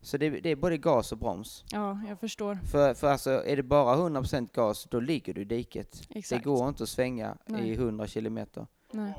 Så 0.00 0.16
det, 0.16 0.30
det 0.30 0.50
är 0.50 0.56
både 0.56 0.78
gas 0.78 1.12
och 1.12 1.18
broms. 1.18 1.64
Ja, 1.72 2.00
jag 2.08 2.20
förstår. 2.20 2.54
För, 2.54 2.94
för 2.94 3.06
alltså, 3.06 3.30
är 3.30 3.56
det 3.56 3.62
bara 3.62 3.96
100% 3.96 4.48
gas, 4.54 4.86
då 4.90 5.00
ligger 5.00 5.34
du 5.34 5.40
i 5.40 5.44
diket. 5.44 6.02
Exakt. 6.10 6.44
Det 6.44 6.50
går 6.50 6.68
inte 6.68 6.82
att 6.82 6.88
svänga 6.88 7.36
Nej. 7.46 7.68
i 7.68 7.74
100 7.74 8.06
kilometer. 8.06 8.66
Nej, 8.92 9.14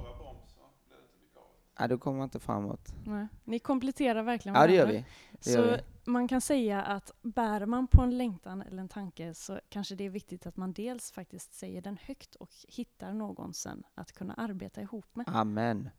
Ja, 1.79 1.87
då 1.87 1.97
kommer 1.97 2.17
man 2.17 2.23
inte 2.25 2.39
framåt. 2.39 2.93
nej. 3.05 3.27
Ni 3.43 3.59
kompletterar 3.59 4.23
verkligen 4.23 4.55
Ja, 4.55 4.67
det 4.67 4.73
gör 4.73 4.85
varandra. 4.85 5.03
vi. 5.31 5.39
Det 5.43 5.51
gör 5.51 5.77
Så 5.77 5.83
man 6.11 6.27
kan 6.27 6.41
säga 6.41 6.81
att 6.83 7.11
bär 7.21 7.65
man 7.65 7.87
på 7.87 8.01
en 8.01 8.17
längtan 8.17 8.61
eller 8.61 8.81
en 8.81 8.89
tanke 8.89 9.33
så 9.33 9.59
kanske 9.69 9.95
det 9.95 10.03
är 10.05 10.09
viktigt 10.09 10.45
att 10.47 10.57
man 10.57 10.73
dels 10.73 11.11
faktiskt 11.11 11.53
säger 11.53 11.81
den 11.81 11.97
högt 12.01 12.35
och 12.35 12.49
hittar 12.67 13.13
någon 13.13 13.53
sen 13.53 13.83
att 13.95 14.11
kunna 14.11 14.33
arbeta 14.33 14.81
ihop 14.81 15.15
med. 15.15 15.25
Amen. 15.29 15.89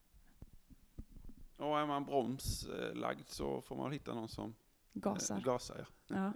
Och 1.56 1.78
är 1.80 1.86
man 1.86 2.04
bromslagd 2.04 3.28
så 3.28 3.60
får 3.60 3.76
man 3.76 3.92
hitta 3.92 4.14
någon 4.14 4.28
som 4.28 4.54
Gasar. 4.92 5.36
eh, 5.36 5.42
gasar 5.42 5.76
ja. 6.06 6.14
Ja, 6.16 6.32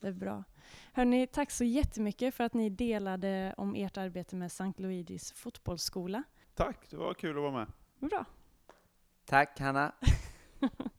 det 0.00 0.08
är 0.08 0.12
bra. 0.12 0.44
Hörni, 0.92 1.26
tack 1.26 1.50
så 1.50 1.64
jättemycket 1.64 2.34
för 2.34 2.44
att 2.44 2.54
ni 2.54 2.70
delade 2.70 3.54
om 3.56 3.74
ert 3.74 3.96
arbete 3.96 4.36
med 4.36 4.46
St. 4.46 4.72
Luigis 4.76 5.32
fotbollsskola. 5.32 6.22
Tack, 6.54 6.90
det 6.90 6.96
var 6.96 7.14
kul 7.14 7.36
att 7.36 7.42
vara 7.42 7.52
med. 7.52 7.66
Bra. 8.10 8.24
Tack 9.28 9.58
Hanna. 9.58 9.92